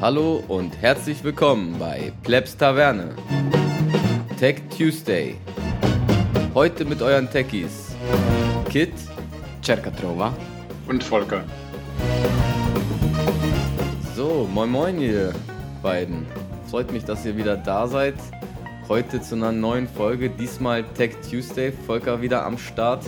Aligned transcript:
Hallo 0.00 0.44
und 0.46 0.80
herzlich 0.80 1.24
willkommen 1.24 1.76
bei 1.76 2.12
Plebs 2.22 2.56
Taverne. 2.56 3.16
Tech 4.38 4.62
Tuesday. 4.70 5.34
Heute 6.54 6.84
mit 6.84 7.02
euren 7.02 7.28
Techies. 7.28 7.96
Kit, 8.70 8.92
Cercatrova. 9.60 10.32
Und 10.86 11.02
Volker. 11.02 11.42
so, 14.14 14.48
moin 14.54 14.70
moin 14.70 15.00
ihr 15.00 15.34
beiden. 15.82 16.24
Freut 16.70 16.92
mich, 16.92 17.04
dass 17.04 17.26
ihr 17.26 17.36
wieder 17.36 17.56
da 17.56 17.88
seid. 17.88 18.14
Heute 18.88 19.20
zu 19.20 19.34
einer 19.34 19.50
neuen 19.50 19.88
Folge, 19.88 20.30
diesmal 20.30 20.84
Tech 20.94 21.16
Tuesday. 21.28 21.72
Volker 21.72 22.22
wieder 22.22 22.46
am 22.46 22.56
Start. 22.56 23.04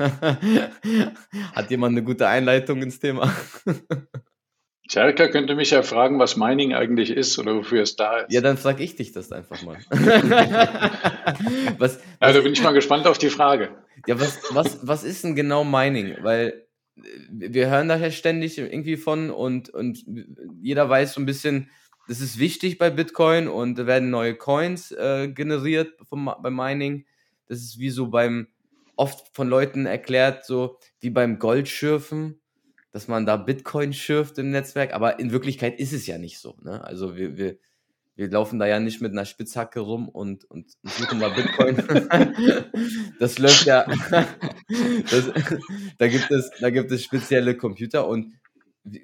Hat 1.54 1.70
jemand 1.70 1.92
eine 1.92 2.02
gute 2.02 2.26
Einleitung 2.26 2.82
ins 2.82 2.98
Thema? 2.98 3.32
Cerca 4.90 5.28
könnte 5.28 5.54
mich 5.54 5.70
ja 5.70 5.84
fragen, 5.84 6.18
was 6.18 6.36
Mining 6.36 6.74
eigentlich 6.74 7.10
ist 7.10 7.38
oder 7.38 7.54
wofür 7.54 7.82
es 7.82 7.94
da 7.94 8.22
ist. 8.22 8.32
Ja, 8.32 8.40
dann 8.40 8.56
frage 8.56 8.82
ich 8.82 8.96
dich 8.96 9.12
das 9.12 9.30
einfach 9.30 9.62
mal. 9.62 9.76
was, 11.78 12.00
ja, 12.20 12.32
da 12.32 12.40
bin 12.40 12.54
ich 12.54 12.60
mal 12.60 12.72
gespannt 12.72 13.06
auf 13.06 13.18
die 13.18 13.30
Frage. 13.30 13.68
Ja, 14.08 14.18
was, 14.18 14.40
was, 14.50 14.84
was 14.84 15.04
ist 15.04 15.22
denn 15.22 15.36
genau 15.36 15.62
Mining? 15.62 16.16
Weil 16.22 16.66
äh, 16.96 17.02
wir 17.30 17.70
hören 17.70 17.86
da 17.86 17.94
ja 17.94 18.10
ständig 18.10 18.58
irgendwie 18.58 18.96
von 18.96 19.30
und, 19.30 19.70
und 19.70 20.04
jeder 20.60 20.88
weiß 20.88 21.12
so 21.12 21.20
ein 21.20 21.26
bisschen, 21.26 21.70
das 22.08 22.20
ist 22.20 22.40
wichtig 22.40 22.78
bei 22.78 22.90
Bitcoin 22.90 23.46
und 23.46 23.78
da 23.78 23.86
werden 23.86 24.10
neue 24.10 24.34
Coins 24.34 24.90
äh, 24.90 25.28
generiert 25.28 25.92
vom, 26.08 26.34
beim 26.42 26.56
Mining. 26.56 27.04
Das 27.50 27.58
ist 27.58 27.80
wie 27.80 27.90
so 27.90 28.06
beim, 28.06 28.46
oft 28.94 29.26
von 29.34 29.48
Leuten 29.48 29.86
erklärt, 29.86 30.44
so 30.44 30.78
wie 31.00 31.10
beim 31.10 31.40
Goldschürfen, 31.40 32.40
dass 32.92 33.08
man 33.08 33.26
da 33.26 33.36
Bitcoin 33.36 33.92
schürft 33.92 34.38
im 34.38 34.52
Netzwerk, 34.52 34.94
aber 34.94 35.18
in 35.18 35.32
Wirklichkeit 35.32 35.80
ist 35.80 35.92
es 35.92 36.06
ja 36.06 36.16
nicht 36.16 36.38
so. 36.38 36.56
Ne? 36.62 36.82
Also 36.84 37.16
wir, 37.16 37.36
wir, 37.36 37.58
wir 38.14 38.30
laufen 38.30 38.60
da 38.60 38.66
ja 38.66 38.78
nicht 38.78 39.00
mit 39.00 39.10
einer 39.10 39.24
Spitzhacke 39.24 39.80
rum 39.80 40.08
und, 40.08 40.44
und 40.44 40.70
suchen 40.84 41.18
mal 41.18 41.30
Bitcoin. 41.30 41.76
das 43.18 43.38
läuft 43.38 43.66
ja, 43.66 43.84
das, 45.10 45.32
da, 45.98 46.06
gibt 46.06 46.30
es, 46.30 46.50
da 46.60 46.70
gibt 46.70 46.92
es 46.92 47.02
spezielle 47.02 47.56
Computer 47.56 48.06
und 48.06 48.32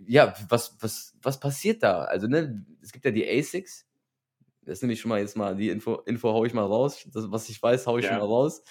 ja, 0.06 0.34
was, 0.48 0.76
was, 0.80 1.14
was 1.20 1.40
passiert 1.40 1.82
da? 1.82 2.04
Also, 2.04 2.28
ne, 2.28 2.64
es 2.80 2.92
gibt 2.92 3.04
ja 3.04 3.10
die 3.10 3.28
ASICs, 3.28 3.86
das 4.66 4.82
nehme 4.82 4.92
ich 4.92 5.00
schon 5.00 5.08
mal 5.08 5.20
jetzt 5.20 5.36
mal, 5.36 5.56
die 5.56 5.70
Info, 5.70 5.94
Info 6.06 6.32
haue 6.32 6.46
ich 6.46 6.54
mal 6.54 6.66
raus. 6.66 7.06
Das, 7.12 7.30
was 7.30 7.48
ich 7.48 7.62
weiß, 7.62 7.86
haue 7.86 8.00
ich 8.00 8.04
ja. 8.04 8.12
schon 8.12 8.20
mal 8.20 8.26
raus. 8.26 8.62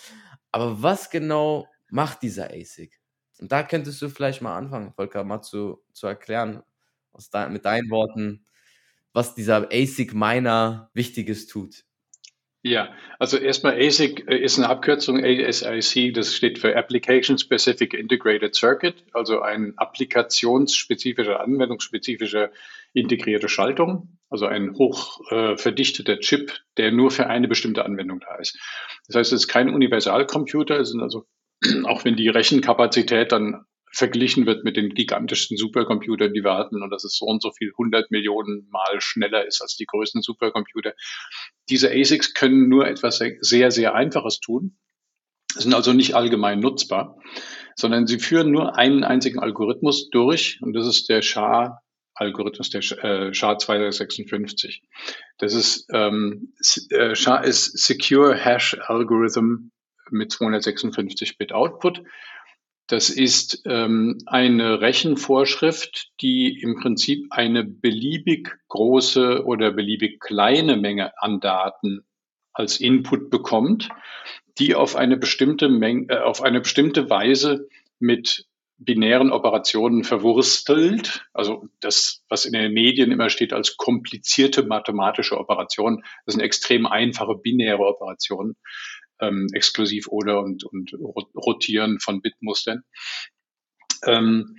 Aber 0.51 0.81
was 0.81 1.09
genau 1.09 1.67
macht 1.89 2.21
dieser 2.21 2.51
ASIC? 2.51 2.99
Und 3.39 3.51
da 3.51 3.63
könntest 3.63 4.01
du 4.01 4.09
vielleicht 4.09 4.41
mal 4.41 4.57
anfangen, 4.57 4.93
Volker, 4.93 5.23
mal 5.23 5.41
zu, 5.41 5.83
zu 5.93 6.07
erklären, 6.07 6.63
de, 7.33 7.49
mit 7.49 7.65
deinen 7.65 7.89
Worten, 7.89 8.45
was 9.13 9.35
dieser 9.35 9.69
ASIC-Miner 9.71 10.89
Wichtiges 10.93 11.47
tut. 11.47 11.85
Ja, 12.61 12.93
also 13.19 13.37
erstmal 13.37 13.75
ASIC 13.75 14.27
äh, 14.27 14.37
ist 14.37 14.57
eine 14.57 14.67
Abkürzung 14.69 15.23
ASIC, 15.23 16.15
das 16.15 16.33
steht 16.33 16.57
für 16.57 16.75
Application 16.75 17.37
Specific 17.37 17.93
Integrated 17.93 18.55
Circuit, 18.55 19.05
also 19.13 19.41
ein 19.41 19.77
applikationsspezifischer, 19.77 21.39
anwendungsspezifischer 21.39 22.49
integrierte 22.93 23.49
Schaltung, 23.49 24.14
also 24.29 24.45
ein 24.45 24.75
hoch 24.75 25.19
äh, 25.31 25.57
verdichteter 25.57 26.19
Chip, 26.19 26.53
der 26.77 26.91
nur 26.91 27.11
für 27.11 27.27
eine 27.27 27.47
bestimmte 27.47 27.85
Anwendung 27.85 28.19
da 28.19 28.35
ist. 28.35 28.57
Das 29.07 29.15
heißt, 29.15 29.33
es 29.33 29.43
ist 29.43 29.47
kein 29.47 29.69
Universalcomputer, 29.69 30.79
es 30.79 30.89
sind 30.89 31.01
also, 31.01 31.25
auch 31.85 32.05
wenn 32.05 32.15
die 32.15 32.29
Rechenkapazität 32.29 33.31
dann 33.31 33.65
verglichen 33.91 34.45
wird 34.45 34.65
mit 34.65 34.75
den 34.75 34.89
gigantischsten 34.89 35.57
Supercomputern, 35.57 36.33
die 36.33 36.43
wir 36.43 36.55
hatten, 36.55 36.83
und 36.83 36.89
dass 36.89 37.05
es 37.05 37.15
so 37.15 37.25
und 37.25 37.41
so 37.41 37.51
viel 37.51 37.69
100 37.69 38.11
Millionen 38.11 38.67
Mal 38.69 38.99
schneller 38.99 39.45
ist 39.45 39.61
als 39.61 39.77
die 39.77 39.85
größten 39.85 40.21
Supercomputer. 40.21 40.93
Diese 41.69 41.89
ASICs 41.91 42.33
können 42.33 42.67
nur 42.67 42.87
etwas 42.87 43.21
sehr, 43.39 43.71
sehr 43.71 43.95
Einfaches 43.95 44.39
tun, 44.41 44.77
sind 45.53 45.73
also 45.73 45.93
nicht 45.93 46.13
allgemein 46.13 46.59
nutzbar, 46.59 47.17
sondern 47.75 48.05
sie 48.05 48.19
führen 48.19 48.51
nur 48.51 48.77
einen 48.77 49.05
einzigen 49.05 49.39
Algorithmus 49.39 50.09
durch, 50.09 50.59
und 50.61 50.73
das 50.73 50.87
ist 50.87 51.07
der 51.07 51.21
SHA 51.21 51.79
Algorithmus 52.15 52.69
der 52.69 52.81
äh, 52.81 53.33
SHA-256. 53.33 54.81
Das 55.37 55.53
ist, 55.53 55.87
ähm, 55.91 56.53
äh, 56.89 57.13
SHA 57.15 57.37
ist 57.37 57.77
Secure 57.77 58.35
Hash 58.35 58.77
Algorithm 58.79 59.71
mit 60.09 60.31
256-Bit 60.31 61.51
Output. 61.51 62.03
Das 62.87 63.09
ist 63.09 63.63
ähm, 63.65 64.19
eine 64.27 64.79
Rechenvorschrift, 64.79 66.11
die 66.21 66.59
im 66.61 66.79
Prinzip 66.79 67.27
eine 67.31 67.63
beliebig 67.63 68.55
große 68.67 69.43
oder 69.43 69.71
beliebig 69.71 70.19
kleine 70.19 70.77
Menge 70.77 71.11
an 71.21 71.39
Daten 71.39 72.05
als 72.53 72.79
Input 72.79 73.31
bekommt, 73.31 73.89
die 74.59 74.75
auf 74.75 74.95
eine 74.95 75.17
bestimmte 75.17 75.67
Menge, 75.67 76.07
äh, 76.09 76.19
auf 76.19 76.43
eine 76.43 76.61
bestimmte 76.61 77.09
Weise 77.09 77.67
mit 77.99 78.45
binären 78.77 79.31
Operationen 79.31 80.03
verwurstelt. 80.03 81.25
Also 81.33 81.67
das, 81.79 82.23
was 82.29 82.45
in 82.45 82.53
den 82.53 82.73
Medien 82.73 83.11
immer 83.11 83.29
steht 83.29 83.53
als 83.53 83.77
komplizierte 83.77 84.63
mathematische 84.63 85.37
Operationen, 85.37 86.03
das 86.25 86.33
sind 86.33 86.41
extrem 86.41 86.85
einfache 86.85 87.35
binäre 87.35 87.83
Operationen, 87.83 88.55
ähm, 89.19 89.47
exklusiv 89.53 90.07
oder 90.07 90.41
und, 90.41 90.65
und 90.65 90.93
rotieren 91.35 91.99
von 91.99 92.21
Bitmustern. 92.21 92.83
Ähm, 94.05 94.57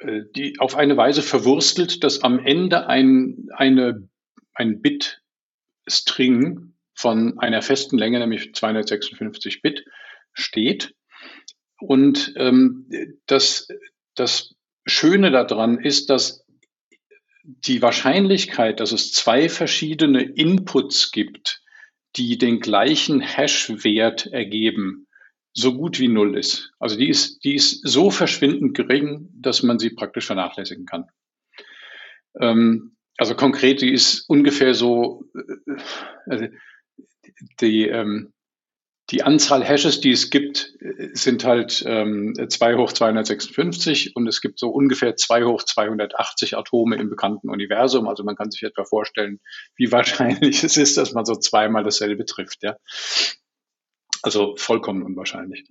äh, 0.00 0.22
die 0.34 0.58
auf 0.58 0.74
eine 0.74 0.96
Weise 0.96 1.22
verwurstelt, 1.22 2.02
dass 2.02 2.22
am 2.22 2.38
Ende 2.38 2.88
ein, 2.88 3.48
eine, 3.54 4.08
ein 4.54 4.82
Bit-String 4.82 6.74
von 6.94 7.38
einer 7.38 7.62
festen 7.62 7.96
Länge, 7.96 8.18
nämlich 8.18 8.54
256 8.54 9.62
Bit, 9.62 9.84
steht 10.32 10.94
und 11.80 12.32
ähm, 12.36 12.86
das, 13.26 13.68
das 14.14 14.54
Schöne 14.86 15.30
daran 15.30 15.78
ist, 15.78 16.10
dass 16.10 16.44
die 17.42 17.82
Wahrscheinlichkeit, 17.82 18.80
dass 18.80 18.92
es 18.92 19.12
zwei 19.12 19.48
verschiedene 19.48 20.22
Inputs 20.22 21.10
gibt, 21.10 21.62
die 22.16 22.38
den 22.38 22.60
gleichen 22.60 23.20
Hash-Wert 23.20 24.26
ergeben, 24.26 25.06
so 25.52 25.74
gut 25.74 25.98
wie 25.98 26.08
null 26.08 26.36
ist. 26.36 26.72
Also 26.78 26.96
die 26.96 27.08
ist, 27.08 27.44
die 27.44 27.54
ist 27.54 27.80
so 27.86 28.10
verschwindend 28.10 28.76
gering, 28.76 29.28
dass 29.32 29.62
man 29.62 29.78
sie 29.78 29.90
praktisch 29.90 30.26
vernachlässigen 30.26 30.86
kann. 30.86 31.06
Ähm, 32.38 32.96
also 33.16 33.34
konkret, 33.34 33.80
die 33.80 33.92
ist 33.92 34.28
ungefähr 34.28 34.74
so, 34.74 35.24
äh, 35.34 35.76
also 36.26 36.46
die, 37.60 37.88
ähm, 37.88 38.32
die 39.10 39.24
Anzahl 39.24 39.64
Hashes, 39.64 40.00
die 40.00 40.12
es 40.12 40.30
gibt, 40.30 40.74
sind 41.12 41.44
halt 41.44 41.82
ähm, 41.84 42.34
2 42.48 42.76
hoch 42.76 42.92
256 42.92 44.14
und 44.14 44.28
es 44.28 44.40
gibt 44.40 44.58
so 44.58 44.68
ungefähr 44.68 45.16
2 45.16 45.44
hoch 45.44 45.64
280 45.64 46.56
Atome 46.56 46.96
im 46.96 47.10
bekannten 47.10 47.48
Universum. 47.48 48.06
Also 48.06 48.22
man 48.22 48.36
kann 48.36 48.50
sich 48.50 48.62
etwa 48.62 48.84
vorstellen, 48.84 49.40
wie 49.76 49.90
wahrscheinlich 49.92 50.62
es 50.62 50.76
ist, 50.76 50.96
dass 50.96 51.12
man 51.12 51.24
so 51.24 51.34
zweimal 51.34 51.82
dasselbe 51.82 52.24
trifft. 52.24 52.62
Ja? 52.62 52.76
Also 54.22 54.54
vollkommen 54.56 55.02
unwahrscheinlich. 55.02 55.64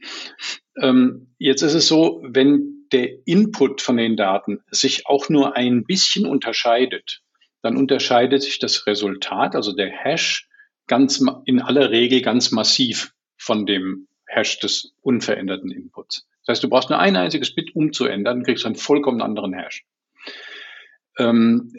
Ähm, 0.82 1.34
jetzt 1.38 1.62
ist 1.62 1.76
es 1.76 1.88
so, 1.88 2.22
wenn 2.26 2.88
der 2.92 3.26
Input 3.26 3.82
von 3.82 3.96
den 3.96 4.18
Daten 4.18 4.60
sich 4.70 5.08
auch 5.08 5.30
nur 5.30 5.56
ein 5.56 5.86
bisschen 5.86 6.26
unterscheidet, 6.26 7.22
dann 7.62 7.78
unterscheidet 7.78 8.42
sich 8.42 8.60
das 8.60 8.86
Resultat, 8.88 9.56
also 9.56 9.74
der 9.74 9.92
Hash, 9.92 10.48
ganz 10.88 11.24
in 11.46 11.62
aller 11.62 11.92
Regel 11.92 12.22
ganz 12.22 12.52
massiv 12.52 13.14
von 13.40 13.66
dem 13.66 14.08
Hash 14.28 14.60
des 14.60 14.94
unveränderten 15.02 15.72
Inputs. 15.72 16.28
Das 16.46 16.54
heißt, 16.54 16.64
du 16.64 16.70
brauchst 16.70 16.90
nur 16.90 17.00
ein 17.00 17.16
einziges 17.16 17.56
Bit 17.56 17.76
umzuändern, 17.76 18.44
kriegst 18.44 18.64
du 18.64 18.68
einen 18.68 18.76
vollkommen 18.76 19.22
anderen 19.22 19.54
Hash. 19.54 19.86
Ähm, 21.18 21.74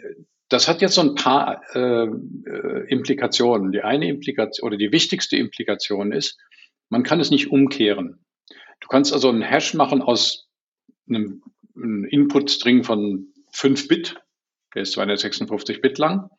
das 0.48 0.66
hat 0.66 0.80
jetzt 0.80 0.94
so 0.94 1.02
ein 1.02 1.14
paar 1.14 1.62
äh, 1.74 2.08
Implikationen. 2.88 3.70
Die 3.70 3.82
eine 3.82 4.08
Implikation 4.08 4.66
oder 4.66 4.76
die 4.76 4.90
wichtigste 4.90 5.36
Implikation 5.36 6.12
ist, 6.12 6.38
man 6.88 7.04
kann 7.04 7.20
es 7.20 7.30
nicht 7.30 7.52
umkehren. 7.52 8.24
Du 8.80 8.88
kannst 8.88 9.12
also 9.12 9.28
einen 9.28 9.42
Hash 9.42 9.74
machen 9.74 10.02
aus 10.02 10.48
einem, 11.08 11.42
einem 11.76 12.04
Input-String 12.04 12.82
von 12.82 13.28
5 13.52 13.86
Bit, 13.86 14.16
der 14.74 14.82
ist 14.82 14.92
256 14.92 15.82
Bit 15.82 15.98
lang, 15.98 16.30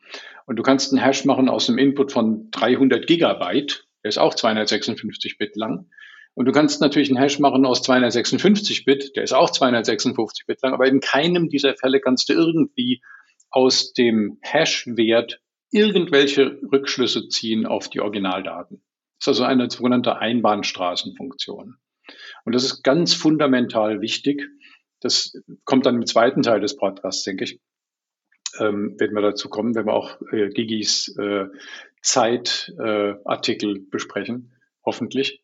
und 0.46 0.56
du 0.56 0.62
kannst 0.62 0.92
einen 0.92 1.02
Hash 1.02 1.24
machen 1.24 1.48
aus 1.48 1.68
einem 1.68 1.78
Input 1.78 2.12
von 2.12 2.50
300 2.50 3.06
Gigabyte, 3.06 3.86
der 4.02 4.08
ist 4.08 4.18
auch 4.18 4.34
256 4.34 5.38
Bit 5.38 5.56
lang. 5.56 5.88
Und 6.34 6.46
du 6.46 6.52
kannst 6.52 6.80
natürlich 6.80 7.10
einen 7.10 7.18
Hash 7.18 7.38
machen 7.38 7.66
aus 7.66 7.82
256 7.82 8.84
Bit, 8.84 9.16
der 9.16 9.22
ist 9.22 9.32
auch 9.32 9.50
256 9.50 10.46
Bit 10.46 10.62
lang, 10.62 10.72
aber 10.72 10.86
in 10.86 11.00
keinem 11.00 11.48
dieser 11.48 11.74
Fälle 11.74 12.00
kannst 12.00 12.28
du 12.28 12.32
irgendwie 12.32 13.02
aus 13.50 13.92
dem 13.92 14.38
Hash-Wert 14.40 15.40
irgendwelche 15.70 16.58
Rückschlüsse 16.72 17.28
ziehen 17.28 17.66
auf 17.66 17.88
die 17.88 18.00
Originaldaten. 18.00 18.82
Das 19.18 19.26
ist 19.26 19.28
also 19.28 19.44
eine 19.44 19.70
sogenannte 19.70 20.18
Einbahnstraßenfunktion. 20.18 21.76
Und 22.44 22.54
das 22.54 22.64
ist 22.64 22.82
ganz 22.82 23.14
fundamental 23.14 24.00
wichtig. 24.00 24.48
Das 25.00 25.34
kommt 25.64 25.86
dann 25.86 25.96
im 25.96 26.06
zweiten 26.06 26.42
Teil 26.42 26.60
des 26.60 26.76
Podcasts, 26.76 27.24
denke 27.24 27.44
ich. 27.44 27.60
Ähm, 28.58 28.96
werden 28.98 29.14
wir 29.14 29.22
dazu 29.22 29.48
kommen, 29.48 29.74
wenn 29.74 29.86
wir 29.86 29.94
auch 29.94 30.20
äh, 30.30 30.48
Gigis 30.48 31.08
äh, 31.16 31.46
Zeitartikel 32.02 33.76
äh, 33.76 33.80
besprechen, 33.90 34.52
hoffentlich. 34.84 35.40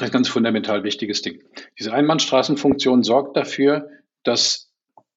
Ein 0.00 0.10
ganz 0.10 0.28
fundamental 0.28 0.84
wichtiges 0.84 1.22
Ding. 1.22 1.42
Diese 1.78 1.92
Einbahnstraßenfunktion 1.92 3.02
sorgt 3.02 3.36
dafür, 3.36 3.90
dass 4.22 4.72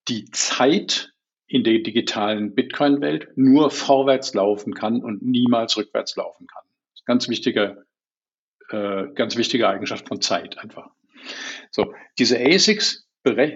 die 0.08 0.26
Zeit 0.32 1.14
in 1.48 1.64
der 1.64 1.80
digitalen 1.80 2.56
Bitcoin-Welt 2.56 3.30
nur 3.36 3.72
vorwärts 3.72 4.34
laufen 4.34 4.74
kann 4.74 5.04
und 5.04 5.22
niemals 5.22 5.78
rückwärts 5.78 6.16
laufen 6.16 6.48
kann. 6.48 6.64
Ganz 7.06 7.28
wichtige, 7.30 7.86
äh, 8.70 9.08
ganz 9.14 9.38
wichtige 9.38 9.68
Eigenschaft 9.68 10.08
von 10.08 10.22
Zeit 10.22 10.58
einfach. 10.58 10.90
So, 11.72 11.94
diese 12.18 12.40
ASICs 12.40 13.08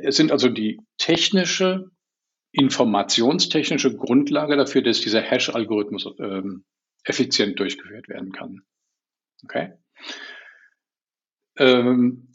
sind 0.09 0.31
also 0.31 0.49
die 0.49 0.79
technische, 0.97 1.89
informationstechnische 2.51 3.95
Grundlage 3.95 4.55
dafür, 4.55 4.81
dass 4.81 5.01
dieser 5.01 5.21
Hash-Algorithmus 5.21 6.07
ähm, 6.19 6.63
effizient 7.05 7.59
durchgeführt 7.59 8.09
werden 8.09 8.31
kann. 8.31 8.61
Okay? 9.43 9.73
Ähm, 11.57 12.27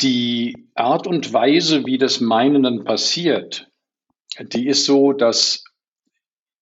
die 0.00 0.70
Art 0.74 1.06
und 1.06 1.32
Weise, 1.32 1.86
wie 1.86 1.98
das 1.98 2.20
Meinen 2.20 2.62
dann 2.62 2.84
passiert, 2.84 3.70
die 4.40 4.66
ist 4.66 4.84
so, 4.84 5.12
dass 5.12 5.64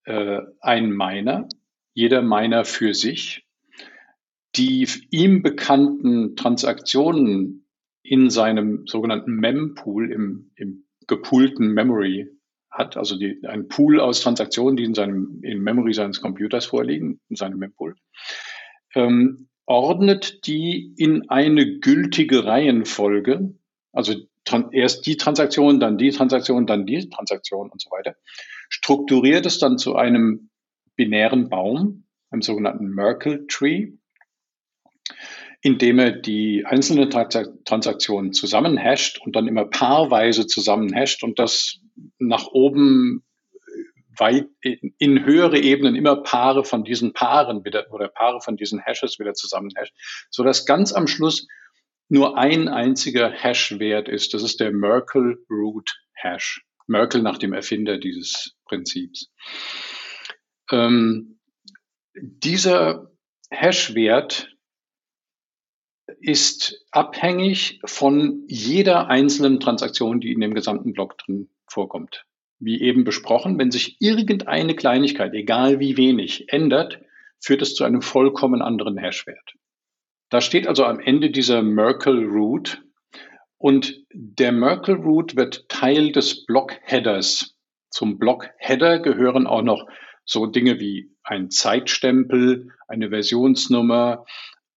äh, 0.05 0.41
ein 0.61 0.91
Miner, 0.91 1.49
jeder 1.95 2.23
Miner 2.23 2.65
für 2.65 2.95
sich, 2.95 3.47
die 4.57 4.87
ihm 5.11 5.43
bekannten 5.43 6.37
Transaktionen 6.37 7.67
in 8.03 8.31
seinem 8.31 8.87
sogenannten 8.87 9.35
Mempool, 9.37 10.13
im, 10.13 10.51
im 10.57 10.85
gepoolten 11.07 11.69
Memory 11.73 12.29
hat, 12.73 12.97
also 12.97 13.17
die, 13.17 13.41
ein 13.47 13.69
Pool 13.69 14.01
aus 14.01 14.21
Transaktionen, 14.21 14.77
die 14.77 14.85
in 14.85 14.95
seinem 14.95 15.41
in 15.43 15.61
Memory 15.61 15.93
seines 15.93 16.21
Computers 16.21 16.67
vorliegen, 16.67 17.21
in 17.29 17.37
seinem 17.37 17.59
Mempool, 17.59 17.97
ähm, 18.95 19.49
ordnet 19.67 20.47
die 20.47 20.95
in 20.97 21.29
eine 21.29 21.79
gültige 21.79 22.45
Reihenfolge, 22.45 23.55
also 23.93 24.15
erst 24.73 25.07
die 25.07 25.17
Transaktion, 25.17 25.79
dann 25.81 25.99
die 25.99 26.11
Transaktion, 26.11 26.67
dann 26.67 26.87
die 26.87 27.09
Transaktion 27.09 27.71
und 27.71 27.81
so 27.81 27.91
weiter, 27.91 28.17
strukturiert 28.69 29.47
es 29.47 29.59
dann 29.59 29.79
zu 29.79 29.95
einem 29.95 30.51
binären 30.97 31.49
Baum, 31.49 32.05
einem 32.31 32.43
sogenannten 32.43 32.89
Merkle 32.89 33.47
Tree, 33.47 33.93
indem 35.61 36.01
er 36.01 36.11
die 36.11 36.67
einzelnen 36.67 37.09
Transaktionen 37.11 38.33
zusammenhasht 38.33 39.21
und 39.25 39.37
dann 39.37 39.47
immer 39.47 39.67
paarweise 39.67 40.47
zusammenhasht 40.47 41.23
und 41.23 41.39
das 41.39 41.82
nach 42.19 42.47
oben 42.49 43.25
weit 44.19 44.49
in 44.61 45.25
höhere 45.25 45.59
Ebenen 45.59 45.95
immer 45.95 46.17
Paare 46.23 46.65
von 46.65 46.85
diesen 46.85 47.13
Paaren 47.13 47.65
wieder 47.65 47.91
oder 47.93 48.09
Paare 48.09 48.41
von 48.41 48.57
diesen 48.57 48.81
Hashes 48.81 49.19
wieder 49.19 49.35
zusammenhasht, 49.35 49.95
so 50.31 50.45
dass 50.45 50.67
ganz 50.67 50.93
am 50.93 51.07
Schluss 51.07 51.47
nur 52.09 52.37
ein 52.37 52.69
einziger 52.69 53.31
Hash-Wert 53.31 54.09
ist. 54.09 54.35
Das 54.35 54.43
ist 54.43 54.61
der 54.61 54.71
Merkle 54.71 55.39
Root 55.49 55.91
Hash. 56.13 56.63
Merkle 56.87 57.23
nach 57.23 57.39
dem 57.39 57.55
Erfinder 57.55 57.97
dieses 57.99 58.55
Prinzips. 58.67 59.31
Ähm, 60.71 61.39
dieser 62.15 63.11
Hash-Wert 63.51 64.55
ist 66.21 66.85
abhängig 66.91 67.81
von 67.85 68.45
jeder 68.47 69.09
einzelnen 69.09 69.61
Transaktion, 69.61 70.21
die 70.21 70.33
in 70.33 70.41
dem 70.41 70.55
gesamten 70.55 70.93
Block 70.93 71.17
drin 71.19 71.49
vorkommt. 71.73 72.25
Wie 72.59 72.81
eben 72.81 73.05
besprochen, 73.05 73.59
wenn 73.59 73.71
sich 73.71 73.97
irgendeine 74.01 74.77
Kleinigkeit, 74.77 75.35
egal 75.35 75.81
wie 75.81 75.97
wenig, 75.97 76.53
ändert, 76.53 77.01
führt 77.41 77.63
es 77.63 77.75
zu 77.75 77.85
einem 77.85 78.03
vollkommen 78.03 78.63
anderen 78.63 78.97
Hashwert. 78.97 79.55
Da 80.31 80.41
steht 80.41 80.67
also 80.69 80.85
am 80.85 81.01
Ende 81.01 81.31
dieser 81.31 81.63
Merkle 81.63 82.25
Root 82.25 82.83
und 83.59 84.05
der 84.13 84.53
Merkle 84.53 84.95
Root 84.95 85.37
wird 85.37 85.69
Teil 85.69 86.13
des 86.13 86.47
Block 86.47 86.79
Headers. 86.83 87.57
Zum 87.91 88.19
Block 88.19 88.49
Header 88.59 89.01
gehören 89.01 89.47
auch 89.47 89.63
noch 89.63 89.87
so 90.25 90.47
Dinge 90.47 90.79
wie 90.81 91.11
ein 91.23 91.51
Zeitstempel, 91.51 92.71
eine 92.89 93.11
Versionsnummer, 93.11 94.25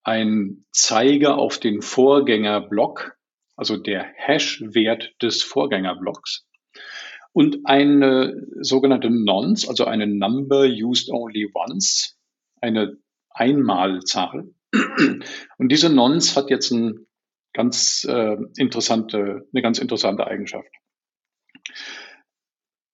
ein 0.02 0.64
Zeiger 0.72 1.38
auf 1.38 1.58
den 1.58 1.82
Vorgängerblock, 1.82 3.16
also 3.56 3.76
der 3.76 4.04
Hash-Wert 4.16 5.14
des 5.22 5.42
Vorgängerblocks 5.42 6.46
und 7.36 7.66
eine 7.66 8.46
sogenannte 8.62 9.10
Nonce, 9.10 9.68
also 9.68 9.84
eine 9.84 10.06
Number 10.06 10.62
Used 10.62 11.10
Only 11.10 11.50
Once, 11.52 12.18
eine 12.62 12.96
Einmalzahl. 13.28 14.54
Und 15.58 15.68
diese 15.70 15.90
Nonce 15.90 16.34
hat 16.34 16.48
jetzt 16.48 16.70
ein 16.70 17.06
ganz, 17.52 18.06
äh, 18.08 18.38
interessante, 18.56 19.46
eine 19.52 19.62
ganz 19.62 19.78
interessante 19.78 20.26
Eigenschaft. 20.26 20.70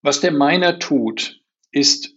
Was 0.02 0.20
der 0.20 0.32
Miner 0.32 0.80
tut, 0.80 1.40
ist, 1.70 2.16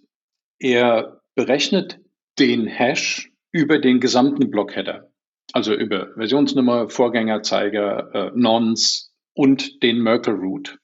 er 0.57 1.21
berechnet 1.35 1.99
den 2.39 2.65
Hash 2.65 3.31
über 3.51 3.77
den 3.77 3.99
gesamten 3.99 4.49
Blockheader. 4.49 5.11
Also 5.53 5.75
über 5.75 6.11
Versionsnummer, 6.15 6.89
Vorgängerzeiger, 6.89 8.15
äh, 8.15 8.31
Nonce 8.33 9.13
und 9.35 9.83
den 9.83 9.99
Merkle 9.99 10.33
Root. 10.33 10.79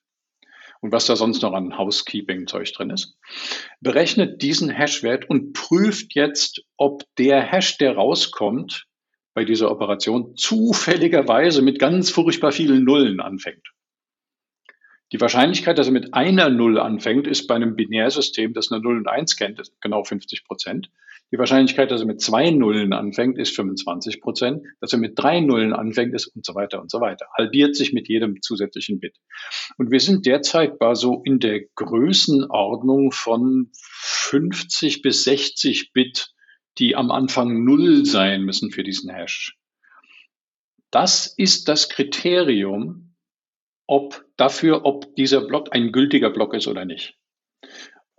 Und 0.81 0.91
was 0.91 1.05
da 1.05 1.15
sonst 1.15 1.41
noch 1.43 1.53
an 1.53 1.77
Housekeeping-Zeug 1.77 2.73
drin 2.73 2.89
ist. 2.89 3.17
Berechnet 3.79 4.41
diesen 4.41 4.69
Hashwert 4.69 5.29
und 5.29 5.53
prüft 5.53 6.15
jetzt, 6.15 6.63
ob 6.75 7.03
der 7.17 7.41
Hash, 7.41 7.77
der 7.77 7.95
rauskommt, 7.95 8.87
bei 9.33 9.45
dieser 9.45 9.71
Operation 9.71 10.35
zufälligerweise 10.35 11.61
mit 11.61 11.79
ganz 11.79 12.09
furchtbar 12.09 12.51
vielen 12.51 12.83
Nullen 12.83 13.21
anfängt. 13.21 13.71
Die 15.11 15.19
Wahrscheinlichkeit, 15.19 15.77
dass 15.77 15.87
er 15.87 15.93
mit 15.93 16.13
einer 16.13 16.49
Null 16.49 16.79
anfängt, 16.79 17.27
ist 17.27 17.47
bei 17.47 17.55
einem 17.55 17.75
Binärsystem, 17.75 18.53
das 18.53 18.71
eine 18.71 18.81
0 18.81 18.97
und 18.97 19.07
1 19.07 19.35
kennt, 19.35 19.61
genau 19.81 20.03
50 20.03 20.45
Prozent. 20.45 20.89
Die 21.31 21.37
Wahrscheinlichkeit, 21.37 21.91
dass 21.91 22.01
er 22.01 22.07
mit 22.07 22.19
zwei 22.19 22.49
Nullen 22.51 22.91
anfängt, 22.91 23.37
ist 23.37 23.55
25 23.55 24.19
Prozent. 24.19 24.65
Dass 24.81 24.91
er 24.91 24.99
mit 24.99 25.17
drei 25.17 25.39
Nullen 25.39 25.71
anfängt, 25.71 26.13
ist 26.13 26.27
und 26.27 26.45
so 26.45 26.55
weiter 26.55 26.81
und 26.81 26.91
so 26.91 26.99
weiter. 26.99 27.27
Halbiert 27.37 27.75
sich 27.75 27.93
mit 27.93 28.09
jedem 28.09 28.41
zusätzlichen 28.41 28.99
Bit. 28.99 29.15
Und 29.77 29.91
wir 29.91 30.01
sind 30.01 30.25
derzeit 30.25 30.77
bei 30.77 30.93
so 30.93 31.21
in 31.23 31.39
der 31.39 31.61
Größenordnung 31.75 33.13
von 33.13 33.69
50 33.73 35.01
bis 35.01 35.23
60 35.23 35.93
Bit, 35.93 36.33
die 36.77 36.97
am 36.97 37.11
Anfang 37.11 37.63
Null 37.63 38.05
sein 38.05 38.43
müssen 38.43 38.71
für 38.71 38.83
diesen 38.83 39.09
Hash. 39.09 39.57
Das 40.89 41.33
ist 41.37 41.69
das 41.69 41.87
Kriterium, 41.87 43.15
ob 43.87 44.25
dafür, 44.35 44.85
ob 44.85 45.15
dieser 45.15 45.41
Block 45.47 45.69
ein 45.71 45.93
gültiger 45.93 46.29
Block 46.29 46.53
ist 46.53 46.67
oder 46.67 46.83
nicht. 46.83 47.17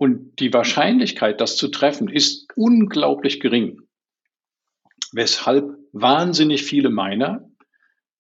Und 0.02 0.40
die 0.40 0.52
Wahrscheinlichkeit, 0.52 1.40
das 1.40 1.56
zu 1.56 1.68
treffen, 1.68 2.08
ist 2.08 2.48
unglaublich 2.56 3.38
gering. 3.38 3.82
Weshalb 5.12 5.76
wahnsinnig 5.92 6.64
viele 6.64 6.90
Miner 6.90 7.48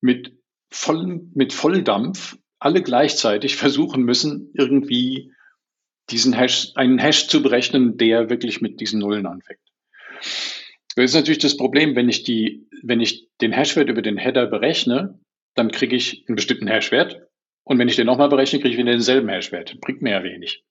mit, 0.00 0.38
voll, 0.70 1.22
mit 1.34 1.52
Volldampf 1.52 2.38
alle 2.60 2.82
gleichzeitig 2.82 3.56
versuchen 3.56 4.04
müssen, 4.04 4.52
irgendwie 4.54 5.32
diesen 6.08 6.34
Hash, 6.34 6.70
einen 6.76 7.00
Hash 7.00 7.26
zu 7.26 7.42
berechnen, 7.42 7.96
der 7.96 8.30
wirklich 8.30 8.60
mit 8.60 8.80
diesen 8.80 9.00
Nullen 9.00 9.26
anfängt. 9.26 9.58
Das 10.94 11.06
ist 11.06 11.14
natürlich 11.14 11.40
das 11.40 11.56
Problem, 11.56 11.96
wenn 11.96 12.08
ich 12.08 12.22
die, 12.22 12.68
wenn 12.84 13.00
ich 13.00 13.28
den 13.40 13.50
Hashwert 13.50 13.88
über 13.88 14.02
den 14.02 14.18
Header 14.18 14.46
berechne, 14.46 15.18
dann 15.56 15.72
kriege 15.72 15.96
ich 15.96 16.26
einen 16.28 16.36
bestimmten 16.36 16.68
Hashwert. 16.68 17.26
Und 17.64 17.80
wenn 17.80 17.88
ich 17.88 17.96
den 17.96 18.06
nochmal 18.06 18.28
berechne, 18.28 18.60
kriege 18.60 18.74
ich 18.74 18.78
wieder 18.78 18.92
denselben 18.92 19.28
Hashwert. 19.28 19.80
Bringt 19.80 20.00
mir 20.00 20.12
ja 20.12 20.22
wenig. 20.22 20.62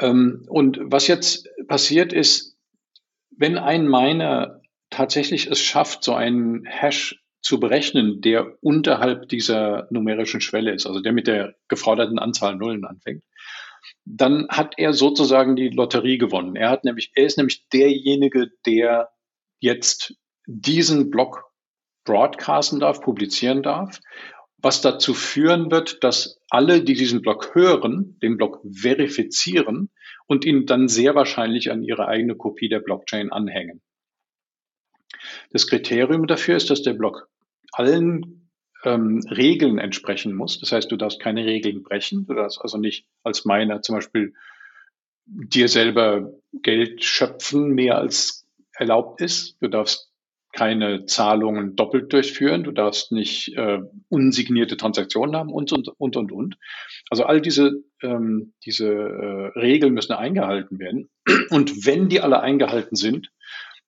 Ähm, 0.00 0.44
und 0.48 0.80
was 0.82 1.06
jetzt 1.06 1.48
passiert 1.68 2.12
ist, 2.12 2.58
wenn 3.30 3.58
ein 3.58 3.88
Miner 3.88 4.59
tatsächlich 4.90 5.46
es 5.46 5.60
schafft, 5.60 6.04
so 6.04 6.14
einen 6.14 6.64
Hash 6.64 7.22
zu 7.42 7.58
berechnen, 7.58 8.20
der 8.20 8.58
unterhalb 8.60 9.28
dieser 9.28 9.86
numerischen 9.90 10.40
Schwelle 10.40 10.72
ist, 10.72 10.86
also 10.86 11.00
der 11.00 11.12
mit 11.12 11.26
der 11.26 11.54
geforderten 11.68 12.18
Anzahl 12.18 12.56
Nullen 12.56 12.84
anfängt, 12.84 13.22
dann 14.04 14.48
hat 14.50 14.74
er 14.76 14.92
sozusagen 14.92 15.56
die 15.56 15.70
Lotterie 15.70 16.18
gewonnen. 16.18 16.56
Er 16.56 16.70
hat 16.70 16.84
nämlich, 16.84 17.12
er 17.14 17.24
ist 17.24 17.38
nämlich 17.38 17.66
derjenige, 17.72 18.50
der 18.66 19.10
jetzt 19.60 20.14
diesen 20.46 21.10
Block 21.10 21.44
broadcasten 22.04 22.80
darf, 22.80 23.00
publizieren 23.00 23.62
darf, 23.62 24.00
was 24.58 24.82
dazu 24.82 25.14
führen 25.14 25.70
wird, 25.70 26.04
dass 26.04 26.40
alle, 26.50 26.82
die 26.82 26.94
diesen 26.94 27.22
Block 27.22 27.54
hören, 27.54 28.18
den 28.22 28.36
Block 28.36 28.60
verifizieren 28.70 29.90
und 30.26 30.44
ihn 30.44 30.66
dann 30.66 30.88
sehr 30.88 31.14
wahrscheinlich 31.14 31.70
an 31.70 31.82
ihre 31.82 32.08
eigene 32.08 32.36
Kopie 32.36 32.68
der 32.68 32.80
Blockchain 32.80 33.32
anhängen. 33.32 33.80
Das 35.50 35.66
Kriterium 35.66 36.26
dafür 36.26 36.56
ist, 36.56 36.70
dass 36.70 36.82
der 36.82 36.94
Block 36.94 37.28
allen 37.72 38.50
ähm, 38.84 39.20
Regeln 39.30 39.78
entsprechen 39.78 40.34
muss. 40.34 40.58
Das 40.58 40.72
heißt, 40.72 40.90
du 40.90 40.96
darfst 40.96 41.20
keine 41.20 41.44
Regeln 41.44 41.82
brechen. 41.82 42.26
Du 42.26 42.34
darfst 42.34 42.60
also 42.60 42.78
nicht 42.78 43.06
als 43.22 43.44
Miner 43.44 43.82
zum 43.82 43.96
Beispiel 43.96 44.34
dir 45.26 45.68
selber 45.68 46.32
Geld 46.62 47.04
schöpfen, 47.04 47.70
mehr 47.70 47.98
als 47.98 48.46
erlaubt 48.72 49.20
ist. 49.20 49.56
Du 49.60 49.68
darfst 49.68 50.10
keine 50.52 51.06
Zahlungen 51.06 51.76
doppelt 51.76 52.12
durchführen, 52.12 52.64
du 52.64 52.72
darfst 52.72 53.12
nicht 53.12 53.56
äh, 53.56 53.78
unsignierte 54.08 54.76
Transaktionen 54.76 55.36
haben 55.36 55.50
und, 55.50 55.72
und, 55.72 55.88
und, 55.96 56.16
und, 56.16 56.32
und. 56.32 56.56
Also 57.08 57.24
all 57.24 57.40
diese, 57.40 57.84
ähm, 58.02 58.52
diese 58.64 58.88
äh, 58.88 59.58
Regeln 59.58 59.94
müssen 59.94 60.12
eingehalten 60.12 60.80
werden. 60.80 61.08
Und 61.50 61.86
wenn 61.86 62.08
die 62.08 62.20
alle 62.20 62.40
eingehalten 62.40 62.96
sind, 62.96 63.30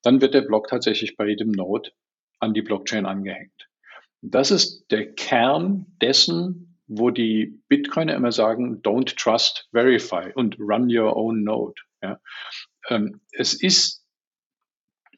dann 0.02 0.20
wird 0.20 0.34
der 0.34 0.42
Block 0.42 0.68
tatsächlich 0.68 1.16
bei 1.16 1.28
jedem 1.28 1.50
Node 1.50 1.90
an 2.38 2.54
die 2.54 2.62
Blockchain 2.62 3.06
angehängt. 3.06 3.68
Das 4.20 4.50
ist 4.50 4.86
der 4.90 5.12
Kern 5.14 5.86
dessen, 6.00 6.78
wo 6.86 7.10
die 7.10 7.60
Bitcoiner 7.68 8.14
immer 8.14 8.32
sagen, 8.32 8.82
don't 8.82 9.16
trust, 9.16 9.68
verify 9.72 10.30
und 10.34 10.58
run 10.58 10.88
your 10.90 11.16
own 11.16 11.42
node. 11.42 11.80
Ja. 12.02 12.20
Ähm, 12.88 13.20
es 13.32 13.54
ist 13.54 14.04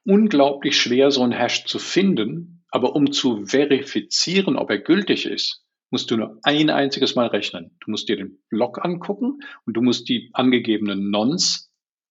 unglaublich 0.05 0.81
schwer, 0.81 1.11
so 1.11 1.23
ein 1.23 1.33
Hash 1.33 1.65
zu 1.65 1.79
finden, 1.79 2.65
aber 2.71 2.95
um 2.95 3.13
zu 3.13 3.47
verifizieren, 3.47 4.57
ob 4.57 4.71
er 4.71 4.79
gültig 4.79 5.27
ist, 5.27 5.65
musst 5.91 6.11
du 6.11 6.17
nur 6.17 6.39
ein 6.43 6.71
einziges 6.71 7.15
Mal 7.15 7.29
rechnen. 7.29 7.77
Du 7.85 7.91
musst 7.91 8.09
dir 8.09 8.17
den 8.17 8.43
Block 8.49 8.85
angucken 8.85 9.41
und 9.65 9.75
du 9.75 9.81
musst 9.81 10.09
die 10.09 10.31
angegebenen 10.33 11.11
Nons 11.11 11.64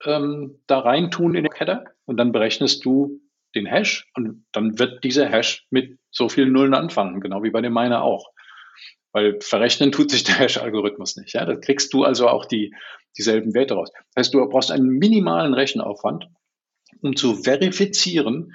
ähm, 0.05 0.59
da 0.67 0.79
reintun 0.79 1.35
in 1.35 1.43
den 1.43 1.53
Header 1.53 1.85
und 2.05 2.17
dann 2.17 2.31
berechnest 2.31 2.83
du 2.85 3.21
den 3.55 3.65
Hash 3.65 4.09
und 4.15 4.45
dann 4.51 4.79
wird 4.79 5.03
dieser 5.03 5.27
Hash 5.27 5.65
mit 5.69 5.99
so 6.11 6.29
vielen 6.29 6.51
Nullen 6.51 6.73
anfangen, 6.73 7.21
genau 7.21 7.43
wie 7.43 7.51
bei 7.51 7.61
dem 7.61 7.73
Miner 7.73 8.03
auch. 8.03 8.31
Weil 9.11 9.39
verrechnen 9.41 9.91
tut 9.91 10.09
sich 10.09 10.23
der 10.23 10.39
Hash-Algorithmus 10.39 11.17
nicht. 11.17 11.33
Ja? 11.33 11.45
Da 11.45 11.55
kriegst 11.55 11.93
du 11.93 12.03
also 12.03 12.27
auch 12.27 12.45
die, 12.45 12.73
dieselben 13.17 13.53
Werte 13.53 13.75
raus. 13.75 13.91
Das 13.93 14.25
heißt, 14.25 14.33
du 14.33 14.47
brauchst 14.49 14.71
einen 14.71 14.87
minimalen 14.87 15.53
Rechenaufwand, 15.53 16.27
um 17.01 17.15
zu 17.15 17.35
verifizieren, 17.35 18.53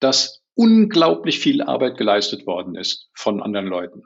dass 0.00 0.42
unglaublich 0.54 1.38
viel 1.38 1.62
Arbeit 1.62 1.96
geleistet 1.96 2.46
worden 2.46 2.74
ist 2.74 3.08
von 3.14 3.40
anderen 3.40 3.68
Leuten. 3.68 4.02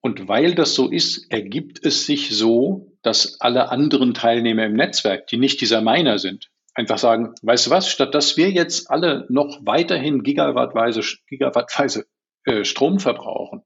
Und 0.00 0.28
weil 0.28 0.54
das 0.54 0.74
so 0.74 0.90
ist, 0.90 1.30
ergibt 1.30 1.84
es 1.84 2.06
sich 2.06 2.30
so, 2.30 2.95
dass 3.06 3.40
alle 3.40 3.70
anderen 3.70 4.14
Teilnehmer 4.14 4.66
im 4.66 4.74
Netzwerk, 4.74 5.28
die 5.28 5.36
nicht 5.36 5.60
dieser 5.60 5.80
Miner 5.80 6.18
sind, 6.18 6.50
einfach 6.74 6.98
sagen, 6.98 7.34
weißt 7.42 7.66
du 7.66 7.70
was, 7.70 7.88
statt 7.88 8.14
dass 8.14 8.36
wir 8.36 8.50
jetzt 8.50 8.90
alle 8.90 9.26
noch 9.28 9.60
weiterhin 9.64 10.22
gigawattweise, 10.22 11.02
gigawattweise 11.28 12.06
äh, 12.44 12.64
Strom 12.64 12.98
verbrauchen, 12.98 13.62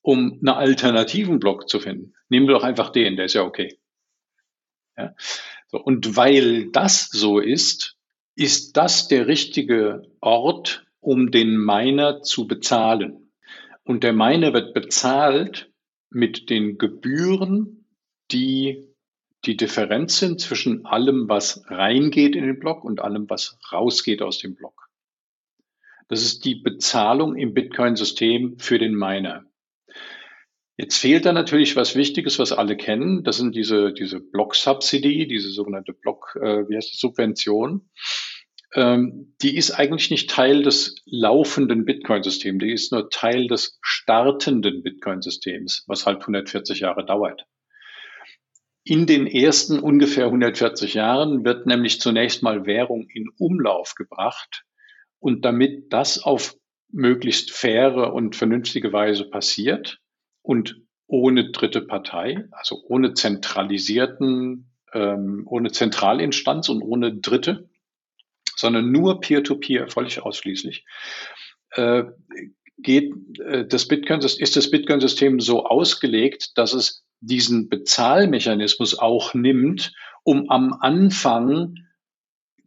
um 0.00 0.38
einen 0.40 0.48
alternativen 0.48 1.38
Block 1.38 1.68
zu 1.68 1.80
finden, 1.80 2.14
nehmen 2.30 2.48
wir 2.48 2.54
doch 2.54 2.64
einfach 2.64 2.90
den, 2.90 3.16
der 3.16 3.26
ist 3.26 3.34
ja 3.34 3.42
okay. 3.42 3.78
Ja? 4.96 5.14
So, 5.66 5.78
und 5.78 6.16
weil 6.16 6.70
das 6.70 7.10
so 7.10 7.40
ist, 7.40 7.96
ist 8.34 8.76
das 8.78 9.08
der 9.08 9.26
richtige 9.26 10.10
Ort, 10.20 10.86
um 11.00 11.30
den 11.30 11.56
Miner 11.58 12.22
zu 12.22 12.46
bezahlen. 12.46 13.32
Und 13.84 14.02
der 14.02 14.14
Miner 14.14 14.54
wird 14.54 14.72
bezahlt 14.72 15.70
mit 16.10 16.48
den 16.48 16.78
Gebühren, 16.78 17.77
die 18.30 18.88
die 19.44 19.56
Differenz 19.56 20.18
sind 20.18 20.40
zwischen 20.40 20.84
allem, 20.84 21.28
was 21.28 21.62
reingeht 21.68 22.34
in 22.34 22.44
den 22.44 22.58
Block 22.58 22.84
und 22.84 23.00
allem, 23.00 23.30
was 23.30 23.58
rausgeht 23.72 24.20
aus 24.20 24.38
dem 24.38 24.56
Block. 24.56 24.88
Das 26.08 26.22
ist 26.22 26.44
die 26.44 26.56
Bezahlung 26.56 27.36
im 27.36 27.54
Bitcoin-System 27.54 28.58
für 28.58 28.78
den 28.78 28.94
Miner. 28.94 29.44
Jetzt 30.76 30.98
fehlt 30.98 31.26
da 31.26 31.32
natürlich 31.32 31.76
was 31.76 31.96
Wichtiges, 31.96 32.38
was 32.38 32.52
alle 32.52 32.76
kennen. 32.76 33.24
Das 33.24 33.36
sind 33.36 33.54
diese, 33.54 33.92
diese 33.92 34.20
Block-Subsidy, 34.20 35.26
diese 35.26 35.50
sogenannte 35.50 35.92
Block, 35.92 36.36
äh, 36.40 36.68
wie 36.68 36.76
heißt 36.76 36.92
das, 36.92 37.00
Subvention. 37.00 37.90
Ähm, 38.74 39.34
die 39.42 39.56
ist 39.56 39.72
eigentlich 39.72 40.10
nicht 40.10 40.30
Teil 40.30 40.62
des 40.62 40.96
laufenden 41.04 41.84
Bitcoin-Systems. 41.84 42.62
Die 42.62 42.72
ist 42.72 42.92
nur 42.92 43.10
Teil 43.10 43.48
des 43.48 43.78
startenden 43.82 44.82
Bitcoin-Systems, 44.82 45.84
was 45.86 46.06
halt 46.06 46.20
140 46.20 46.80
Jahre 46.80 47.04
dauert. 47.04 47.44
In 48.88 49.04
den 49.04 49.26
ersten 49.26 49.80
ungefähr 49.80 50.24
140 50.24 50.94
Jahren 50.94 51.44
wird 51.44 51.66
nämlich 51.66 52.00
zunächst 52.00 52.42
mal 52.42 52.64
Währung 52.64 53.06
in 53.10 53.28
Umlauf 53.36 53.94
gebracht. 53.94 54.64
Und 55.18 55.44
damit 55.44 55.92
das 55.92 56.22
auf 56.22 56.56
möglichst 56.90 57.50
faire 57.50 58.14
und 58.14 58.34
vernünftige 58.34 58.90
Weise 58.90 59.28
passiert, 59.28 60.00
und 60.40 60.80
ohne 61.06 61.50
dritte 61.50 61.82
Partei, 61.82 62.46
also 62.50 62.82
ohne 62.86 63.12
zentralisierten, 63.12 64.72
ähm, 64.94 65.42
ohne 65.44 65.70
Zentralinstanz 65.70 66.70
und 66.70 66.80
ohne 66.80 67.14
Dritte, 67.14 67.68
sondern 68.56 68.90
nur 68.90 69.20
Peer-to-Peer, 69.20 69.84
-Peer, 69.84 69.92
völlig 69.92 70.22
ausschließlich, 70.22 70.86
äh, 71.72 72.04
geht 72.78 73.12
äh, 73.40 73.66
das 73.66 73.86
Bitcoin, 73.86 74.20
ist 74.20 74.56
das 74.56 74.70
Bitcoin-System 74.70 75.40
so 75.40 75.66
ausgelegt, 75.66 76.56
dass 76.56 76.72
es 76.72 77.04
diesen 77.20 77.68
Bezahlmechanismus 77.68 78.98
auch 78.98 79.34
nimmt, 79.34 79.92
um 80.22 80.50
am 80.50 80.72
Anfang 80.72 81.76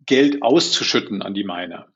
Geld 0.05 0.41
auszuschütten 0.41 1.21
an 1.21 1.33
die 1.33 1.43
Miner. 1.43 1.87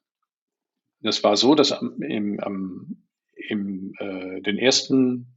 Das 1.01 1.23
war 1.23 1.37
so, 1.37 1.55
dass 1.55 1.71
im, 1.71 2.39
am, 2.39 3.03
im 3.35 3.93
äh, 3.99 4.41
den 4.41 4.57
ersten 4.57 5.34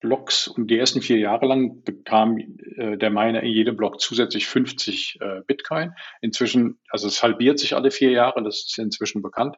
Blocks 0.00 0.48
und 0.48 0.68
die 0.68 0.78
ersten 0.78 1.02
vier 1.02 1.18
Jahre 1.18 1.46
lang 1.46 1.82
bekam 1.84 2.38
äh, 2.38 2.96
der 2.96 3.10
Miner 3.10 3.42
in 3.42 3.52
jedem 3.52 3.76
Block 3.76 4.00
zusätzlich 4.00 4.46
50 4.46 5.18
äh, 5.20 5.40
Bitcoin. 5.46 5.92
Inzwischen, 6.22 6.78
also 6.88 7.06
es 7.06 7.22
halbiert 7.22 7.58
sich 7.58 7.74
alle 7.74 7.90
vier 7.90 8.10
Jahre, 8.10 8.42
das 8.42 8.64
ist 8.66 8.78
inzwischen 8.78 9.22
bekannt. 9.22 9.56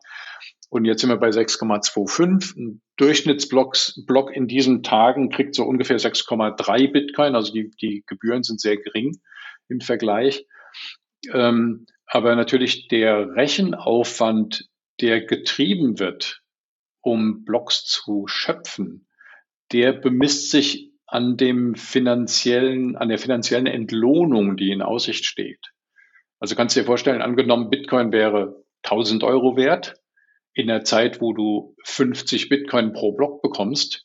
Und 0.69 0.85
jetzt 0.85 1.01
sind 1.01 1.11
wir 1.11 1.17
bei 1.17 1.29
6,25. 1.29 2.57
Ein 2.57 2.83
Durchschnittsblock 2.97 3.77
Block 4.07 4.35
in 4.35 4.49
diesen 4.49 4.83
Tagen 4.83 5.31
kriegt 5.31 5.55
so 5.55 5.65
ungefähr 5.65 5.99
6,3 5.99 6.91
Bitcoin. 6.93 7.35
Also 7.35 7.53
die, 7.53 7.71
die 7.81 8.03
Gebühren 8.07 8.43
sind 8.43 8.61
sehr 8.61 8.79
gering 8.79 9.21
im 9.69 9.81
Vergleich. 9.81 10.47
Ähm, 11.33 11.87
aber 12.07 12.35
natürlich 12.37 12.89
der 12.89 13.35
Rechenaufwand, 13.37 14.69
der 15.01 15.25
getrieben 15.25 15.99
wird, 15.99 16.43
um 17.01 17.45
Blocks 17.45 17.85
zu 17.85 18.27
schöpfen, 18.27 19.07
der 19.73 19.93
bemisst 19.93 20.51
sich 20.51 20.93
an 21.07 21.37
dem 21.37 21.75
finanziellen, 21.75 22.97
an 22.97 23.09
der 23.09 23.19
finanziellen 23.19 23.67
Entlohnung, 23.67 24.57
die 24.57 24.71
in 24.71 24.83
Aussicht 24.83 25.25
steht. 25.25 25.73
Also 26.41 26.57
kannst 26.57 26.75
du 26.75 26.81
dir 26.81 26.87
vorstellen, 26.87 27.23
angenommen 27.23 27.71
Bitcoin 27.71 28.13
wäre 28.13 28.65
1000 28.85 29.23
Euro 29.23 29.57
wert 29.57 29.95
in 30.55 30.67
der 30.67 30.85
Zeit, 30.85 31.21
wo 31.21 31.33
du 31.33 31.77
50 31.85 32.49
Bitcoin 32.49 32.93
pro 32.93 33.13
Block 33.13 33.43
bekommst, 33.43 34.05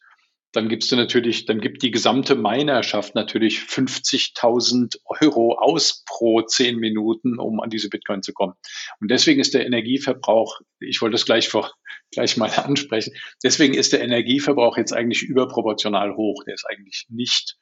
dann 0.53 0.69
gibst 0.69 0.91
du 0.91 0.95
natürlich, 0.95 1.45
dann 1.45 1.59
gibt 1.59 1.83
die 1.83 1.91
gesamte 1.91 2.35
Minerschaft 2.35 3.15
natürlich 3.15 3.59
50.000 3.59 4.97
Euro 5.05 5.57
aus 5.59 6.03
pro 6.05 6.41
zehn 6.41 6.77
Minuten, 6.77 7.37
um 7.37 7.59
an 7.59 7.69
diese 7.69 7.89
Bitcoin 7.89 8.23
zu 8.23 8.33
kommen. 8.33 8.53
Und 8.99 9.11
deswegen 9.11 9.41
ist 9.41 9.53
der 9.53 9.65
Energieverbrauch, 9.65 10.61
ich 10.79 11.01
wollte 11.01 11.13
das 11.13 11.25
gleich 11.25 11.49
vor, 11.49 11.71
gleich 12.11 12.37
mal 12.37 12.49
ansprechen, 12.55 13.13
deswegen 13.43 13.73
ist 13.73 13.93
der 13.93 14.01
Energieverbrauch 14.01 14.77
jetzt 14.77 14.93
eigentlich 14.93 15.23
überproportional 15.23 16.15
hoch. 16.15 16.43
Der 16.45 16.53
ist 16.53 16.65
eigentlich 16.65 17.05
nicht, 17.09 17.57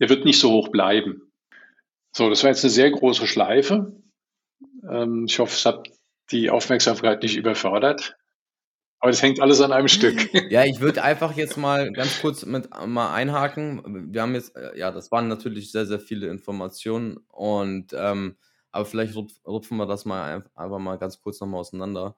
der 0.00 0.08
wird 0.08 0.24
nicht 0.24 0.40
so 0.40 0.50
hoch 0.50 0.68
bleiben. 0.68 1.30
So, 2.12 2.30
das 2.30 2.42
war 2.42 2.50
jetzt 2.50 2.64
eine 2.64 2.70
sehr 2.70 2.90
große 2.90 3.26
Schleife. 3.26 4.00
Ähm, 4.88 5.26
ich 5.28 5.38
hoffe, 5.38 5.54
es 5.54 5.66
hat 5.66 5.88
die 6.30 6.48
Aufmerksamkeit 6.48 7.22
nicht 7.22 7.36
überfordert. 7.36 8.16
Aber 9.04 9.10
das 9.10 9.20
hängt 9.20 9.38
alles 9.38 9.60
an 9.60 9.70
einem 9.70 9.88
Stück. 9.88 10.30
Ja, 10.50 10.64
ich 10.64 10.80
würde 10.80 11.02
einfach 11.02 11.36
jetzt 11.36 11.58
mal 11.58 11.92
ganz 11.92 12.22
kurz 12.22 12.46
mit 12.46 12.70
mal 12.86 13.12
einhaken. 13.12 14.10
Wir 14.14 14.22
haben 14.22 14.34
jetzt, 14.34 14.56
äh, 14.56 14.78
ja, 14.78 14.90
das 14.90 15.12
waren 15.12 15.28
natürlich 15.28 15.72
sehr, 15.72 15.84
sehr 15.84 16.00
viele 16.00 16.28
Informationen 16.28 17.18
und 17.28 17.92
ähm, 17.92 18.38
aber 18.72 18.86
vielleicht 18.86 19.14
rupfen 19.14 19.76
wir 19.76 19.84
das 19.84 20.06
mal 20.06 20.44
einfach 20.54 20.78
mal 20.78 20.96
ganz 20.96 21.20
kurz 21.20 21.38
nochmal 21.38 21.60
auseinander. 21.60 22.16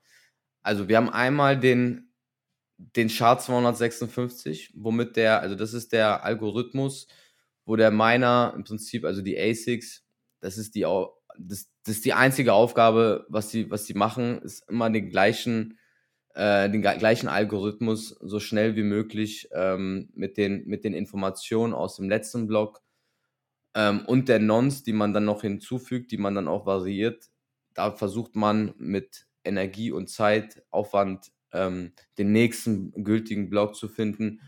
Also 0.62 0.86
wir 0.86 0.96
haben 0.98 1.10
einmal 1.10 1.58
den, 1.58 2.12
den 2.76 3.08
Chart 3.08 3.42
256, 3.42 4.72
womit 4.76 5.16
der, 5.16 5.40
also 5.40 5.56
das 5.56 5.74
ist 5.74 5.90
der 5.90 6.22
Algorithmus, 6.22 7.08
wo 7.64 7.74
der 7.74 7.90
Miner 7.90 8.52
im 8.54 8.62
Prinzip, 8.62 9.04
also 9.04 9.22
die 9.22 9.36
ASICs, 9.36 10.04
das 10.38 10.56
ist 10.56 10.76
die, 10.76 10.82
das, 11.36 11.68
das 11.84 11.96
ist 11.96 12.04
die 12.04 12.14
einzige 12.14 12.52
Aufgabe, 12.52 13.26
was 13.28 13.50
sie, 13.50 13.68
was 13.72 13.86
sie 13.86 13.94
machen, 13.94 14.40
ist 14.42 14.70
immer 14.70 14.88
den 14.88 15.10
gleichen 15.10 15.80
äh, 16.36 16.68
den 16.70 16.82
gleichen 16.82 17.28
Algorithmus 17.28 18.10
so 18.20 18.40
schnell 18.40 18.76
wie 18.76 18.82
möglich 18.82 19.48
ähm, 19.52 20.10
mit, 20.14 20.36
den, 20.36 20.66
mit 20.66 20.84
den 20.84 20.92
Informationen 20.92 21.72
aus 21.72 21.96
dem 21.96 22.10
letzten 22.10 22.46
Block 22.46 22.82
ähm, 23.74 24.02
und 24.06 24.28
der 24.28 24.38
Nonce, 24.38 24.82
die 24.82 24.92
man 24.92 25.14
dann 25.14 25.24
noch 25.24 25.40
hinzufügt, 25.40 26.12
die 26.12 26.18
man 26.18 26.34
dann 26.34 26.46
auch 26.46 26.66
variiert. 26.66 27.30
Da 27.72 27.92
versucht 27.92 28.36
man 28.36 28.74
mit 28.76 29.26
Energie 29.44 29.90
und 29.90 30.10
Zeitaufwand 30.10 31.32
ähm, 31.52 31.92
den 32.18 32.32
nächsten 32.32 32.92
gültigen 33.02 33.48
Block 33.48 33.74
zu 33.74 33.88
finden. 33.88 34.40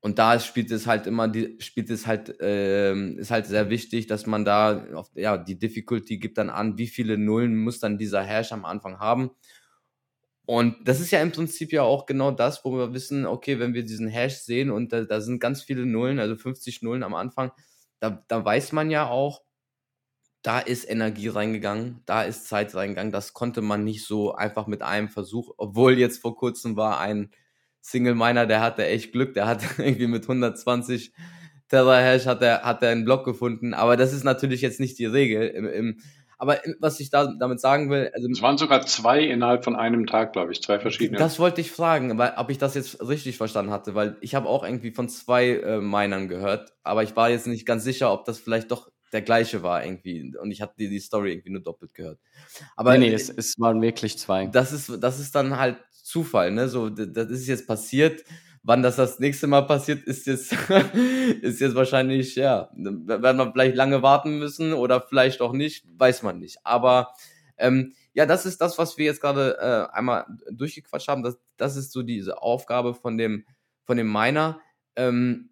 Und 0.00 0.18
da 0.18 0.38
spielt 0.38 0.70
es 0.70 0.86
halt 0.86 1.06
immer, 1.06 1.26
die, 1.26 1.56
spielt 1.60 1.88
es 1.88 2.06
halt, 2.06 2.36
ähm, 2.40 3.18
ist 3.18 3.30
halt 3.30 3.46
sehr 3.46 3.70
wichtig, 3.70 4.08
dass 4.08 4.26
man 4.26 4.44
da, 4.44 4.86
auf, 4.94 5.10
ja, 5.14 5.38
die 5.38 5.58
Difficulty 5.58 6.18
gibt 6.18 6.36
dann 6.36 6.50
an, 6.50 6.76
wie 6.76 6.86
viele 6.86 7.16
Nullen 7.16 7.56
muss 7.56 7.80
dann 7.80 7.96
dieser 7.96 8.22
Hash 8.22 8.52
am 8.52 8.66
Anfang 8.66 8.98
haben. 8.98 9.30
Und 10.48 10.76
das 10.88 10.98
ist 10.98 11.10
ja 11.10 11.20
im 11.20 11.30
Prinzip 11.30 11.72
ja 11.72 11.82
auch 11.82 12.06
genau 12.06 12.30
das, 12.30 12.64
wo 12.64 12.72
wir 12.72 12.94
wissen, 12.94 13.26
okay, 13.26 13.58
wenn 13.58 13.74
wir 13.74 13.84
diesen 13.84 14.08
Hash 14.08 14.38
sehen 14.38 14.70
und 14.70 14.94
da, 14.94 15.02
da 15.04 15.20
sind 15.20 15.40
ganz 15.40 15.62
viele 15.62 15.84
Nullen, 15.84 16.18
also 16.18 16.36
50 16.36 16.80
Nullen 16.80 17.02
am 17.02 17.12
Anfang, 17.12 17.52
da, 18.00 18.24
da 18.28 18.42
weiß 18.42 18.72
man 18.72 18.90
ja 18.90 19.10
auch, 19.10 19.42
da 20.40 20.58
ist 20.58 20.88
Energie 20.88 21.28
reingegangen, 21.28 22.00
da 22.06 22.22
ist 22.22 22.48
Zeit 22.48 22.74
reingegangen. 22.74 23.12
Das 23.12 23.34
konnte 23.34 23.60
man 23.60 23.84
nicht 23.84 24.06
so 24.06 24.32
einfach 24.32 24.66
mit 24.66 24.80
einem 24.80 25.10
Versuch, 25.10 25.52
obwohl 25.58 25.98
jetzt 25.98 26.22
vor 26.22 26.34
kurzem 26.34 26.76
war 26.76 26.98
ein 26.98 27.30
Single 27.82 28.14
Miner, 28.14 28.46
der 28.46 28.62
hatte 28.62 28.86
echt 28.86 29.12
Glück, 29.12 29.34
der 29.34 29.46
hat 29.46 29.62
irgendwie 29.78 30.06
mit 30.06 30.22
120 30.22 31.12
Terahash 31.68 32.24
hat 32.24 32.40
er 32.40 32.62
hat 32.62 32.82
er 32.82 32.88
einen 32.88 33.04
Block 33.04 33.26
gefunden, 33.26 33.74
aber 33.74 33.98
das 33.98 34.14
ist 34.14 34.24
natürlich 34.24 34.62
jetzt 34.62 34.80
nicht 34.80 34.98
die 34.98 35.04
Regel 35.04 35.46
im, 35.48 35.66
im 35.66 36.00
aber 36.38 36.60
was 36.78 37.00
ich 37.00 37.10
da 37.10 37.34
damit 37.38 37.60
sagen 37.60 37.90
will, 37.90 38.10
also 38.14 38.28
es 38.30 38.40
waren 38.40 38.56
sogar 38.56 38.86
zwei 38.86 39.24
innerhalb 39.24 39.64
von 39.64 39.74
einem 39.74 40.06
Tag, 40.06 40.32
glaube 40.32 40.52
ich, 40.52 40.62
zwei 40.62 40.78
verschiedene. 40.78 41.18
Das 41.18 41.40
wollte 41.40 41.60
ich 41.60 41.72
fragen, 41.72 42.16
weil, 42.16 42.34
ob 42.36 42.48
ich 42.50 42.58
das 42.58 42.74
jetzt 42.74 43.06
richtig 43.06 43.36
verstanden 43.36 43.72
hatte, 43.72 43.96
weil 43.96 44.16
ich 44.20 44.36
habe 44.36 44.48
auch 44.48 44.62
irgendwie 44.62 44.92
von 44.92 45.08
zwei 45.08 45.48
äh, 45.48 45.80
Minern 45.80 46.28
gehört, 46.28 46.72
aber 46.84 47.02
ich 47.02 47.16
war 47.16 47.28
jetzt 47.28 47.48
nicht 47.48 47.66
ganz 47.66 47.82
sicher, 47.82 48.12
ob 48.12 48.24
das 48.24 48.38
vielleicht 48.38 48.70
doch 48.70 48.88
der 49.12 49.22
gleiche 49.22 49.62
war 49.62 49.84
irgendwie 49.84 50.36
und 50.40 50.50
ich 50.50 50.60
hatte 50.60 50.74
die, 50.78 50.88
die 50.88 51.00
Story 51.00 51.32
irgendwie 51.32 51.50
nur 51.50 51.62
doppelt 51.62 51.92
gehört. 51.94 52.20
Aber 52.76 52.96
nee, 52.96 53.08
nee 53.08 53.14
es, 53.14 53.30
es 53.30 53.58
waren 53.58 53.82
wirklich 53.82 54.18
zwei. 54.18 54.46
Das 54.46 54.72
ist 54.72 55.02
das 55.02 55.18
ist 55.18 55.34
dann 55.34 55.56
halt 55.56 55.78
Zufall, 55.90 56.52
ne? 56.52 56.68
So 56.68 56.88
das 56.88 57.30
ist 57.30 57.48
jetzt 57.48 57.66
passiert 57.66 58.22
Wann 58.62 58.82
das 58.82 58.96
das 58.96 59.18
nächste 59.18 59.46
Mal 59.46 59.62
passiert, 59.62 60.04
ist 60.04 60.26
jetzt, 60.26 60.52
ist 61.42 61.60
jetzt 61.60 61.74
wahrscheinlich, 61.74 62.34
ja, 62.34 62.70
werden 62.74 63.38
wir 63.38 63.52
vielleicht 63.52 63.76
lange 63.76 64.02
warten 64.02 64.38
müssen 64.38 64.72
oder 64.72 65.00
vielleicht 65.00 65.40
auch 65.40 65.52
nicht, 65.52 65.86
weiß 65.98 66.22
man 66.22 66.38
nicht. 66.38 66.58
Aber 66.64 67.12
ähm, 67.56 67.94
ja, 68.12 68.26
das 68.26 68.46
ist 68.46 68.60
das, 68.60 68.78
was 68.78 68.98
wir 68.98 69.06
jetzt 69.06 69.20
gerade 69.20 69.56
äh, 69.60 69.96
einmal 69.96 70.26
durchgequatscht 70.50 71.08
haben. 71.08 71.22
Das, 71.22 71.38
das 71.56 71.76
ist 71.76 71.92
so 71.92 72.02
diese 72.02 72.42
Aufgabe 72.42 72.94
von 72.94 73.18
dem, 73.18 73.44
von 73.84 73.96
dem 73.96 74.10
Miner. 74.12 74.60
Ähm, 74.96 75.50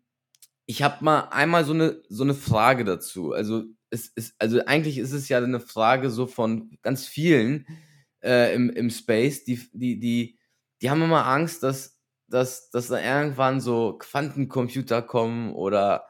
ich 0.66 0.82
habe 0.82 1.04
mal 1.04 1.28
einmal 1.30 1.64
so 1.64 1.72
eine, 1.72 2.02
so 2.08 2.24
eine 2.24 2.34
Frage 2.34 2.84
dazu. 2.84 3.32
Also, 3.32 3.64
es 3.90 4.08
ist, 4.08 4.34
also 4.38 4.60
eigentlich 4.66 4.98
ist 4.98 5.12
es 5.12 5.28
ja 5.28 5.38
eine 5.38 5.60
Frage 5.60 6.10
so 6.10 6.26
von 6.26 6.76
ganz 6.82 7.06
vielen 7.06 7.66
äh, 8.22 8.54
im, 8.54 8.70
im 8.70 8.90
Space, 8.90 9.44
die, 9.44 9.60
die, 9.72 9.98
die, 10.00 10.38
die 10.82 10.90
haben 10.90 11.02
immer 11.02 11.26
Angst, 11.26 11.62
dass 11.62 11.95
dass, 12.28 12.70
dass 12.70 12.88
da 12.88 13.00
irgendwann 13.00 13.60
so 13.60 13.96
Quantencomputer 13.98 15.02
kommen 15.02 15.52
oder 15.52 16.06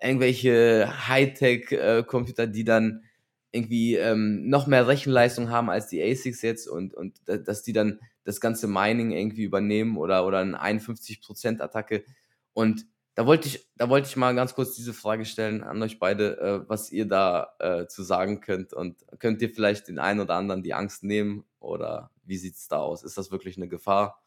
irgendwelche 0.00 0.88
Hightech-Computer, 1.08 2.46
die 2.46 2.64
dann 2.64 3.02
irgendwie 3.50 3.96
ähm, 3.96 4.48
noch 4.48 4.66
mehr 4.66 4.86
Rechenleistung 4.86 5.50
haben 5.50 5.70
als 5.70 5.88
die 5.88 6.02
ASICs 6.02 6.42
jetzt 6.42 6.68
und, 6.68 6.94
und 6.94 7.20
dass 7.26 7.62
die 7.62 7.72
dann 7.72 7.98
das 8.24 8.40
ganze 8.40 8.68
Mining 8.68 9.10
irgendwie 9.10 9.44
übernehmen 9.44 9.96
oder, 9.96 10.26
oder 10.26 10.38
eine 10.38 10.62
51% 10.62 11.60
Attacke. 11.60 12.04
Und 12.52 12.86
da 13.14 13.26
wollte 13.26 13.48
ich, 13.48 13.68
da 13.76 13.88
wollte 13.88 14.06
ich 14.08 14.16
mal 14.16 14.34
ganz 14.34 14.54
kurz 14.54 14.76
diese 14.76 14.92
Frage 14.92 15.24
stellen 15.24 15.64
an 15.64 15.82
euch 15.82 15.98
beide, 15.98 16.38
äh, 16.38 16.68
was 16.68 16.92
ihr 16.92 17.06
da 17.06 17.54
äh, 17.58 17.86
zu 17.86 18.02
sagen 18.02 18.40
könnt. 18.40 18.74
Und 18.74 19.04
könnt 19.18 19.42
ihr 19.42 19.50
vielleicht 19.50 19.88
den 19.88 19.98
einen 19.98 20.20
oder 20.20 20.34
anderen 20.34 20.62
die 20.62 20.74
Angst 20.74 21.02
nehmen 21.02 21.44
oder 21.58 22.10
wie 22.24 22.36
sieht's 22.36 22.68
da 22.68 22.76
aus? 22.76 23.02
Ist 23.02 23.18
das 23.18 23.32
wirklich 23.32 23.56
eine 23.56 23.66
Gefahr? 23.66 24.22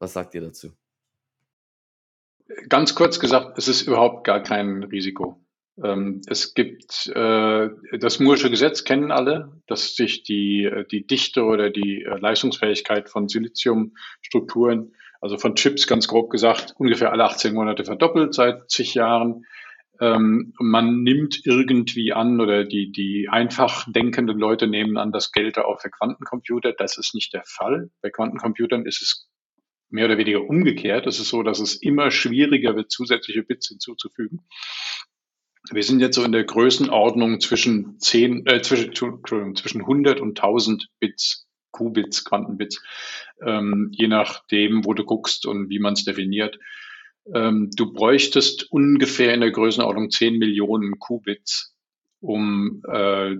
Was 0.00 0.14
sagt 0.14 0.34
ihr 0.34 0.40
dazu? 0.40 0.72
ganz 2.68 2.94
kurz 2.94 3.20
gesagt, 3.20 3.58
es 3.58 3.68
ist 3.68 3.82
überhaupt 3.82 4.24
gar 4.24 4.42
kein 4.42 4.82
Risiko. 4.84 5.40
Ähm, 5.82 6.20
es 6.26 6.54
gibt 6.54 7.06
äh, 7.14 7.68
das 7.98 8.20
Moore'sche 8.20 8.50
Gesetz, 8.50 8.84
kennen 8.84 9.12
alle, 9.12 9.60
dass 9.66 9.94
sich 9.94 10.24
die, 10.24 10.64
äh, 10.64 10.84
die 10.86 11.06
Dichte 11.06 11.44
oder 11.44 11.70
die 11.70 12.02
äh, 12.02 12.18
Leistungsfähigkeit 12.18 13.08
von 13.08 13.28
Siliziumstrukturen, 13.28 14.94
also 15.20 15.38
von 15.38 15.54
Chips 15.54 15.86
ganz 15.86 16.08
grob 16.08 16.30
gesagt, 16.30 16.74
ungefähr 16.78 17.12
alle 17.12 17.24
18 17.24 17.54
Monate 17.54 17.84
verdoppelt 17.84 18.34
seit 18.34 18.70
zig 18.70 18.94
Jahren. 18.94 19.46
Ähm, 20.00 20.54
man 20.58 21.02
nimmt 21.02 21.42
irgendwie 21.44 22.12
an 22.12 22.40
oder 22.40 22.64
die, 22.64 22.90
die 22.90 23.28
einfach 23.30 23.86
denkenden 23.90 24.38
Leute 24.38 24.66
nehmen 24.66 24.96
an, 24.96 25.12
das 25.12 25.30
Geld 25.30 25.58
auch 25.58 25.80
für 25.80 25.90
Quantencomputer. 25.90 26.72
Das 26.72 26.98
ist 26.98 27.14
nicht 27.14 27.32
der 27.32 27.44
Fall. 27.46 27.90
Bei 28.02 28.10
Quantencomputern 28.10 28.86
ist 28.86 29.02
es 29.02 29.29
mehr 29.90 30.06
oder 30.06 30.18
weniger 30.18 30.42
umgekehrt. 30.42 31.06
Es 31.06 31.18
ist 31.20 31.28
so, 31.28 31.42
dass 31.42 31.60
es 31.60 31.74
immer 31.74 32.10
schwieriger 32.10 32.76
wird, 32.76 32.90
zusätzliche 32.90 33.42
Bits 33.42 33.68
hinzuzufügen. 33.68 34.40
Wir 35.70 35.82
sind 35.82 36.00
jetzt 36.00 36.16
so 36.16 36.24
in 36.24 36.32
der 36.32 36.44
Größenordnung 36.44 37.40
zwischen 37.40 37.98
10, 37.98 38.46
äh, 38.46 38.62
zwischen, 38.62 38.94
zwischen 38.94 39.80
100 39.82 40.20
und 40.20 40.38
1000 40.38 40.88
Bits, 40.98 41.46
Qubits, 41.70 42.24
Quantenbits, 42.24 42.82
ähm, 43.44 43.90
je 43.92 44.08
nachdem, 44.08 44.84
wo 44.84 44.94
du 44.94 45.04
guckst 45.04 45.46
und 45.46 45.68
wie 45.68 45.78
man 45.78 45.92
es 45.92 46.04
definiert. 46.04 46.58
Ähm, 47.32 47.70
du 47.76 47.92
bräuchtest 47.92 48.72
ungefähr 48.72 49.34
in 49.34 49.40
der 49.40 49.52
Größenordnung 49.52 50.10
10 50.10 50.38
Millionen 50.38 50.98
Qubits, 50.98 51.76
um, 52.20 52.82
äh, 52.88 53.36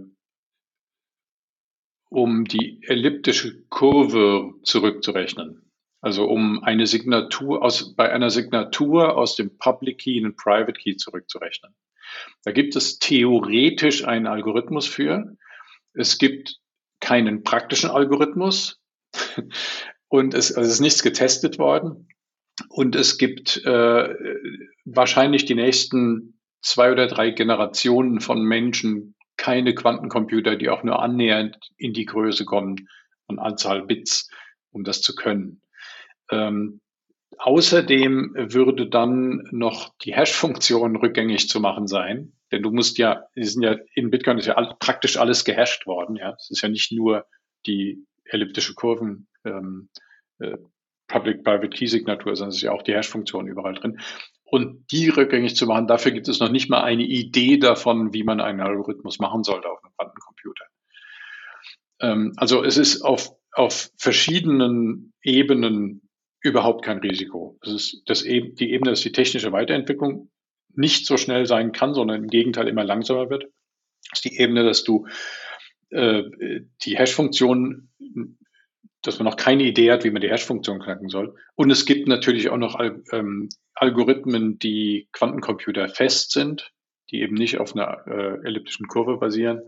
um 2.10 2.44
die 2.44 2.82
elliptische 2.86 3.62
Kurve 3.68 4.52
zurückzurechnen. 4.62 5.69
Also 6.00 6.24
um 6.24 6.62
eine 6.64 6.86
Signatur 6.86 7.62
aus, 7.62 7.94
bei 7.94 8.10
einer 8.10 8.30
Signatur 8.30 9.16
aus 9.16 9.36
dem 9.36 9.58
Public 9.58 9.98
Key 9.98 10.16
in 10.16 10.24
den 10.24 10.36
Private 10.36 10.72
Key 10.72 10.96
zurückzurechnen. 10.96 11.74
Da 12.44 12.52
gibt 12.52 12.74
es 12.74 12.98
theoretisch 12.98 14.04
einen 14.04 14.26
Algorithmus 14.26 14.86
für. 14.86 15.36
Es 15.92 16.18
gibt 16.18 16.58
keinen 17.00 17.42
praktischen 17.42 17.90
Algorithmus 17.90 18.80
und 20.08 20.34
es, 20.34 20.52
also 20.52 20.66
es 20.66 20.74
ist 20.74 20.80
nichts 20.80 21.02
getestet 21.02 21.58
worden. 21.58 22.08
Und 22.68 22.94
es 22.94 23.16
gibt 23.16 23.64
äh, 23.64 24.14
wahrscheinlich 24.84 25.44
die 25.44 25.54
nächsten 25.54 26.40
zwei 26.62 26.92
oder 26.92 27.06
drei 27.06 27.30
Generationen 27.30 28.20
von 28.20 28.42
Menschen 28.42 29.14
keine 29.36 29.74
Quantencomputer, 29.74 30.56
die 30.56 30.68
auch 30.68 30.82
nur 30.82 31.00
annähernd 31.00 31.56
in 31.78 31.94
die 31.94 32.04
Größe 32.04 32.44
kommen 32.44 32.88
an 33.28 33.38
Anzahl 33.38 33.86
Bits, 33.86 34.28
um 34.70 34.84
das 34.84 35.00
zu 35.00 35.14
können. 35.14 35.62
Ähm, 36.30 36.80
außerdem 37.38 38.34
würde 38.34 38.88
dann 38.88 39.48
noch 39.50 39.94
die 39.98 40.14
Hash-Funktion 40.14 40.96
rückgängig 40.96 41.48
zu 41.48 41.60
machen 41.60 41.86
sein, 41.86 42.32
denn 42.52 42.62
du 42.62 42.70
musst 42.70 42.98
ja, 42.98 43.24
die 43.36 43.44
sind 43.44 43.62
ja 43.62 43.76
in 43.94 44.10
Bitcoin 44.10 44.38
ist 44.38 44.46
ja 44.46 44.54
all, 44.54 44.74
praktisch 44.78 45.16
alles 45.16 45.44
gehasht 45.44 45.86
worden. 45.86 46.16
Ja, 46.16 46.34
es 46.38 46.50
ist 46.50 46.62
ja 46.62 46.68
nicht 46.68 46.92
nur 46.92 47.26
die 47.66 48.04
elliptische 48.24 48.74
Kurven 48.74 49.28
ähm, 49.44 49.88
äh, 50.38 50.56
Public-Private 51.08 51.68
Key-Signatur, 51.68 52.36
sondern 52.36 52.50
es 52.50 52.56
ist 52.56 52.62
ja 52.62 52.72
auch 52.72 52.82
die 52.82 52.94
Hash-Funktion 52.94 53.48
überall 53.48 53.74
drin. 53.74 54.00
Und 54.44 54.90
die 54.90 55.08
rückgängig 55.08 55.54
zu 55.54 55.66
machen, 55.66 55.86
dafür 55.86 56.12
gibt 56.12 56.28
es 56.28 56.40
noch 56.40 56.50
nicht 56.50 56.70
mal 56.70 56.82
eine 56.82 57.04
Idee 57.04 57.58
davon, 57.58 58.12
wie 58.12 58.24
man 58.24 58.40
einen 58.40 58.60
Algorithmus 58.60 59.18
machen 59.20 59.44
sollte 59.44 59.68
auf 59.68 59.82
einem 59.82 59.92
Quantencomputer. 59.96 60.64
Ähm, 62.00 62.32
also 62.36 62.64
es 62.64 62.76
ist 62.76 63.02
auf, 63.02 63.30
auf 63.52 63.90
verschiedenen 63.96 65.12
Ebenen 65.22 66.09
überhaupt 66.40 66.84
kein 66.84 66.98
Risiko. 66.98 67.58
Es 67.62 67.72
ist 67.72 68.02
das, 68.06 68.22
die 68.22 68.72
Ebene, 68.72 68.90
dass 68.90 69.00
die 69.00 69.12
technische 69.12 69.52
Weiterentwicklung 69.52 70.30
nicht 70.74 71.06
so 71.06 71.16
schnell 71.16 71.46
sein 71.46 71.72
kann, 71.72 71.94
sondern 71.94 72.24
im 72.24 72.28
Gegenteil 72.28 72.68
immer 72.68 72.84
langsamer 72.84 73.28
wird. 73.28 73.44
Das 74.10 74.20
ist 74.20 74.24
die 74.24 74.38
Ebene, 74.38 74.64
dass 74.64 74.84
du 74.84 75.06
äh, 75.90 76.22
die 76.82 76.96
Hash-Funktion 76.96 77.90
dass 79.02 79.18
man 79.18 79.26
noch 79.26 79.36
keine 79.36 79.64
Idee 79.64 79.90
hat, 79.90 80.04
wie 80.04 80.10
man 80.10 80.20
die 80.20 80.30
Hash-Funktion 80.30 80.80
knacken 80.80 81.08
soll. 81.08 81.34
Und 81.54 81.70
es 81.70 81.86
gibt 81.86 82.06
natürlich 82.06 82.50
auch 82.50 82.58
noch 82.58 82.78
ähm, 83.12 83.48
Algorithmen, 83.74 84.58
die 84.58 85.08
Quantencomputer 85.12 85.88
fest 85.88 86.32
sind, 86.32 86.72
die 87.10 87.22
eben 87.22 87.34
nicht 87.34 87.58
auf 87.58 87.74
einer 87.74 88.06
äh, 88.06 88.46
elliptischen 88.46 88.88
Kurve 88.88 89.16
basieren. 89.16 89.62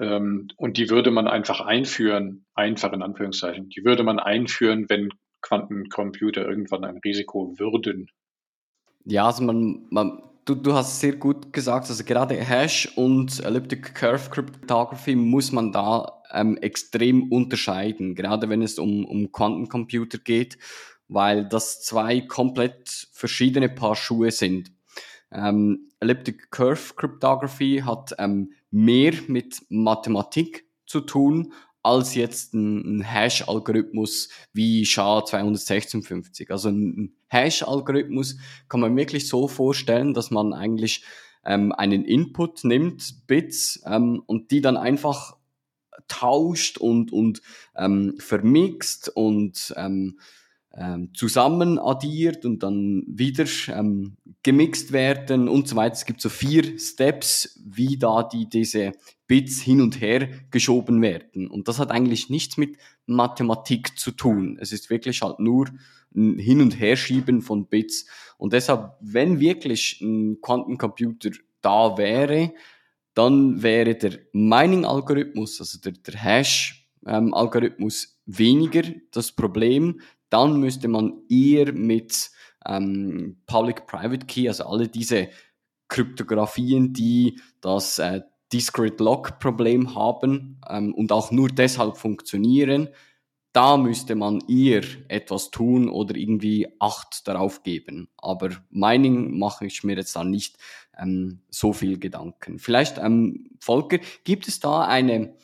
Ähm, 0.00 0.48
und 0.56 0.78
die 0.78 0.88
würde 0.88 1.10
man 1.10 1.28
einfach 1.28 1.60
einführen, 1.60 2.46
einfach 2.54 2.92
in 2.92 3.02
Anführungszeichen, 3.02 3.68
die 3.68 3.84
würde 3.84 4.04
man 4.04 4.18
einführen, 4.18 4.86
wenn 4.88 5.10
Quantencomputer 5.42 6.46
irgendwann 6.46 6.84
ein 6.84 6.98
Risiko 6.98 7.58
würden. 7.58 8.10
Ja, 9.04 9.26
also 9.26 9.42
man, 9.42 9.86
man 9.90 10.22
du, 10.44 10.54
du 10.54 10.74
hast 10.74 11.00
sehr 11.00 11.16
gut 11.16 11.52
gesagt, 11.52 11.88
also 11.88 12.04
gerade 12.04 12.34
Hash 12.34 12.92
und 12.96 13.42
Elliptic 13.44 13.94
Curve 13.94 14.30
Cryptography 14.30 15.14
muss 15.14 15.52
man 15.52 15.72
da 15.72 16.22
ähm, 16.32 16.56
extrem 16.58 17.30
unterscheiden, 17.30 18.14
gerade 18.14 18.48
wenn 18.48 18.62
es 18.62 18.78
um, 18.78 19.04
um 19.04 19.32
Quantencomputer 19.32 20.18
geht, 20.18 20.58
weil 21.08 21.48
das 21.48 21.82
zwei 21.82 22.20
komplett 22.20 23.08
verschiedene 23.12 23.68
Paar 23.68 23.96
Schuhe 23.96 24.30
sind. 24.30 24.72
Ähm, 25.32 25.90
Elliptic 26.00 26.50
Curve 26.50 26.94
Cryptography 26.96 27.82
hat 27.84 28.14
ähm, 28.18 28.52
mehr 28.70 29.12
mit 29.28 29.62
Mathematik 29.68 30.66
zu 30.86 31.00
tun 31.00 31.52
als 31.82 32.14
jetzt 32.14 32.54
ein, 32.54 32.98
ein 32.98 33.02
Hash-Algorithmus 33.02 34.28
wie 34.52 34.84
SHA-256. 34.84 36.50
Also 36.50 36.68
ein 36.68 37.14
Hash-Algorithmus 37.28 38.38
kann 38.68 38.80
man 38.80 38.96
wirklich 38.96 39.28
so 39.28 39.48
vorstellen, 39.48 40.14
dass 40.14 40.30
man 40.30 40.52
eigentlich 40.52 41.04
ähm, 41.44 41.72
einen 41.72 42.04
Input 42.04 42.64
nimmt, 42.64 43.26
Bits, 43.26 43.82
ähm, 43.86 44.22
und 44.26 44.50
die 44.50 44.60
dann 44.60 44.76
einfach 44.76 45.36
tauscht 46.08 46.78
und, 46.78 47.12
und 47.12 47.40
ähm, 47.76 48.14
vermixt 48.18 49.08
und 49.08 49.72
ähm, 49.76 50.18
ähm, 50.74 51.12
zusammen 51.14 51.78
addiert 51.78 52.44
und 52.44 52.62
dann 52.62 53.02
wieder 53.06 53.44
ähm, 53.68 54.16
gemixt 54.42 54.92
werden 54.92 55.48
und 55.48 55.68
so 55.68 55.76
weiter. 55.76 55.94
Es 55.94 56.04
gibt 56.04 56.20
so 56.20 56.28
vier 56.28 56.78
Steps, 56.78 57.60
wie 57.64 57.98
da 57.98 58.22
die, 58.22 58.48
diese 58.48 58.92
Bits 59.30 59.60
hin 59.60 59.80
und 59.80 60.00
her 60.00 60.28
geschoben 60.50 61.00
werden. 61.00 61.46
Und 61.46 61.68
das 61.68 61.78
hat 61.78 61.92
eigentlich 61.92 62.30
nichts 62.30 62.56
mit 62.56 62.78
Mathematik 63.06 63.96
zu 63.96 64.10
tun. 64.10 64.58
Es 64.60 64.72
ist 64.72 64.90
wirklich 64.90 65.22
halt 65.22 65.38
nur 65.38 65.68
ein 66.12 66.36
Hin- 66.36 66.60
und 66.60 66.80
Herschieben 66.80 67.40
von 67.40 67.68
Bits. 67.68 68.06
Und 68.38 68.52
deshalb, 68.52 68.96
wenn 69.00 69.38
wirklich 69.38 70.00
ein 70.00 70.40
Quantencomputer 70.40 71.30
da 71.60 71.96
wäre, 71.96 72.52
dann 73.14 73.62
wäre 73.62 73.94
der 73.94 74.18
Mining-Algorithmus, 74.32 75.60
also 75.60 75.78
der, 75.78 75.92
der 75.92 76.20
Hash-Algorithmus 76.20 78.20
weniger 78.26 78.82
das 79.12 79.30
Problem. 79.30 80.00
Dann 80.28 80.58
müsste 80.58 80.88
man 80.88 81.22
eher 81.28 81.72
mit 81.72 82.32
ähm, 82.66 83.36
Public-Private 83.46 84.26
Key, 84.26 84.48
also 84.48 84.64
alle 84.64 84.88
diese 84.88 85.28
Kryptografien, 85.86 86.92
die 86.92 87.38
das 87.60 88.00
äh, 88.00 88.22
Discrete 88.52 89.02
Lock-Problem 89.02 89.94
haben 89.94 90.60
ähm, 90.68 90.94
und 90.94 91.12
auch 91.12 91.30
nur 91.30 91.48
deshalb 91.48 91.96
funktionieren, 91.96 92.88
da 93.52 93.76
müsste 93.76 94.14
man 94.14 94.40
eher 94.48 94.84
etwas 95.08 95.50
tun 95.50 95.88
oder 95.88 96.14
irgendwie 96.14 96.68
Acht 96.78 97.26
darauf 97.26 97.62
geben. 97.62 98.08
Aber 98.16 98.50
Mining 98.70 99.38
mache 99.38 99.66
ich 99.66 99.82
mir 99.82 99.96
jetzt 99.96 100.14
da 100.14 100.22
nicht 100.22 100.56
ähm, 100.96 101.40
so 101.50 101.72
viel 101.72 101.98
Gedanken. 101.98 102.58
Vielleicht, 102.58 102.98
ähm, 102.98 103.50
Volker, 103.60 103.98
gibt 104.24 104.46
es 104.46 104.60
da 104.60 104.82
eine, 104.82 105.34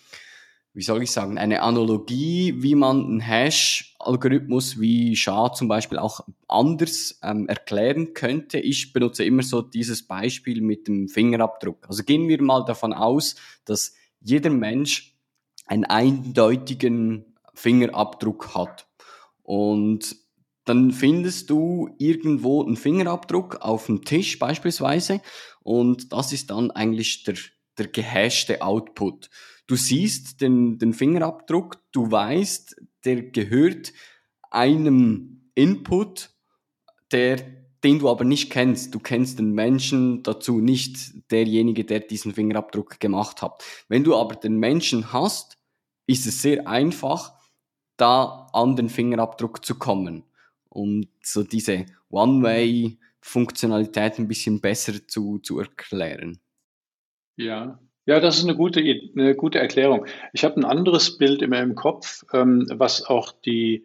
wie 0.76 0.82
soll 0.82 1.02
ich 1.02 1.10
sagen, 1.10 1.38
eine 1.38 1.62
Analogie, 1.62 2.54
wie 2.58 2.74
man 2.74 3.02
einen 3.02 3.20
Hash-Algorithmus 3.20 4.78
wie 4.78 5.16
SHA 5.16 5.54
zum 5.54 5.68
Beispiel 5.68 5.96
auch 5.96 6.20
anders 6.48 7.18
ähm, 7.22 7.48
erklären 7.48 8.12
könnte? 8.12 8.58
Ich 8.58 8.92
benutze 8.92 9.24
immer 9.24 9.42
so 9.42 9.62
dieses 9.62 10.06
Beispiel 10.06 10.60
mit 10.60 10.86
dem 10.86 11.08
Fingerabdruck. 11.08 11.78
Also 11.88 12.04
gehen 12.04 12.28
wir 12.28 12.42
mal 12.42 12.62
davon 12.66 12.92
aus, 12.92 13.36
dass 13.64 13.94
jeder 14.20 14.50
Mensch 14.50 15.16
einen 15.64 15.86
eindeutigen 15.86 17.24
Fingerabdruck 17.54 18.54
hat. 18.54 18.86
Und 19.44 20.14
dann 20.66 20.90
findest 20.90 21.48
du 21.48 21.88
irgendwo 21.96 22.62
einen 22.62 22.76
Fingerabdruck 22.76 23.62
auf 23.62 23.86
dem 23.86 24.04
Tisch 24.04 24.38
beispielsweise 24.38 25.22
und 25.62 26.12
das 26.12 26.34
ist 26.34 26.50
dann 26.50 26.70
eigentlich 26.70 27.24
der, 27.24 27.36
der 27.78 27.86
gehashte 27.86 28.60
Output. 28.60 29.30
Du 29.66 29.76
siehst 29.76 30.40
den, 30.40 30.78
den 30.78 30.92
Fingerabdruck, 30.92 31.82
du 31.92 32.10
weißt, 32.10 32.80
der 33.04 33.22
gehört 33.22 33.92
einem 34.50 35.50
Input, 35.54 36.30
der, 37.10 37.36
den 37.82 37.98
du 37.98 38.08
aber 38.08 38.24
nicht 38.24 38.50
kennst. 38.50 38.94
Du 38.94 39.00
kennst 39.00 39.38
den 39.38 39.52
Menschen 39.52 40.22
dazu 40.22 40.60
nicht, 40.60 41.30
derjenige, 41.30 41.84
der 41.84 42.00
diesen 42.00 42.34
Fingerabdruck 42.34 43.00
gemacht 43.00 43.42
hat. 43.42 43.64
Wenn 43.88 44.04
du 44.04 44.14
aber 44.16 44.36
den 44.36 44.58
Menschen 44.58 45.12
hast, 45.12 45.58
ist 46.06 46.26
es 46.26 46.42
sehr 46.42 46.68
einfach, 46.68 47.34
da 47.96 48.48
an 48.52 48.76
den 48.76 48.88
Fingerabdruck 48.88 49.64
zu 49.64 49.76
kommen. 49.76 50.24
Und 50.68 51.08
so 51.22 51.42
diese 51.42 51.86
One-Way 52.10 52.98
Funktionalität 53.20 54.18
ein 54.18 54.28
bisschen 54.28 54.60
besser 54.60 55.08
zu, 55.08 55.38
zu 55.38 55.58
erklären. 55.58 56.38
Ja, 57.36 57.80
ja, 58.06 58.20
das 58.20 58.38
ist 58.38 58.44
eine 58.44 58.54
gute, 58.54 58.80
eine 58.80 59.34
gute 59.34 59.58
Erklärung. 59.58 60.06
Ich 60.32 60.44
habe 60.44 60.56
ein 60.56 60.64
anderes 60.64 61.18
Bild 61.18 61.42
immer 61.42 61.60
im 61.60 61.74
Kopf, 61.74 62.24
ähm, 62.32 62.66
was 62.72 63.04
auch 63.04 63.32
die, 63.32 63.84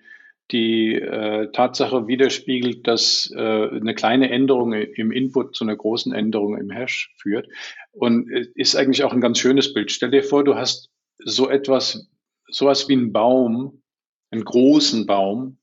die 0.52 0.94
äh, 0.94 1.52
Tatsache 1.52 2.08
widerspiegelt, 2.08 2.86
dass 2.86 3.34
äh, 3.36 3.40
eine 3.40 3.96
kleine 3.96 4.30
Änderung 4.30 4.74
im 4.74 5.12
Input 5.12 5.56
zu 5.56 5.64
einer 5.64 5.76
großen 5.76 6.14
Änderung 6.14 6.56
im 6.56 6.70
Hash 6.70 7.12
führt. 7.18 7.48
Und 7.94 8.30
äh, 8.32 8.46
ist 8.54 8.76
eigentlich 8.76 9.04
auch 9.04 9.12
ein 9.12 9.22
ganz 9.22 9.40
schönes 9.40 9.74
Bild. 9.74 9.92
Stell 9.92 10.12
dir 10.12 10.24
vor, 10.24 10.44
du 10.44 10.54
hast 10.54 10.92
so 11.18 11.50
etwas, 11.50 12.08
sowas 12.48 12.88
wie 12.88 12.94
einen 12.94 13.12
Baum, 13.12 13.82
einen 14.30 14.46
großen 14.46 15.08
Baum, 15.08 15.58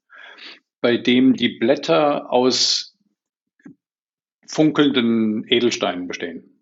bei 0.80 0.96
dem 0.96 1.34
die 1.34 1.58
Blätter 1.60 2.32
aus 2.32 2.96
funkelnden 4.48 5.44
Edelsteinen 5.46 6.08
bestehen 6.08 6.57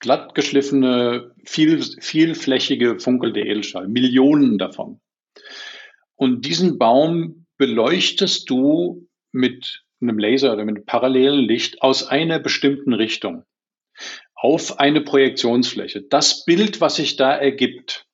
glatt 0.00 0.34
geschliffene, 0.34 1.32
viel, 1.44 1.82
vielflächige 1.82 2.98
funkelnde 2.98 3.40
Edelstahl, 3.40 3.88
Millionen 3.88 4.58
davon. 4.58 5.00
Und 6.14 6.44
diesen 6.44 6.78
Baum 6.78 7.46
beleuchtest 7.56 8.48
du 8.48 9.08
mit 9.32 9.84
einem 10.00 10.18
Laser 10.18 10.52
oder 10.52 10.64
mit 10.64 10.76
einem 10.76 10.84
parallelen 10.84 11.40
Licht 11.40 11.82
aus 11.82 12.06
einer 12.06 12.38
bestimmten 12.38 12.92
Richtung 12.92 13.44
auf 14.34 14.78
eine 14.78 15.00
Projektionsfläche. 15.00 16.02
Das 16.02 16.44
Bild, 16.44 16.80
was 16.80 16.96
sich 16.96 17.16
da 17.16 17.34
ergibt, 17.36 18.06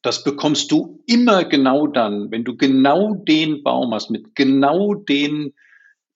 das 0.00 0.24
bekommst 0.24 0.72
du 0.72 1.02
immer 1.06 1.44
genau 1.44 1.86
dann, 1.86 2.30
wenn 2.30 2.44
du 2.44 2.56
genau 2.56 3.14
den 3.14 3.62
Baum 3.62 3.94
hast, 3.94 4.10
mit 4.10 4.34
genau 4.34 4.94
den, 4.94 5.54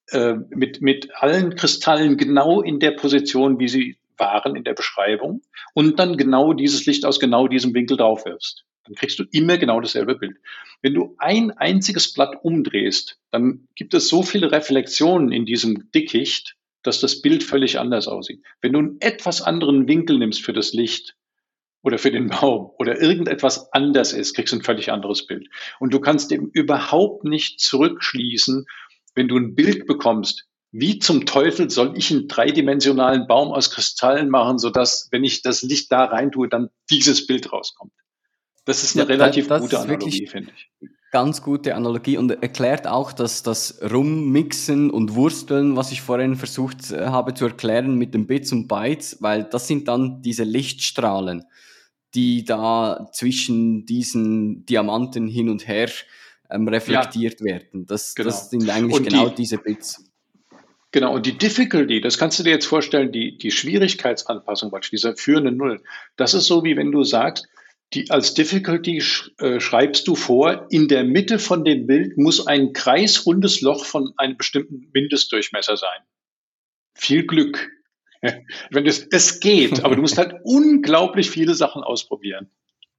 äh, 0.09 0.35
mit, 0.51 0.81
mit 0.81 1.15
allen 1.15 1.55
Kristallen 1.55 2.17
genau 2.17 2.63
in 2.63 2.81
der 2.81 2.93
Position, 2.93 3.59
wie 3.61 3.69
sie 3.69 3.99
waren 4.18 4.57
in 4.57 4.64
der 4.64 4.74
Beschreibung 4.74 5.42
und 5.74 5.98
dann 5.98 6.16
genau 6.16 6.52
dieses 6.52 6.87
Licht 6.87 7.05
aus 7.05 7.20
genau 7.20 7.48
diesem 7.48 7.74
Winkel 7.74 7.96
drauf 7.96 8.24
wirfst. 8.24 8.64
Dann 8.85 8.94
kriegst 8.94 9.18
du 9.18 9.24
immer 9.33 9.59
genau 9.59 9.81
dasselbe 9.81 10.14
Bild. 10.14 10.37
Wenn 10.81 10.94
du 10.94 11.16
ein 11.18 11.50
einziges 11.50 12.12
Blatt 12.12 12.37
umdrehst, 12.42 13.18
dann 13.31 13.66
gibt 13.74 13.94
es 13.94 14.09
so 14.09 14.22
viele 14.22 14.52
Reflexionen 14.52 15.33
in 15.33 15.44
diesem 15.44 15.90
Dickicht, 15.90 16.57
dass 16.83 17.00
das 17.00 17.20
Bild 17.20 17.42
völlig 17.42 17.79
anders 17.79 18.07
aussieht. 18.07 18.42
Wenn 18.61 18.72
du 18.72 18.79
einen 18.79 18.96
etwas 19.00 19.42
anderen 19.42 19.88
Winkel 19.88 20.18
nimmst 20.18 20.44
für 20.44 20.52
das 20.52 20.72
Licht 20.72 21.16
oder 21.83 21.98
für 21.98 22.12
den 22.12 22.29
Baum 22.29 22.70
oder 22.79 23.00
irgendetwas 23.00 23.72
anders 23.72 24.12
ist, 24.12 24.35
kriegst 24.35 24.52
du 24.52 24.59
ein 24.59 24.62
völlig 24.62 24.92
anderes 24.92 25.26
Bild. 25.26 25.48
Und 25.81 25.92
du 25.92 26.00
kannst 26.00 26.31
eben 26.31 26.50
überhaupt 26.50 27.24
nicht 27.24 27.61
zurückschließen, 27.61 28.66
wenn 29.14 29.29
du 29.29 29.37
ein 29.37 29.55
Bild 29.57 29.87
bekommst, 29.87 30.46
wie 30.72 30.98
zum 30.98 31.26
Teufel 31.26 31.70
soll 31.70 31.96
ich 31.96 32.11
einen 32.11 32.29
dreidimensionalen 32.29 33.26
Baum 33.26 33.52
aus 33.52 33.70
Kristallen 33.70 34.29
machen, 34.29 34.59
sodass, 34.59 35.09
wenn 35.11 35.24
ich 35.24 35.42
das 35.42 35.62
Licht 35.62 35.90
da 35.92 36.05
rein 36.05 36.31
tue, 36.31 36.48
dann 36.48 36.68
dieses 36.90 37.26
Bild 37.26 37.52
rauskommt? 37.52 37.92
Das 38.66 38.83
ist 38.83 38.96
eine 38.96 39.09
ja, 39.09 39.16
relativ 39.16 39.46
das 39.46 39.62
gute 39.62 39.79
Analogie, 39.79 40.26
finde 40.26 40.52
ich. 40.55 40.90
Ganz 41.12 41.40
gute 41.40 41.76
Analogie 41.76 42.18
und 42.18 42.31
erklärt 42.31 42.87
auch, 42.87 43.12
dass 43.12 43.44
das 43.44 43.81
Rummixen 43.81 44.90
und 44.90 45.14
Wursteln, 45.14 45.76
was 45.76 45.92
ich 45.92 46.02
vorhin 46.02 46.35
versucht 46.35 46.90
äh, 46.90 47.07
habe 47.07 47.33
zu 47.33 47.46
erklären 47.46 47.94
mit 47.94 48.12
den 48.12 48.26
Bits 48.26 48.52
und 48.52 48.66
Bytes, 48.66 49.18
weil 49.20 49.44
das 49.44 49.68
sind 49.68 49.87
dann 49.87 50.20
diese 50.20 50.42
Lichtstrahlen, 50.42 51.44
die 52.14 52.44
da 52.44 53.09
zwischen 53.12 53.87
diesen 53.87 54.66
Diamanten 54.66 55.29
hin 55.29 55.48
und 55.48 55.68
her 55.68 55.88
ähm, 56.50 56.66
reflektiert 56.66 57.40
ja, 57.40 57.46
werden. 57.46 57.87
Das, 57.87 58.14
genau. 58.16 58.31
das 58.31 58.50
sind 58.50 58.68
eigentlich 58.68 58.96
und 58.96 59.09
genau 59.09 59.29
die, 59.29 59.37
diese 59.37 59.59
Bits. 59.59 60.06
Genau, 60.97 61.15
und 61.15 61.27
die 61.27 61.37
Difficulty, 61.37 62.01
das 62.01 62.17
kannst 62.17 62.39
du 62.39 62.43
dir 62.43 62.53
jetzt 62.53 62.65
vorstellen, 62.65 63.13
die, 63.13 63.37
die 63.37 63.51
Schwierigkeitsanpassung, 63.51 64.75
dieser 64.91 65.15
führende 65.15 65.53
Null, 65.53 65.83
das 66.17 66.33
ist 66.33 66.47
so, 66.47 66.65
wie 66.65 66.75
wenn 66.79 66.91
du 66.91 67.05
sagst, 67.05 67.49
die, 67.93 68.11
als 68.11 68.33
Difficulty 68.33 69.03
sch, 69.03 69.31
äh, 69.37 69.61
schreibst 69.61 70.09
du 70.09 70.15
vor, 70.15 70.67
in 70.71 70.89
der 70.89 71.05
Mitte 71.05 71.39
von 71.39 71.67
dem 71.67 71.87
Bild 71.87 72.17
muss 72.17 72.47
ein 72.47 72.73
kreisrundes 72.73 73.61
Loch 73.61 73.85
von 73.85 74.15
einem 74.17 74.39
bestimmten 74.39 74.89
Mindestdurchmesser 74.95 75.77
sein. 75.77 76.01
Viel 76.95 77.27
Glück. 77.27 77.71
wenn 78.71 78.87
das, 78.87 79.07
das 79.11 79.41
geht, 79.41 79.85
aber 79.85 79.97
du 79.97 80.01
musst 80.01 80.17
halt 80.17 80.37
unglaublich 80.45 81.31
viele 81.31 81.53
Sachen 81.53 81.83
ausprobieren. 81.83 82.49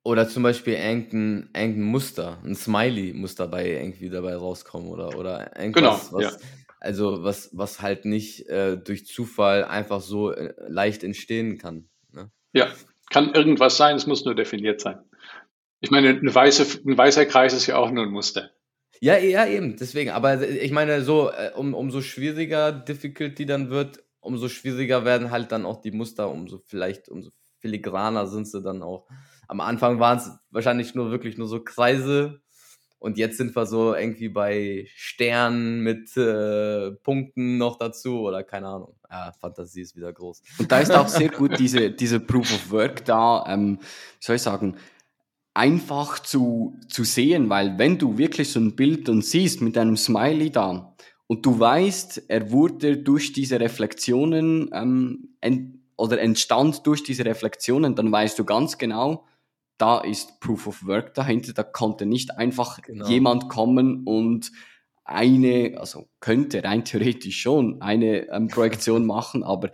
Oder 0.04 0.30
zum 0.30 0.44
Beispiel 0.44 0.76
irgendein, 0.76 1.50
irgendein 1.56 1.82
Muster, 1.82 2.38
ein 2.46 2.54
Smiley 2.54 3.14
muss 3.14 3.34
dabei 3.34 3.72
irgendwie 3.72 4.12
dabei 4.12 4.36
rauskommen 4.36 4.88
oder, 4.88 5.18
oder 5.18 5.60
irgendwas, 5.60 6.12
genau, 6.12 6.20
was, 6.20 6.24
ja. 6.40 6.48
Also 6.80 7.24
was, 7.24 7.50
was 7.54 7.82
halt 7.82 8.06
nicht 8.06 8.48
äh, 8.48 8.78
durch 8.78 9.06
Zufall 9.06 9.64
einfach 9.66 10.02
so 10.02 10.32
äh, 10.32 10.54
leicht 10.68 11.04
entstehen 11.04 11.58
kann. 11.58 11.90
Ne? 12.12 12.32
Ja, 12.54 12.68
kann 13.10 13.34
irgendwas 13.34 13.78
sein, 13.78 13.96
es 13.96 14.06
muss 14.06 14.26
nur 14.26 14.36
definiert 14.36 14.82
sein. 14.82 15.00
Ich 15.80 15.92
meine, 15.92 16.10
eine 16.10 16.34
weiße, 16.34 16.82
ein 16.86 16.98
weißer 16.98 17.26
Kreis 17.26 17.54
ist 17.54 17.68
ja 17.68 17.78
auch 17.78 17.92
nur 17.92 18.04
ein 18.04 18.12
Muster. 18.12 18.52
Ja, 19.00 19.18
ja, 19.18 19.46
eben, 19.46 19.78
deswegen. 19.78 20.12
Aber 20.12 20.42
ich 20.42 20.72
meine, 20.72 21.02
so, 21.02 21.30
äh, 21.30 21.52
um, 21.56 21.74
umso 21.74 22.02
schwieriger 22.02 22.72
Difficulty 22.72 23.46
dann 23.46 23.70
wird, 23.70 24.04
umso 24.20 24.50
schwieriger 24.50 25.06
werden 25.06 25.32
halt 25.32 25.52
dann 25.52 25.66
auch 25.66 25.82
die 25.82 25.92
Muster, 25.92 26.30
umso 26.30 26.60
vielleicht, 26.66 27.10
umso 27.10 27.32
filigraner 27.60 28.28
sind 28.28 28.48
sie 28.48 28.62
dann 28.62 28.82
auch. 28.82 29.08
Am 29.48 29.62
Anfang 29.62 30.00
waren 30.00 30.18
es 30.18 30.32
wahrscheinlich 30.50 30.96
nur 30.96 31.12
wirklich 31.12 31.38
nur 31.38 31.48
so 31.48 31.64
Kreise, 31.64 32.42
und 33.00 33.18
jetzt 33.18 33.38
sind 33.38 33.56
wir 33.56 33.66
so 33.66 33.94
irgendwie 33.94 34.30
bei 34.30 34.88
Sternen 34.96 35.82
mit 35.82 36.18
äh, 36.18 36.92
Punkten 37.04 37.58
noch 37.58 37.78
dazu 37.78 38.22
oder 38.22 38.44
keine 38.44 38.68
Ahnung. 38.68 38.96
Ja, 39.10 39.32
Fantasie 39.40 39.82
ist 39.82 39.96
wieder 39.96 40.12
groß. 40.12 40.42
Und 40.58 40.72
da 40.72 40.80
ist 40.80 40.92
auch 40.92 41.08
sehr 41.08 41.30
gut 41.30 41.60
diese, 41.60 41.92
diese 41.92 42.20
Proof 42.20 42.52
of 42.54 42.72
Work 42.72 43.06
da, 43.06 43.46
ähm, 43.48 43.80
soll 44.20 44.38
ich 44.38 44.42
sagen, 44.42 44.76
einfach 45.54 46.20
zu, 46.20 46.76
zu 46.88 47.04
sehen, 47.04 47.50
weil 47.50 47.78
wenn 47.78 47.98
du 47.98 48.18
wirklich 48.18 48.52
so 48.52 48.60
ein 48.60 48.76
Bild 48.76 49.08
dann 49.08 49.22
siehst 49.22 49.62
mit 49.62 49.78
einem 49.78 49.98
Smiley 49.98 50.52
da 50.52 50.96
und 51.28 51.46
du 51.46 51.60
weißt, 51.60 52.24
er 52.30 52.52
wurde 52.52 52.98
durch 52.98 53.32
diese 53.34 53.60
Reflexionen 53.60 54.70
ähm, 54.74 55.30
ent 55.42 55.78
oder 55.98 56.22
entstand 56.22 56.86
durch 56.86 57.04
diese 57.04 57.26
Reflexionen, 57.26 57.96
dann 57.96 58.12
weißt 58.12 58.38
du 58.38 58.46
ganz 58.46 58.78
genau, 58.78 59.26
da 59.78 60.00
ist 60.00 60.40
Proof 60.40 60.68
of 60.68 60.86
Work 60.86 61.14
dahinter. 61.14 61.54
Da 61.54 61.64
konnte 61.64 62.06
nicht 62.06 62.38
einfach 62.38 62.82
genau. 62.82 63.08
jemand 63.08 63.50
kommen 63.50 64.04
und 64.06 64.52
eine, 65.04 65.78
also 65.80 66.10
könnte 66.20 66.64
rein 66.64 66.84
theoretisch 66.84 67.42
schon 67.42 67.82
eine 67.82 68.28
ähm, 68.30 68.50
Projektion 68.50 69.06
machen, 69.06 69.44
aber 69.44 69.72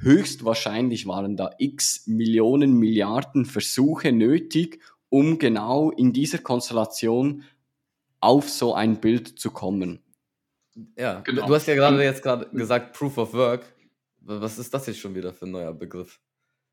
höchstwahrscheinlich 0.00 1.06
waren 1.06 1.36
da 1.36 1.50
x 1.58 2.06
Millionen, 2.06 2.78
Milliarden 2.78 3.44
Versuche 3.44 4.12
nötig, 4.12 4.80
um 5.10 5.38
genau 5.38 5.90
in 5.90 6.14
dieser 6.14 6.38
Konstellation 6.38 7.44
auf 8.20 8.48
so 8.48 8.72
ein 8.74 9.00
Bild 9.00 9.38
zu 9.38 9.50
kommen. 9.50 10.00
Ja, 10.96 11.20
genau. 11.20 11.46
du 11.46 11.54
hast 11.54 11.66
ja 11.66 11.74
gerade 11.74 12.02
jetzt 12.02 12.22
gerade 12.22 12.48
gesagt 12.50 12.94
Proof 12.96 13.18
of 13.18 13.34
Work. 13.34 13.64
Was 14.20 14.58
ist 14.58 14.72
das 14.72 14.86
jetzt 14.86 15.00
schon 15.00 15.14
wieder 15.14 15.34
für 15.34 15.44
ein 15.44 15.50
neuer 15.50 15.74
Begriff? 15.74 16.18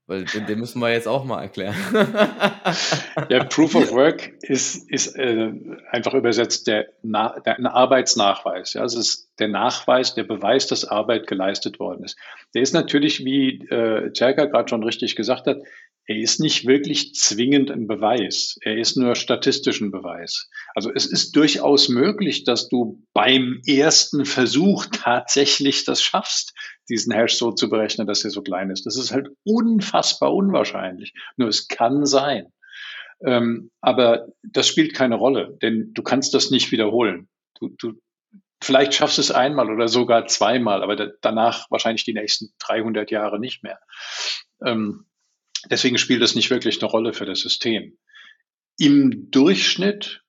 Weil 0.10 0.26
den, 0.26 0.48
den, 0.48 0.58
müssen 0.58 0.80
wir 0.80 0.92
jetzt 0.92 1.08
auch 1.08 1.24
mal 1.24 1.40
erklären. 1.40 1.76
ja, 3.30 3.44
Proof 3.44 3.76
of 3.76 3.92
Work 3.92 4.32
ist, 4.42 4.90
ist 4.90 5.16
äh, 5.16 5.52
einfach 5.92 6.16
übersetzt 6.16 6.66
der, 6.66 6.88
Na, 7.04 7.40
der 7.46 7.60
ein 7.60 7.68
Arbeitsnachweis. 7.68 8.74
Ja, 8.74 8.84
es 8.84 8.96
ist 8.96 9.30
der 9.38 9.50
Nachweis, 9.50 10.16
der 10.16 10.24
Beweis, 10.24 10.66
dass 10.66 10.84
Arbeit 10.84 11.28
geleistet 11.28 11.80
worden 11.80 12.06
ist. 12.06 12.18
Der 12.56 12.64
ist 12.64 12.74
natürlich, 12.74 13.24
wie 13.24 13.60
äh, 13.70 14.12
Cerka 14.12 14.46
gerade 14.46 14.68
schon 14.68 14.84
richtig 14.84 15.16
gesagt 15.16 15.46
hat, 15.46 15.60
er 16.10 16.18
ist 16.18 16.40
nicht 16.40 16.66
wirklich 16.66 17.14
zwingend 17.14 17.70
ein 17.70 17.86
Beweis. 17.86 18.58
Er 18.62 18.76
ist 18.80 18.98
nur 18.98 19.14
statistischen 19.14 19.92
Beweis. 19.92 20.50
Also 20.74 20.92
es 20.92 21.06
ist 21.06 21.36
durchaus 21.36 21.88
möglich, 21.88 22.46
dass 22.46 22.68
du 22.68 23.06
beim 23.14 23.62
ersten 23.68 24.26
Versuch 24.26 24.88
tatsächlich 24.88 25.86
das 25.86 26.02
schaffst, 26.02 26.56
diesen 26.90 27.14
Hash 27.14 27.36
so 27.36 27.52
zu 27.52 27.70
berechnen, 27.70 28.08
dass 28.08 28.26
er 28.26 28.32
so 28.32 28.42
klein 28.42 28.72
ist. 28.72 28.88
Das 28.88 28.98
ist 28.98 29.12
halt 29.12 29.30
unfassbar 29.44 30.34
unwahrscheinlich. 30.34 31.14
Nur 31.38 31.48
es 31.48 31.68
kann 31.68 32.08
sein. 32.08 32.48
Ähm, 33.24 33.70
aber 33.80 34.30
das 34.42 34.68
spielt 34.68 34.96
keine 34.96 35.14
Rolle, 35.14 35.60
denn 35.62 35.92
du 35.94 36.02
kannst 36.02 36.34
das 36.34 36.50
nicht 36.50 36.72
wiederholen. 36.72 37.30
Du, 37.60 37.70
du, 37.78 38.02
vielleicht 38.64 38.96
schaffst 38.96 39.20
du 39.20 39.22
es 39.22 39.30
einmal 39.30 39.70
oder 39.70 39.88
sogar 39.88 40.26
zweimal, 40.26 40.82
aber 40.82 40.96
da, 40.96 41.10
danach 41.22 41.70
wahrscheinlich 41.70 42.04
die 42.04 42.14
nächsten 42.14 42.52
300 42.58 43.12
Jahre 43.12 43.40
nicht 43.40 43.62
mehr. 43.62 43.80
Ähm, 44.66 45.06
Deswegen 45.70 45.98
spielt 45.98 46.22
das 46.22 46.36
nicht 46.36 46.50
wirklich 46.50 46.82
eine 46.82 46.90
Rolle 46.90 47.14
für 47.14 47.26
das 47.26 47.40
System. 47.40 47.98
Im 48.78 49.30
Durchschnitt 49.32 50.24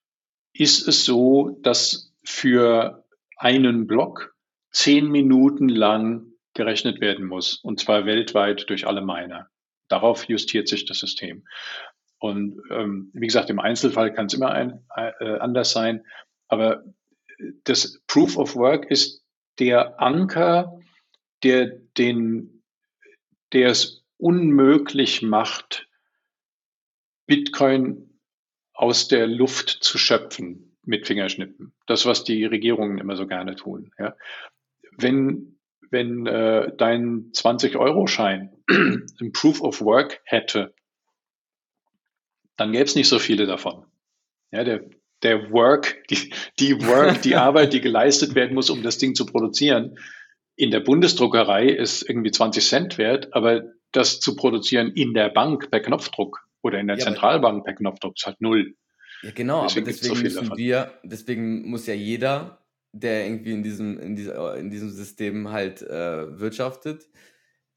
ist 0.52 0.86
es 0.88 1.04
so, 1.04 1.58
dass 1.62 2.12
für 2.24 3.04
einen 3.36 3.86
Block 3.86 4.34
zehn 4.72 5.08
Minuten 5.08 5.68
lang 5.68 6.26
gerechnet 6.54 7.00
werden 7.00 7.26
muss, 7.26 7.54
und 7.62 7.80
zwar 7.80 8.06
weltweit 8.06 8.68
durch 8.68 8.86
alle 8.86 9.00
Miner. 9.00 9.48
Darauf 9.88 10.28
justiert 10.28 10.68
sich 10.68 10.84
das 10.84 10.98
System. 10.98 11.44
Und 12.18 12.60
ähm, 12.70 13.10
wie 13.14 13.26
gesagt, 13.26 13.50
im 13.50 13.60
Einzelfall 13.60 14.12
kann 14.12 14.26
es 14.26 14.34
immer 14.34 14.50
ein, 14.50 14.84
äh, 14.94 15.38
anders 15.38 15.70
sein, 15.70 16.04
aber 16.48 16.84
das 17.64 18.02
Proof 18.06 18.36
of 18.36 18.56
Work 18.56 18.90
ist 18.90 19.24
der 19.58 20.00
Anker, 20.00 20.78
der 21.42 21.66
den, 21.96 22.62
der 23.52 23.70
es 23.70 23.99
unmöglich 24.20 25.22
macht, 25.22 25.88
Bitcoin 27.26 28.18
aus 28.72 29.08
der 29.08 29.26
Luft 29.26 29.68
zu 29.68 29.98
schöpfen 29.98 30.76
mit 30.84 31.06
Fingerschnippen. 31.06 31.72
Das, 31.86 32.06
was 32.06 32.24
die 32.24 32.44
Regierungen 32.44 32.98
immer 32.98 33.16
so 33.16 33.26
gerne 33.26 33.54
tun. 33.54 33.92
Ja. 33.98 34.16
Wenn, 34.96 35.58
wenn 35.90 36.26
äh, 36.26 36.74
dein 36.76 37.30
20-Euro-Schein 37.32 38.52
ein 38.68 39.32
Proof 39.32 39.60
of 39.60 39.80
Work 39.82 40.20
hätte, 40.24 40.74
dann 42.56 42.72
gäbe 42.72 42.84
es 42.84 42.94
nicht 42.94 43.08
so 43.08 43.18
viele 43.18 43.46
davon. 43.46 43.86
Ja, 44.50 44.64
der, 44.64 44.84
der 45.22 45.50
Work, 45.50 46.02
die, 46.08 46.32
die 46.58 46.86
Work, 46.86 47.22
die 47.22 47.36
Arbeit, 47.36 47.72
die 47.72 47.80
geleistet 47.80 48.34
werden 48.34 48.54
muss, 48.54 48.70
um 48.70 48.82
das 48.82 48.98
Ding 48.98 49.14
zu 49.14 49.26
produzieren, 49.26 49.98
in 50.56 50.70
der 50.70 50.80
Bundesdruckerei 50.80 51.68
ist 51.68 52.02
irgendwie 52.02 52.30
20 52.32 52.66
Cent 52.66 52.98
wert, 52.98 53.32
aber 53.32 53.62
das 53.92 54.20
zu 54.20 54.36
produzieren 54.36 54.92
in 54.92 55.14
der 55.14 55.28
Bank 55.28 55.70
per 55.70 55.80
Knopfdruck 55.80 56.46
oder 56.62 56.78
in 56.78 56.86
der 56.86 56.98
ja, 56.98 57.04
Zentralbank 57.04 57.64
per 57.64 57.74
Knopfdruck 57.74 58.16
ist 58.16 58.26
halt 58.26 58.40
null. 58.40 58.74
Ja, 59.22 59.30
genau, 59.32 59.64
deswegen 59.64 59.86
aber 59.86 59.92
deswegen 59.92 60.16
so 60.16 60.22
müssen 60.22 60.42
davon. 60.44 60.58
wir, 60.58 60.92
deswegen 61.02 61.70
muss 61.70 61.86
ja 61.86 61.94
jeder, 61.94 62.64
der 62.92 63.26
irgendwie 63.26 63.52
in 63.52 63.62
diesem, 63.62 63.98
in 63.98 64.16
dieser, 64.16 64.56
in 64.56 64.70
diesem 64.70 64.90
System 64.90 65.50
halt 65.50 65.82
äh, 65.82 66.38
wirtschaftet, 66.38 67.08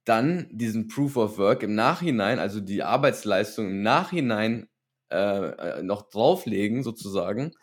dann 0.06 0.47
diesen 0.52 0.88
Proof 0.88 1.17
of 1.17 1.38
Work 1.38 1.63
im 1.63 1.76
Nachhinein, 1.76 2.39
also 2.39 2.60
die 2.60 2.84
Arbeitsleistung 2.84 3.67
im 3.67 3.82
Nachhinein 3.82 4.67
äh, 5.10 5.78
äh, 5.78 5.84
noch 5.84 6.10
drauflegen, 6.10 6.84
sozusagen, 6.84 7.54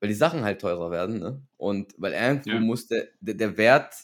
weil 0.00 0.08
die 0.08 0.14
Sachen 0.14 0.44
halt 0.44 0.60
teurer 0.60 0.90
werden. 0.90 1.18
Ne? 1.18 1.42
Und 1.56 1.94
weil 1.98 2.12
irgendwo 2.12 2.50
ja. 2.50 2.60
muss 2.60 2.86
der, 2.86 3.08
der, 3.20 3.34
der 3.34 3.56
Wert 3.56 3.94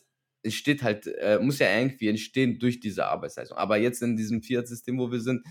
entsteht 0.43 0.83
halt, 0.83 1.07
äh, 1.07 1.39
muss 1.41 1.59
ja 1.59 1.75
irgendwie 1.77 2.09
entstehen 2.09 2.59
durch 2.59 2.81
diese 2.81 3.07
Arbeitsleistung. 3.07 3.59
Aber 3.59 3.77
jetzt 3.77 4.03
in 4.03 4.17
diesem 4.17 4.43
Fiat-System, 4.43 4.99
wo 4.99 5.11
wir 5.11 5.21
sind, 5.21 5.43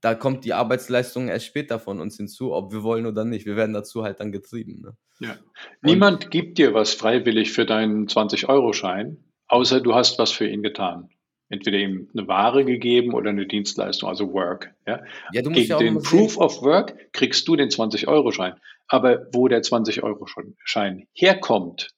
da 0.00 0.14
kommt 0.14 0.44
die 0.44 0.52
Arbeitsleistung 0.52 1.28
erst 1.28 1.46
später 1.46 1.78
von 1.80 2.00
uns 2.00 2.16
hinzu, 2.16 2.52
ob 2.52 2.72
wir 2.72 2.82
wollen 2.82 3.06
oder 3.06 3.24
nicht. 3.24 3.46
Wir 3.46 3.56
werden 3.56 3.72
dazu 3.72 4.04
halt 4.04 4.20
dann 4.20 4.30
getrieben. 4.30 4.80
Ne? 4.80 4.96
Ja. 5.20 5.36
Niemand 5.82 6.30
gibt 6.30 6.58
dir 6.58 6.72
was 6.72 6.94
freiwillig 6.94 7.50
für 7.50 7.66
deinen 7.66 8.06
20-Euro-Schein, 8.06 9.24
außer 9.48 9.80
du 9.80 9.94
hast 9.94 10.18
was 10.18 10.30
für 10.30 10.46
ihn 10.46 10.62
getan 10.62 11.10
entweder 11.48 11.78
ihm 11.78 12.08
eine 12.14 12.28
Ware 12.28 12.64
gegeben 12.64 13.14
oder 13.14 13.30
eine 13.30 13.46
Dienstleistung, 13.46 14.08
also 14.08 14.32
Work. 14.32 14.74
Ja? 14.86 15.02
ja 15.32 15.42
Gegen 15.42 15.54
ja 15.54 15.78
den 15.78 16.02
Proof 16.02 16.32
sehen. 16.32 16.42
of 16.42 16.62
Work 16.62 17.12
kriegst 17.12 17.48
du 17.48 17.56
den 17.56 17.68
20-Euro-Schein. 17.70 18.54
Aber 18.86 19.26
wo 19.32 19.48
der 19.48 19.62
20-Euro-Schein 19.62 21.06
herkommt, 21.12 21.90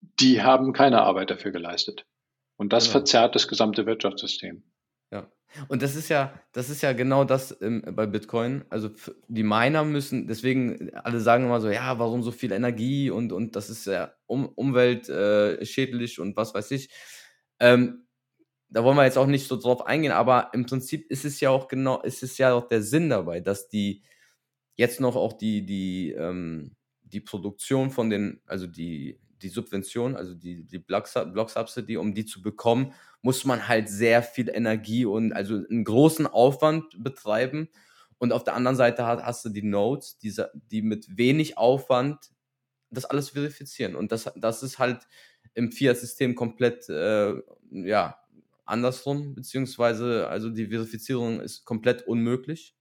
die 0.00 0.42
haben 0.42 0.72
keine 0.72 1.02
Arbeit 1.02 1.30
dafür 1.30 1.50
geleistet. 1.50 2.06
Und 2.56 2.72
das 2.72 2.86
ja. 2.86 2.92
verzerrt 2.92 3.34
das 3.34 3.48
gesamte 3.48 3.86
Wirtschaftssystem. 3.86 4.62
Ja. 5.10 5.30
Und 5.68 5.82
das 5.82 5.96
ist 5.96 6.08
ja, 6.08 6.38
das 6.52 6.70
ist 6.70 6.82
ja 6.82 6.92
genau 6.92 7.24
das 7.24 7.56
ähm, 7.60 7.82
bei 7.92 8.06
Bitcoin. 8.06 8.64
Also 8.68 8.90
die 9.28 9.42
Miner 9.42 9.84
müssen, 9.84 10.26
deswegen, 10.26 10.94
alle 10.94 11.20
sagen 11.20 11.44
immer 11.44 11.60
so, 11.60 11.70
ja, 11.70 11.98
warum 11.98 12.22
so 12.22 12.30
viel 12.30 12.52
Energie 12.52 13.10
und, 13.10 13.32
und 13.32 13.56
das 13.56 13.70
ist 13.70 13.86
ja 13.86 14.12
um, 14.26 14.46
umweltschädlich 14.46 16.18
äh, 16.18 16.20
und 16.20 16.36
was 16.36 16.54
weiß 16.54 16.70
ich. 16.72 16.90
Ähm, 17.58 18.06
da 18.68 18.84
wollen 18.84 18.96
wir 18.96 19.04
jetzt 19.04 19.18
auch 19.18 19.26
nicht 19.26 19.48
so 19.48 19.56
drauf 19.56 19.86
eingehen, 19.86 20.12
aber 20.12 20.50
im 20.52 20.64
Prinzip 20.66 21.10
ist 21.10 21.24
es 21.24 21.40
ja 21.40 21.50
auch 21.50 21.66
genau, 21.66 22.00
ist 22.02 22.22
es 22.22 22.38
ja 22.38 22.52
auch 22.52 22.68
der 22.68 22.82
Sinn 22.82 23.10
dabei, 23.10 23.40
dass 23.40 23.68
die 23.68 24.04
jetzt 24.76 25.00
noch 25.00 25.16
auch 25.16 25.32
die, 25.32 25.66
die, 25.66 26.12
ähm, 26.12 26.76
die 27.02 27.20
Produktion 27.20 27.90
von 27.90 28.08
den, 28.08 28.40
also 28.46 28.68
die, 28.68 29.20
die 29.42 29.48
Subvention, 29.48 30.16
also 30.16 30.34
die, 30.34 30.64
die 30.64 30.78
Block, 30.78 31.06
Subsidy, 31.06 31.96
um 31.96 32.14
die 32.14 32.26
zu 32.26 32.42
bekommen, 32.42 32.92
muss 33.22 33.44
man 33.44 33.68
halt 33.68 33.88
sehr 33.88 34.22
viel 34.22 34.48
Energie 34.48 35.04
und 35.04 35.32
also 35.32 35.54
einen 35.54 35.84
großen 35.84 36.26
Aufwand 36.26 37.02
betreiben. 37.02 37.68
Und 38.18 38.32
auf 38.32 38.44
der 38.44 38.54
anderen 38.54 38.76
Seite 38.76 39.06
hast, 39.06 39.22
hast 39.22 39.44
du 39.44 39.48
die 39.48 39.62
Nodes, 39.62 40.18
die, 40.18 40.34
die 40.70 40.82
mit 40.82 41.16
wenig 41.16 41.56
Aufwand 41.56 42.30
das 42.90 43.04
alles 43.04 43.30
verifizieren. 43.30 43.96
Und 43.96 44.12
das, 44.12 44.30
das 44.36 44.62
ist 44.62 44.78
halt 44.78 45.06
im 45.54 45.72
Fiat-System 45.72 46.34
komplett 46.34 46.88
äh, 46.88 47.34
ja, 47.70 48.20
andersrum, 48.64 49.34
beziehungsweise 49.34 50.28
also 50.28 50.50
die 50.50 50.68
Verifizierung 50.68 51.40
ist 51.40 51.64
komplett 51.64 52.06
unmöglich 52.06 52.76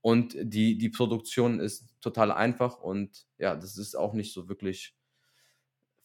und 0.00 0.36
die, 0.40 0.78
die 0.78 0.88
Produktion 0.88 1.60
ist 1.60 1.94
total 2.00 2.32
einfach 2.32 2.80
und 2.80 3.26
ja, 3.38 3.54
das 3.54 3.76
ist 3.76 3.96
auch 3.96 4.14
nicht 4.14 4.32
so 4.32 4.48
wirklich 4.48 4.97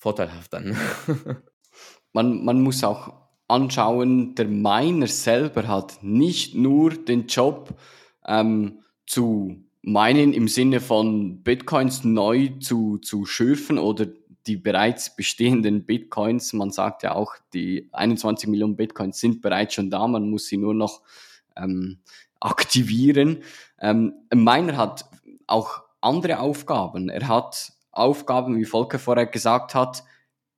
vorteilhaft 0.04 0.52
dann. 0.52 0.78
man, 2.14 2.44
man 2.44 2.62
muss 2.62 2.84
auch 2.84 3.14
anschauen, 3.48 4.36
der 4.36 4.48
Miner 4.48 5.08
selber 5.08 5.68
hat 5.68 6.00
nicht 6.04 6.56
nur 6.56 6.92
den 6.92 7.28
Job 7.28 7.74
ähm, 8.26 8.80
zu 9.08 9.64
meinen 9.82 10.34
im 10.34 10.50
Sinne 10.50 10.82
von 10.82 11.42
Bitcoins 11.42 12.04
neu 12.04 12.50
zu, 12.60 12.98
zu 12.98 13.26
schürfen 13.26 13.78
oder 13.78 14.08
die 14.46 14.58
bereits 14.58 15.16
bestehenden 15.16 15.86
Bitcoins, 15.86 16.52
man 16.52 16.72
sagt 16.72 17.04
ja 17.04 17.16
auch, 17.16 17.36
die 17.54 17.88
21 17.94 18.50
Millionen 18.50 18.76
Bitcoins 18.76 19.20
sind 19.20 19.42
bereits 19.42 19.76
schon 19.76 19.90
da, 19.90 20.06
man 20.06 20.30
muss 20.30 20.48
sie 20.48 20.58
nur 20.58 20.74
noch 20.74 21.02
ähm, 21.56 22.00
aktivieren. 22.42 23.44
Ähm, 23.80 24.14
Miner 24.34 24.76
hat 24.76 25.06
auch 25.48 25.84
andere 26.02 26.40
Aufgaben. 26.40 27.08
Er 27.08 27.26
hat 27.30 27.72
Aufgaben, 27.94 28.58
wie 28.58 28.66
Volker 28.66 29.00
vorher 29.00 29.28
gesagt 29.28 29.76
hat, 29.76 30.04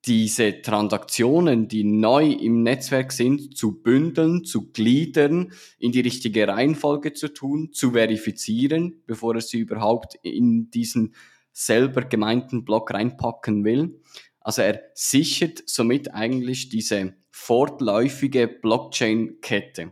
diese 0.06 0.62
Transaktionen, 0.62 1.68
die 1.68 1.84
neu 1.84 2.32
im 2.32 2.62
Netzwerk 2.62 3.12
sind, 3.12 3.58
zu 3.58 3.82
bündeln, 3.82 4.44
zu 4.44 4.72
gliedern, 4.72 5.52
in 5.80 5.92
die 5.92 6.02
richtige 6.02 6.48
Reihenfolge 6.48 7.14
zu 7.14 7.34
tun, 7.34 7.74
zu 7.74 7.92
verifizieren, 7.92 9.02
bevor 9.08 9.36
er 9.36 9.42
sie 9.42 9.60
überhaupt 9.60 10.16
in 10.22 10.70
diesen 10.70 11.16
selber 11.52 12.04
gemeinten 12.04 12.66
Block 12.66 12.94
reinpacken 12.94 13.64
will. 13.64 14.00
Also 14.42 14.62
er 14.62 14.84
sichert 14.94 15.64
somit 15.66 16.14
eigentlich 16.14 16.70
diese 16.70 17.16
fortläufige 17.32 18.48
Blockchain-Kette. 18.48 19.92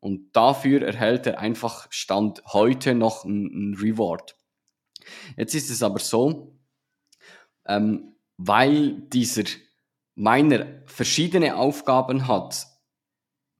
Und 0.00 0.34
dafür 0.36 0.82
erhält 0.82 1.26
er 1.26 1.38
einfach 1.38 1.86
Stand 1.90 2.42
heute 2.46 2.94
noch 2.94 3.24
ein, 3.24 3.76
Reward. 3.80 4.36
Jetzt 5.36 5.54
ist 5.54 5.70
es 5.70 5.82
aber 5.82 5.98
so, 5.98 6.59
ähm, 7.66 8.16
weil 8.36 9.02
dieser 9.08 9.44
Miner 10.14 10.82
verschiedene 10.86 11.56
Aufgaben 11.56 12.26
hat, 12.26 12.66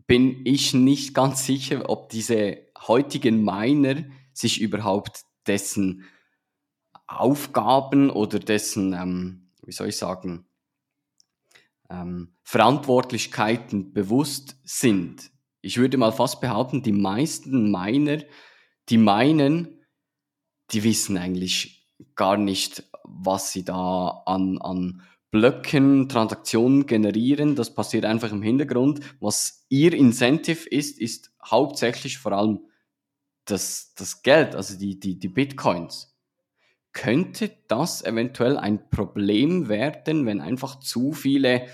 bin 0.07 0.45
ich 0.45 0.75
nicht 0.75 1.15
ganz 1.15 1.47
sicher, 1.47 1.89
ob 1.89 2.09
diese 2.09 2.59
heutigen 2.89 3.45
Miner 3.45 4.05
sich 4.33 4.61
überhaupt 4.61 5.25
dessen 5.47 6.05
Aufgaben 7.07 8.11
oder 8.11 8.39
dessen, 8.39 8.93
ähm, 8.93 9.53
wie 9.63 9.73
soll 9.73 9.89
ich 9.89 9.97
sagen, 9.97 10.47
ähm, 11.91 12.35
Verantwortlichkeiten 12.43 13.93
bewusst 13.93 14.57
sind. 14.65 15.31
Ich 15.61 15.77
würde 15.77 15.99
mal 15.99 16.13
fast 16.13 16.41
behaupten, 16.41 16.83
die 16.83 16.93
meisten 16.93 17.71
Miner, 17.71 18.23
die 18.89 18.99
meinen, 18.99 19.85
die 20.71 20.85
wissen 20.85 21.19
eigentlich 21.19 21.80
gar 22.15 22.37
nicht, 22.37 22.85
was 23.05 23.53
sie 23.53 23.65
da 23.65 24.23
an, 24.27 24.59
an 24.59 25.03
Blöcken, 25.31 26.09
Transaktionen 26.09 26.87
generieren. 26.87 27.55
Das 27.55 27.75
passiert 27.75 28.05
einfach 28.05 28.33
im 28.33 28.43
Hintergrund. 28.43 29.01
Was 29.21 29.65
ihr 29.69 29.93
Incentive 29.93 30.69
ist, 30.69 30.99
ist 30.99 31.33
hauptsächlich 31.45 32.19
vor 32.19 32.33
allem 32.33 32.61
das, 33.45 33.95
das 33.97 34.23
Geld, 34.23 34.55
also 34.55 34.79
die, 34.79 34.99
die, 34.99 35.19
die 35.19 35.29
Bitcoins. 35.29 36.17
Könnte 36.93 37.53
das 37.69 38.03
eventuell 38.03 38.57
ein 38.57 38.91
Problem 38.91 39.69
werden, 39.69 40.27
wenn 40.27 40.41
einfach 40.41 40.81
zu 40.81 41.13
viele 41.13 41.69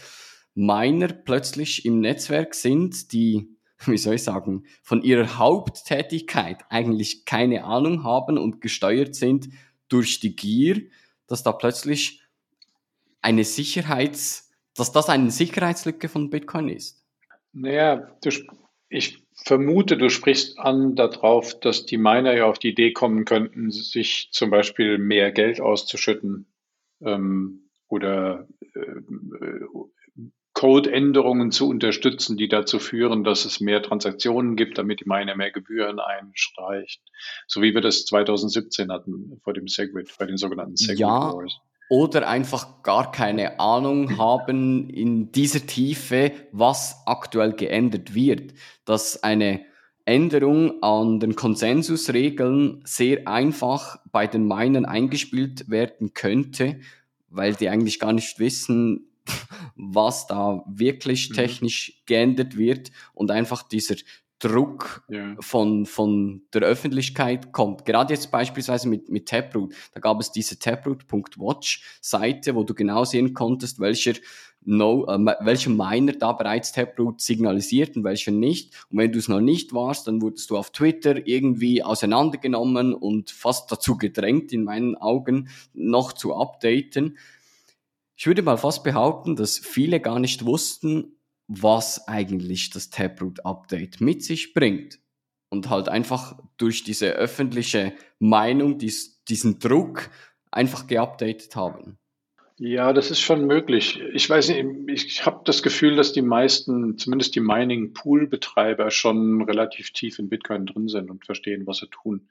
Miner 0.54 1.08
plötzlich 1.08 1.86
im 1.86 2.00
Netzwerk 2.00 2.54
sind, 2.54 3.12
die, 3.12 3.56
wie 3.86 3.96
soll 3.96 4.14
ich 4.14 4.22
sagen, 4.22 4.64
von 4.82 5.02
ihrer 5.02 5.38
Haupttätigkeit 5.38 6.64
eigentlich 6.68 7.24
keine 7.24 7.64
Ahnung 7.64 8.04
haben 8.04 8.36
und 8.36 8.60
gesteuert 8.60 9.14
sind 9.14 9.48
durch 9.88 10.20
die 10.20 10.36
Gier, 10.36 10.82
dass 11.26 11.42
da 11.42 11.52
plötzlich 11.52 12.22
eine 13.22 13.44
Sicherheits, 13.44 14.50
dass 14.74 14.92
das 14.92 15.08
eine 15.08 15.30
Sicherheitslücke 15.30 16.08
von 16.08 16.30
Bitcoin 16.30 16.68
ist? 16.68 17.04
Naja, 17.52 18.10
ich 18.88 19.22
vermute, 19.44 19.96
du 19.96 20.10
sprichst 20.10 20.58
an 20.58 20.94
darauf, 20.94 21.58
dass 21.60 21.86
die 21.86 21.98
Miner 21.98 22.34
ja 22.36 22.46
auf 22.46 22.58
die 22.58 22.70
Idee 22.70 22.92
kommen 22.92 23.24
könnten, 23.24 23.70
sich 23.70 24.28
zum 24.32 24.50
Beispiel 24.50 24.98
mehr 24.98 25.32
Geld 25.32 25.60
auszuschütten 25.60 26.46
ähm, 27.00 27.70
oder 27.88 28.46
äh, 28.74 29.00
Codeänderungen 30.56 31.52
zu 31.52 31.68
unterstützen, 31.68 32.38
die 32.38 32.48
dazu 32.48 32.78
führen, 32.78 33.24
dass 33.24 33.44
es 33.44 33.60
mehr 33.60 33.82
Transaktionen 33.82 34.56
gibt, 34.56 34.78
damit 34.78 35.00
die 35.00 35.04
Miner 35.06 35.36
mehr 35.36 35.50
Gebühren 35.50 36.00
einstreichen. 36.00 37.02
So 37.46 37.60
wie 37.60 37.74
wir 37.74 37.82
das 37.82 38.06
2017 38.06 38.90
hatten 38.90 39.38
vor 39.44 39.52
dem 39.52 39.68
Segwit, 39.68 40.14
bei 40.18 40.24
den 40.24 40.38
sogenannten 40.38 40.76
Segwit 40.76 41.00
ja, 41.00 41.34
Wars. 41.34 41.60
oder 41.90 42.26
einfach 42.26 42.82
gar 42.82 43.12
keine 43.12 43.60
Ahnung 43.60 44.16
haben 44.16 44.88
in 44.88 45.30
dieser 45.30 45.66
Tiefe, 45.66 46.32
was 46.52 47.02
aktuell 47.04 47.52
geändert 47.52 48.14
wird. 48.14 48.54
Dass 48.86 49.22
eine 49.22 49.62
Änderung 50.06 50.82
an 50.82 51.20
den 51.20 51.36
Konsensusregeln 51.36 52.80
sehr 52.84 53.28
einfach 53.28 53.98
bei 54.10 54.26
den 54.26 54.48
Minern 54.48 54.86
eingespielt 54.86 55.68
werden 55.68 56.14
könnte, 56.14 56.80
weil 57.28 57.52
die 57.52 57.68
eigentlich 57.68 58.00
gar 58.00 58.14
nicht 58.14 58.38
wissen, 58.38 59.10
was 59.76 60.26
da 60.26 60.64
wirklich 60.66 61.30
mhm. 61.30 61.34
technisch 61.34 62.02
geändert 62.06 62.56
wird 62.56 62.90
und 63.14 63.30
einfach 63.30 63.62
dieser 63.62 63.96
Druck 64.38 65.02
ja. 65.08 65.34
von, 65.40 65.86
von 65.86 66.42
der 66.52 66.62
Öffentlichkeit 66.62 67.52
kommt. 67.52 67.86
Gerade 67.86 68.12
jetzt 68.12 68.30
beispielsweise 68.30 68.88
mit, 68.88 69.08
mit 69.08 69.28
Taproot. 69.28 69.72
Da 69.94 70.00
gab 70.00 70.20
es 70.20 70.30
diese 70.30 70.58
Taproot.watch-Seite, 70.58 72.54
wo 72.54 72.62
du 72.62 72.74
genau 72.74 73.04
sehen 73.04 73.32
konntest, 73.32 73.80
welcher, 73.80 74.12
no, 74.62 75.06
äh, 75.06 75.18
welcher 75.40 75.70
Miner 75.70 76.12
da 76.12 76.32
bereits 76.32 76.72
Taproot 76.72 77.22
signalisiert 77.22 77.96
und 77.96 78.04
welcher 78.04 78.30
nicht. 78.30 78.74
Und 78.90 78.98
wenn 78.98 79.12
du 79.12 79.18
es 79.18 79.28
noch 79.28 79.40
nicht 79.40 79.72
warst, 79.72 80.06
dann 80.06 80.20
wurdest 80.20 80.50
du 80.50 80.58
auf 80.58 80.70
Twitter 80.70 81.26
irgendwie 81.26 81.82
auseinandergenommen 81.82 82.92
und 82.92 83.30
fast 83.30 83.72
dazu 83.72 83.96
gedrängt, 83.96 84.52
in 84.52 84.64
meinen 84.64 84.96
Augen, 84.96 85.48
noch 85.72 86.12
zu 86.12 86.36
updaten. 86.36 87.16
Ich 88.16 88.26
würde 88.26 88.42
mal 88.42 88.56
fast 88.56 88.82
behaupten, 88.82 89.36
dass 89.36 89.58
viele 89.58 90.00
gar 90.00 90.18
nicht 90.18 90.44
wussten, 90.44 91.18
was 91.48 92.08
eigentlich 92.08 92.70
das 92.70 92.90
Taproot-Update 92.90 94.00
mit 94.00 94.24
sich 94.24 94.54
bringt. 94.54 94.98
Und 95.48 95.70
halt 95.70 95.88
einfach 95.88 96.38
durch 96.56 96.82
diese 96.82 97.12
öffentliche 97.12 97.92
Meinung, 98.18 98.78
dies, 98.78 99.22
diesen 99.24 99.58
Druck 99.58 100.10
einfach 100.50 100.86
geupdatet 100.86 101.54
haben. 101.54 101.98
Ja, 102.58 102.94
das 102.94 103.10
ist 103.10 103.20
schon 103.20 103.46
möglich. 103.46 104.00
Ich 104.14 104.28
weiß 104.28 104.48
nicht, 104.48 104.64
ich 104.88 105.26
habe 105.26 105.42
das 105.44 105.62
Gefühl, 105.62 105.94
dass 105.94 106.12
die 106.12 106.22
meisten, 106.22 106.96
zumindest 106.96 107.34
die 107.34 107.40
Mining-Pool-Betreiber, 107.40 108.90
schon 108.90 109.42
relativ 109.42 109.92
tief 109.92 110.18
in 110.18 110.30
Bitcoin 110.30 110.64
drin 110.64 110.88
sind 110.88 111.10
und 111.10 111.26
verstehen, 111.26 111.66
was 111.66 111.78
sie 111.78 111.88
tun. 111.88 112.28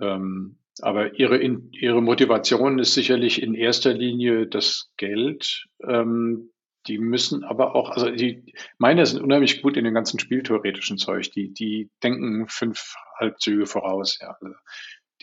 Ähm, 0.00 0.58
aber 0.80 1.18
ihre, 1.18 1.38
ihre 1.38 2.02
Motivation 2.02 2.78
ist 2.78 2.94
sicherlich 2.94 3.40
in 3.42 3.54
erster 3.54 3.94
Linie 3.94 4.46
das 4.46 4.92
Geld. 4.96 5.66
Ähm, 5.82 6.50
die 6.86 6.98
müssen 6.98 7.44
aber 7.44 7.74
auch, 7.74 7.90
also 7.90 8.10
die, 8.10 8.54
meine 8.78 9.04
sind 9.06 9.22
unheimlich 9.22 9.62
gut 9.62 9.76
in 9.76 9.84
dem 9.84 9.94
ganzen 9.94 10.18
spieltheoretischen 10.18 10.98
Zeug. 10.98 11.30
Die, 11.32 11.52
die 11.52 11.90
denken 12.02 12.46
fünf 12.48 12.94
Halbzüge 13.18 13.66
voraus, 13.66 14.18
ja. 14.20 14.36
Also 14.40 14.54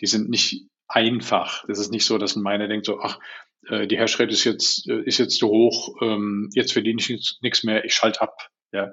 die 0.00 0.06
sind 0.06 0.28
nicht 0.28 0.66
einfach. 0.88 1.64
Das 1.68 1.78
ist 1.78 1.92
nicht 1.92 2.04
so, 2.04 2.18
dass 2.18 2.36
ein 2.36 2.42
Miner 2.42 2.68
denkt 2.68 2.86
so, 2.86 3.00
ach, 3.00 3.18
äh, 3.68 3.86
die 3.86 3.98
Hashrate 3.98 4.32
ist 4.32 4.44
jetzt, 4.44 4.88
äh, 4.88 5.02
ist 5.04 5.18
jetzt 5.18 5.38
zu 5.38 5.48
hoch, 5.48 5.94
ähm, 6.02 6.50
jetzt 6.52 6.72
verdiene 6.72 7.00
ich 7.00 7.38
nichts 7.40 7.64
mehr, 7.64 7.84
ich 7.84 7.94
schalte 7.94 8.20
ab, 8.20 8.48
ja. 8.72 8.92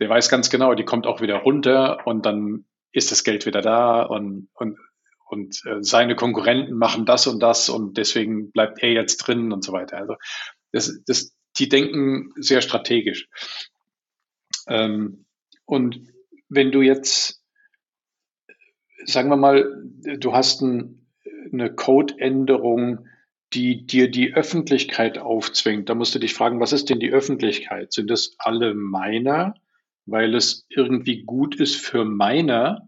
Der 0.00 0.08
weiß 0.08 0.28
ganz 0.28 0.48
genau, 0.48 0.74
die 0.74 0.84
kommt 0.84 1.06
auch 1.08 1.20
wieder 1.20 1.36
runter 1.36 2.06
und 2.06 2.24
dann 2.24 2.66
ist 2.92 3.10
das 3.10 3.24
Geld 3.24 3.46
wieder 3.46 3.60
da 3.60 4.02
und, 4.02 4.48
und, 4.54 4.78
und 5.28 5.62
äh, 5.66 5.82
seine 5.82 6.16
Konkurrenten 6.16 6.76
machen 6.76 7.06
das 7.06 7.26
und 7.26 7.40
das 7.40 7.68
und 7.68 7.96
deswegen 7.96 8.50
bleibt 8.50 8.82
er 8.82 8.92
jetzt 8.92 9.18
drin 9.18 9.52
und 9.52 9.62
so 9.64 9.72
weiter. 9.72 9.98
Also 9.98 10.14
das, 10.72 11.00
das, 11.06 11.34
die 11.58 11.68
denken 11.68 12.32
sehr 12.36 12.60
strategisch. 12.60 13.28
Ähm, 14.68 15.24
und 15.64 16.00
wenn 16.48 16.72
du 16.72 16.82
jetzt, 16.82 17.42
sagen 19.04 19.28
wir 19.28 19.36
mal, 19.36 19.66
du 20.18 20.32
hast 20.32 20.62
ein, 20.62 21.06
eine 21.52 21.74
Codeänderung, 21.74 23.06
die 23.54 23.86
dir 23.86 24.10
die 24.10 24.34
Öffentlichkeit 24.34 25.18
aufzwingt, 25.18 25.88
da 25.88 25.94
musst 25.94 26.14
du 26.14 26.18
dich 26.18 26.34
fragen, 26.34 26.60
was 26.60 26.72
ist 26.72 26.90
denn 26.90 27.00
die 27.00 27.12
Öffentlichkeit? 27.12 27.92
Sind 27.92 28.10
das 28.10 28.34
alle 28.38 28.74
Miner, 28.74 29.54
weil 30.04 30.34
es 30.34 30.66
irgendwie 30.68 31.22
gut 31.24 31.56
ist 31.56 31.76
für 31.76 32.04
Miner? 32.04 32.87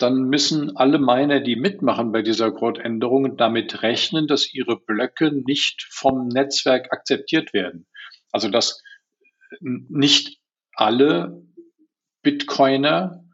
Dann 0.00 0.24
müssen 0.24 0.76
alle 0.76 0.98
Miner, 0.98 1.40
die 1.40 1.56
mitmachen 1.56 2.10
bei 2.10 2.22
dieser 2.22 2.50
Codeänderung, 2.52 3.36
damit 3.36 3.82
rechnen, 3.82 4.26
dass 4.26 4.52
ihre 4.52 4.80
Blöcke 4.80 5.30
nicht 5.30 5.86
vom 5.90 6.28
Netzwerk 6.28 6.90
akzeptiert 6.90 7.52
werden. 7.52 7.86
Also 8.32 8.48
dass 8.48 8.82
nicht 9.60 10.38
alle 10.72 11.42
Bitcoiner 12.22 13.24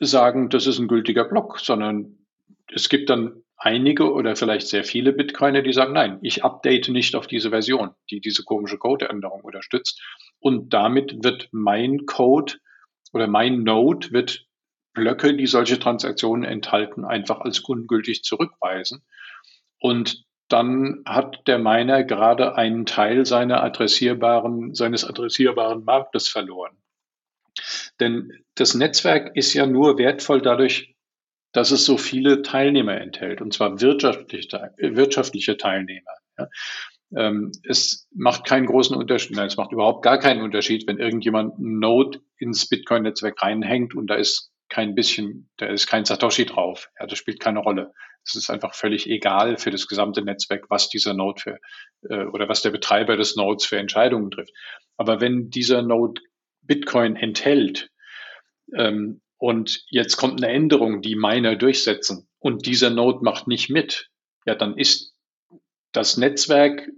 sagen, 0.00 0.48
das 0.48 0.66
ist 0.66 0.80
ein 0.80 0.88
gültiger 0.88 1.24
Block, 1.24 1.60
sondern 1.60 2.26
es 2.72 2.88
gibt 2.88 3.08
dann 3.08 3.44
einige 3.56 4.12
oder 4.12 4.34
vielleicht 4.34 4.66
sehr 4.66 4.82
viele 4.82 5.12
Bitcoiner, 5.12 5.62
die 5.62 5.72
sagen, 5.72 5.92
nein, 5.92 6.18
ich 6.22 6.42
update 6.42 6.88
nicht 6.88 7.14
auf 7.14 7.28
diese 7.28 7.50
Version, 7.50 7.90
die 8.10 8.20
diese 8.20 8.42
komische 8.42 8.78
Codeänderung 8.78 9.42
unterstützt. 9.42 10.02
Und 10.40 10.74
damit 10.74 11.22
wird 11.22 11.48
mein 11.52 12.04
Code 12.06 12.54
oder 13.12 13.28
mein 13.28 13.62
Node 13.62 14.10
wird 14.10 14.46
Blöcke, 14.94 15.34
die 15.36 15.46
solche 15.46 15.78
Transaktionen 15.78 16.44
enthalten, 16.44 17.04
einfach 17.04 17.40
als 17.40 17.60
ungültig 17.60 18.22
zurückweisen. 18.22 19.02
Und 19.78 20.24
dann 20.48 21.02
hat 21.04 21.46
der 21.46 21.58
Miner 21.58 22.04
gerade 22.04 22.56
einen 22.56 22.86
Teil 22.86 23.26
seiner 23.26 23.62
adressierbaren, 23.62 24.74
seines 24.74 25.04
adressierbaren 25.04 25.84
Marktes 25.84 26.28
verloren. 26.28 26.76
Denn 28.00 28.32
das 28.54 28.74
Netzwerk 28.74 29.36
ist 29.36 29.54
ja 29.54 29.66
nur 29.66 29.98
wertvoll 29.98 30.40
dadurch, 30.42 30.94
dass 31.52 31.70
es 31.70 31.84
so 31.84 31.96
viele 31.96 32.42
Teilnehmer 32.42 33.00
enthält, 33.00 33.40
und 33.40 33.52
zwar 33.52 33.80
wirtschaftliche, 33.80 34.74
wirtschaftliche 34.76 35.56
Teilnehmer. 35.56 36.10
Ja. 36.36 36.48
Ähm, 37.16 37.52
es 37.62 38.08
macht 38.12 38.44
keinen 38.44 38.66
großen 38.66 38.96
Unterschied, 38.96 39.36
nein, 39.36 39.46
es 39.46 39.56
macht 39.56 39.72
überhaupt 39.72 40.02
gar 40.02 40.18
keinen 40.18 40.42
Unterschied, 40.42 40.86
wenn 40.88 40.98
irgendjemand 40.98 41.58
ein 41.58 41.78
Node 41.78 42.20
ins 42.38 42.68
Bitcoin-Netzwerk 42.68 43.40
reinhängt 43.40 43.94
und 43.94 44.08
da 44.08 44.16
ist 44.16 44.53
kein 44.68 44.94
bisschen, 44.94 45.50
da 45.56 45.66
ist 45.66 45.86
kein 45.86 46.04
Satoshi 46.04 46.46
drauf. 46.46 46.90
Ja, 46.98 47.06
das 47.06 47.18
spielt 47.18 47.40
keine 47.40 47.60
Rolle. 47.60 47.92
Es 48.24 48.34
ist 48.34 48.50
einfach 48.50 48.74
völlig 48.74 49.08
egal 49.08 49.56
für 49.58 49.70
das 49.70 49.86
gesamte 49.86 50.22
Netzwerk, 50.22 50.70
was 50.70 50.88
dieser 50.88 51.14
Node 51.14 51.40
für 51.40 51.58
äh, 52.08 52.24
oder 52.26 52.48
was 52.48 52.62
der 52.62 52.70
Betreiber 52.70 53.16
des 53.16 53.36
Nodes 53.36 53.66
für 53.66 53.78
Entscheidungen 53.78 54.30
trifft. 54.30 54.52
Aber 54.96 55.20
wenn 55.20 55.50
dieser 55.50 55.82
Node 55.82 56.20
Bitcoin 56.62 57.16
enthält 57.16 57.90
ähm, 58.74 59.20
und 59.36 59.84
jetzt 59.88 60.16
kommt 60.16 60.42
eine 60.42 60.52
Änderung, 60.52 61.02
die 61.02 61.16
Miner 61.16 61.56
durchsetzen 61.56 62.28
und 62.38 62.66
dieser 62.66 62.90
Node 62.90 63.22
macht 63.22 63.46
nicht 63.46 63.68
mit, 63.68 64.08
ja, 64.46 64.54
dann 64.54 64.78
ist 64.78 65.14
das 65.92 66.16
Netzwerk 66.16 66.88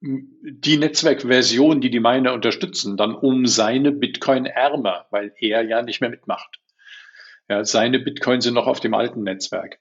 die 0.00 0.76
Netzwerkversion, 0.76 1.80
die 1.80 1.90
die 1.90 2.00
Miner 2.00 2.32
unterstützen, 2.32 2.96
dann 2.96 3.14
um 3.14 3.46
seine 3.46 3.90
Bitcoin 3.90 4.46
ärmer, 4.46 5.06
weil 5.10 5.32
er 5.38 5.62
ja 5.62 5.82
nicht 5.82 6.00
mehr 6.00 6.10
mitmacht. 6.10 6.60
Ja, 7.48 7.64
seine 7.64 7.98
Bitcoins 7.98 8.44
sind 8.44 8.54
noch 8.54 8.66
auf 8.66 8.80
dem 8.80 8.94
alten 8.94 9.22
Netzwerk. 9.22 9.78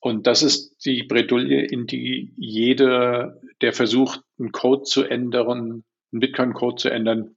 Und 0.00 0.26
das 0.26 0.42
ist 0.42 0.84
die 0.84 1.02
Bredouille, 1.02 1.66
in 1.66 1.86
die 1.86 2.32
jeder, 2.36 3.38
der 3.60 3.72
versucht, 3.72 4.22
einen 4.38 4.50
Code 4.50 4.84
zu 4.84 5.04
ändern, 5.04 5.84
einen 6.12 6.20
Bitcoin-Code 6.20 6.76
zu 6.76 6.88
ändern, 6.88 7.36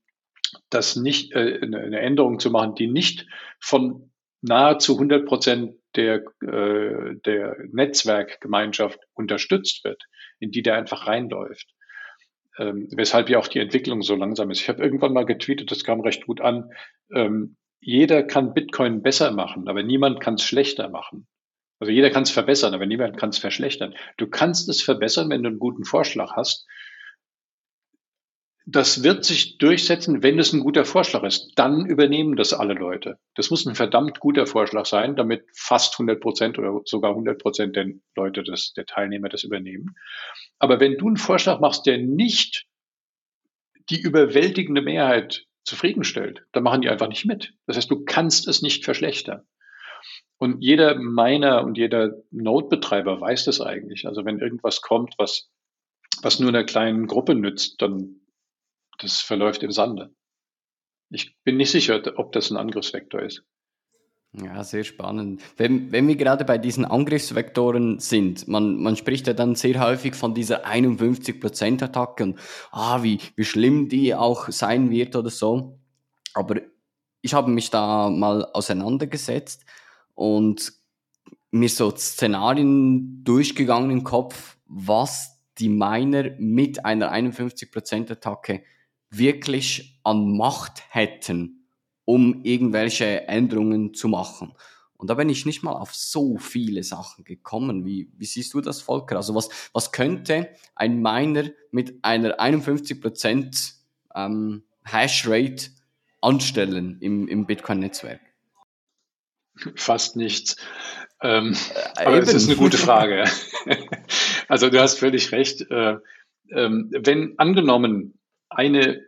das 0.70 0.96
nicht, 0.96 1.34
äh, 1.34 1.60
eine 1.62 2.00
Änderung 2.00 2.40
zu 2.40 2.50
machen, 2.50 2.76
die 2.76 2.88
nicht 2.88 3.28
von 3.60 4.12
nahezu 4.42 4.94
100 4.94 5.26
Prozent 5.26 5.76
der, 5.96 6.24
äh, 6.42 7.16
der 7.26 7.58
Netzwerkgemeinschaft 7.72 9.00
unterstützt 9.14 9.84
wird, 9.84 10.04
in 10.40 10.52
die 10.52 10.64
der 10.64 10.76
einfach 10.76 11.06
reinläuft. 11.08 11.68
Ähm, 12.58 12.88
weshalb 12.92 13.30
ja 13.30 13.40
auch 13.40 13.48
die 13.48 13.60
Entwicklung 13.60 14.04
so 14.04 14.16
langsam 14.16 14.52
ist. 14.52 14.62
Ich 14.62 14.70
habe 14.70 14.84
irgendwann 14.84 15.14
mal 15.14 15.26
getweetet, 15.26 15.72
das 15.72 15.84
kam 15.84 16.02
recht 16.02 16.26
gut 16.26 16.42
an. 16.42 16.72
Ähm, 17.12 17.56
jeder 17.80 18.24
kann 18.24 18.54
Bitcoin 18.54 19.02
besser 19.02 19.32
machen, 19.32 19.68
aber 19.68 19.84
niemand 19.84 20.20
kann 20.20 20.36
es 20.36 20.44
schlechter 20.44 20.90
machen. 20.90 21.28
Also 21.80 21.92
jeder 21.92 22.12
kann 22.12 22.24
es 22.24 22.32
verbessern, 22.32 22.74
aber 22.74 22.86
niemand 22.86 23.18
kann 23.18 23.30
es 23.30 23.40
verschlechtern. 23.40 23.94
Du 24.18 24.28
kannst 24.28 24.70
es 24.70 24.82
verbessern, 24.82 25.30
wenn 25.30 25.44
du 25.44 25.50
einen 25.50 25.60
guten 25.60 25.84
Vorschlag 25.84 26.32
hast. 26.34 26.66
Das 28.66 29.04
wird 29.04 29.26
sich 29.26 29.58
durchsetzen, 29.58 30.24
wenn 30.24 30.40
es 30.40 30.54
ein 30.54 30.62
guter 30.62 30.86
Vorschlag 30.86 31.24
ist. 31.24 31.52
Dann 31.56 31.86
übernehmen 31.86 32.38
das 32.38 32.54
alle 32.54 32.74
Leute. 32.74 33.20
Das 33.36 33.50
muss 33.50 33.66
ein 33.66 33.76
verdammt 33.76 34.22
guter 34.22 34.46
Vorschlag 34.48 34.86
sein, 34.86 35.18
damit 35.18 35.44
fast 35.54 35.96
100 35.96 36.22
Prozent 36.22 36.58
oder 36.58 36.80
sogar 36.86 37.12
100 37.12 37.42
Prozent 37.42 37.76
der 37.76 37.88
Leute, 38.16 38.42
das, 38.44 38.72
der 38.74 38.86
Teilnehmer 38.86 39.28
das 39.28 39.44
übernehmen. 39.44 39.96
Aber 40.60 40.80
wenn 40.80 40.98
du 40.98 41.08
einen 41.08 41.18
Vorschlag 41.18 41.60
machst, 41.60 41.86
der 41.86 41.98
nicht 41.98 42.66
die 43.90 44.00
überwältigende 44.00 44.82
Mehrheit 44.82 45.46
zufriedenstellt, 45.66 46.44
dann 46.54 46.64
machen 46.64 46.82
die 46.82 46.90
einfach 46.90 47.10
nicht 47.10 47.26
mit. 47.26 47.54
Das 47.68 47.76
heißt, 47.76 47.92
du 47.92 48.06
kannst 48.06 48.48
es 48.48 48.62
nicht 48.62 48.86
verschlechtern. 48.86 49.42
Und 50.38 50.62
jeder 50.62 50.96
Miner 50.96 51.64
und 51.64 51.78
jeder 51.78 52.16
Node-Betreiber 52.32 53.20
weiß 53.20 53.46
das 53.46 53.62
eigentlich. 53.62 54.08
Also 54.08 54.26
wenn 54.26 54.40
irgendwas 54.40 54.82
kommt, 54.82 55.16
was, 55.18 55.50
was 56.22 56.40
nur 56.40 56.50
einer 56.50 56.64
kleinen 56.64 57.08
Gruppe 57.08 57.36
nützt, 57.36 57.82
dann 57.82 58.22
das 59.00 59.22
verläuft 59.22 59.64
im 59.64 59.72
Sande. 59.72 60.14
Ich 61.10 61.36
bin 61.44 61.58
nicht 61.58 61.72
sicher, 61.72 62.02
ob 62.18 62.32
das 62.32 62.50
ein 62.50 62.58
Angriffsvektor 62.58 63.22
ist. 63.22 63.44
Ja, 64.36 64.64
sehr 64.64 64.84
spannend. 64.84 65.44
Wenn, 65.58 65.92
wenn 65.92 66.08
wir 66.08 66.16
gerade 66.16 66.44
bei 66.44 66.58
diesen 66.58 66.86
Angriffsvektoren 66.86 68.00
sind, 68.00 68.48
man, 68.48 68.78
man 68.82 68.96
spricht 68.96 69.28
ja 69.28 69.34
dann 69.34 69.54
sehr 69.54 69.80
häufig 69.80 70.16
von 70.16 70.34
dieser 70.34 70.66
51%-Attacke 70.66 72.24
und 72.24 72.40
ah, 72.72 73.04
wie, 73.04 73.20
wie 73.36 73.46
schlimm 73.46 73.90
die 73.90 74.16
auch 74.16 74.50
sein 74.50 74.90
wird 74.90 75.16
oder 75.16 75.30
so. 75.30 75.78
Aber 76.34 76.62
ich 77.22 77.36
habe 77.36 77.52
mich 77.52 77.70
da 77.70 78.10
mal 78.10 78.46
auseinandergesetzt 78.54 79.66
und 80.16 80.74
mir 81.52 81.70
so 81.70 81.92
Szenarien 81.92 83.24
durchgegangen 83.24 83.92
im 83.92 84.04
Kopf, 84.04 84.58
was 84.66 85.40
die 85.60 85.70
Miner 85.70 86.32
mit 86.40 86.84
einer 86.84 87.14
51%-Attacke 87.14 88.64
wirklich 89.18 90.00
an 90.04 90.36
Macht 90.38 90.84
hätten 90.90 91.64
um 92.06 92.44
irgendwelche 92.44 93.28
Änderungen 93.28 93.94
zu 93.94 94.08
machen. 94.08 94.54
Und 94.96 95.10
da 95.10 95.16
bin 95.16 95.30
ich 95.30 95.46
nicht 95.46 95.64
mal 95.64 95.74
auf 95.74 95.94
so 95.94 96.38
viele 96.38 96.84
Sachen 96.84 97.24
gekommen. 97.24 97.86
Wie, 97.86 98.10
wie 98.18 98.26
siehst 98.26 98.54
du 98.54 98.62
das, 98.62 98.82
Volker? 98.82 99.18
Also 99.18 99.36
was, 99.36 99.50
was 99.74 99.92
könnte 99.92 100.50
ein 100.76 101.02
Miner 101.02 101.50
mit 101.72 102.00
einer 102.04 102.40
51% 102.40 103.74
ähm, 104.16 104.64
Hashrate 104.86 105.72
anstellen 106.22 106.98
im, 107.02 107.28
im 107.28 107.46
Bitcoin-Netzwerk? 107.46 108.22
Fast 109.76 110.16
nichts. 110.16 110.56
Ähm, 111.22 111.56
äh, 111.98 112.06
aber 112.06 112.20
es 112.20 112.34
ist 112.34 112.48
eine 112.48 112.58
gute 112.58 112.78
Frage. 112.78 113.26
also 114.48 114.70
du 114.70 114.82
hast 114.82 115.00
völlig 115.00 115.32
recht. 115.32 115.70
Äh, 115.70 115.98
ähm, 116.50 116.90
wenn 116.92 117.38
angenommen 117.38 118.18
eine 118.56 119.02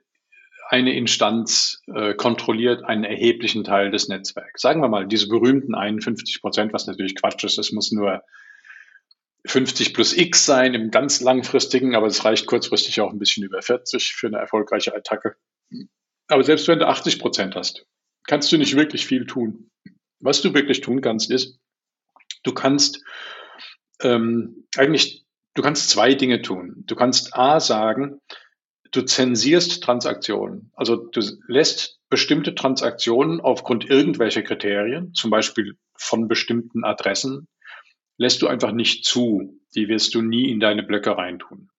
eine 0.67 0.95
Instanz 0.95 1.81
äh, 1.93 2.15
kontrolliert 2.15 2.83
einen 2.83 3.03
erheblichen 3.03 3.63
Teil 3.63 3.91
des 3.91 4.07
Netzwerks. 4.07 4.61
Sagen 4.61 4.81
wir 4.81 4.87
mal, 4.87 5.07
diese 5.07 5.27
berühmten 5.27 5.75
51 5.75 6.41
Prozent, 6.41 6.73
was 6.73 6.87
natürlich 6.87 7.15
Quatsch 7.15 7.43
ist, 7.43 7.59
es 7.59 7.71
muss 7.71 7.91
nur 7.91 8.23
50 9.45 9.93
plus 9.93 10.17
X 10.17 10.45
sein 10.45 10.73
im 10.73 10.89
ganz 10.89 11.21
langfristigen, 11.21 11.95
aber 11.95 12.07
es 12.07 12.25
reicht 12.25 12.47
kurzfristig 12.47 12.99
auch 13.01 13.11
ein 13.11 13.19
bisschen 13.19 13.43
über 13.43 13.61
40 13.61 14.13
für 14.13 14.27
eine 14.27 14.37
erfolgreiche 14.37 14.95
Attacke. 14.95 15.35
Aber 16.27 16.43
selbst 16.43 16.67
wenn 16.67 16.79
du 16.79 16.87
80 16.87 17.19
Prozent 17.19 17.55
hast, 17.55 17.85
kannst 18.25 18.51
du 18.51 18.57
nicht 18.57 18.75
wirklich 18.75 19.05
viel 19.05 19.27
tun. 19.27 19.69
Was 20.19 20.41
du 20.41 20.53
wirklich 20.55 20.81
tun 20.81 21.01
kannst, 21.01 21.29
ist, 21.29 21.59
du 22.41 22.53
kannst 22.53 23.03
ähm, 24.01 24.67
eigentlich, 24.75 25.25
du 25.53 25.61
kannst 25.61 25.91
zwei 25.91 26.15
Dinge 26.15 26.41
tun. 26.41 26.83
Du 26.87 26.95
kannst 26.95 27.35
A 27.35 27.59
sagen, 27.59 28.19
du 28.95 29.03
zensierst 29.03 29.83
Transaktionen. 29.83 30.71
Also 30.73 30.95
du 30.95 31.21
lässt 31.47 31.99
bestimmte 32.09 32.55
Transaktionen 32.55 33.41
aufgrund 33.41 33.89
irgendwelcher 33.89 34.41
Kriterien, 34.41 35.13
zum 35.13 35.31
Beispiel 35.31 35.77
von 35.97 36.27
bestimmten 36.27 36.83
Adressen, 36.83 37.47
lässt 38.17 38.41
du 38.41 38.47
einfach 38.47 38.71
nicht 38.71 39.05
zu. 39.05 39.59
Die 39.75 39.89
wirst 39.89 40.15
du 40.15 40.21
nie 40.21 40.49
in 40.49 40.59
deine 40.59 40.83
Blöcke 40.83 41.17
reintun. 41.17 41.69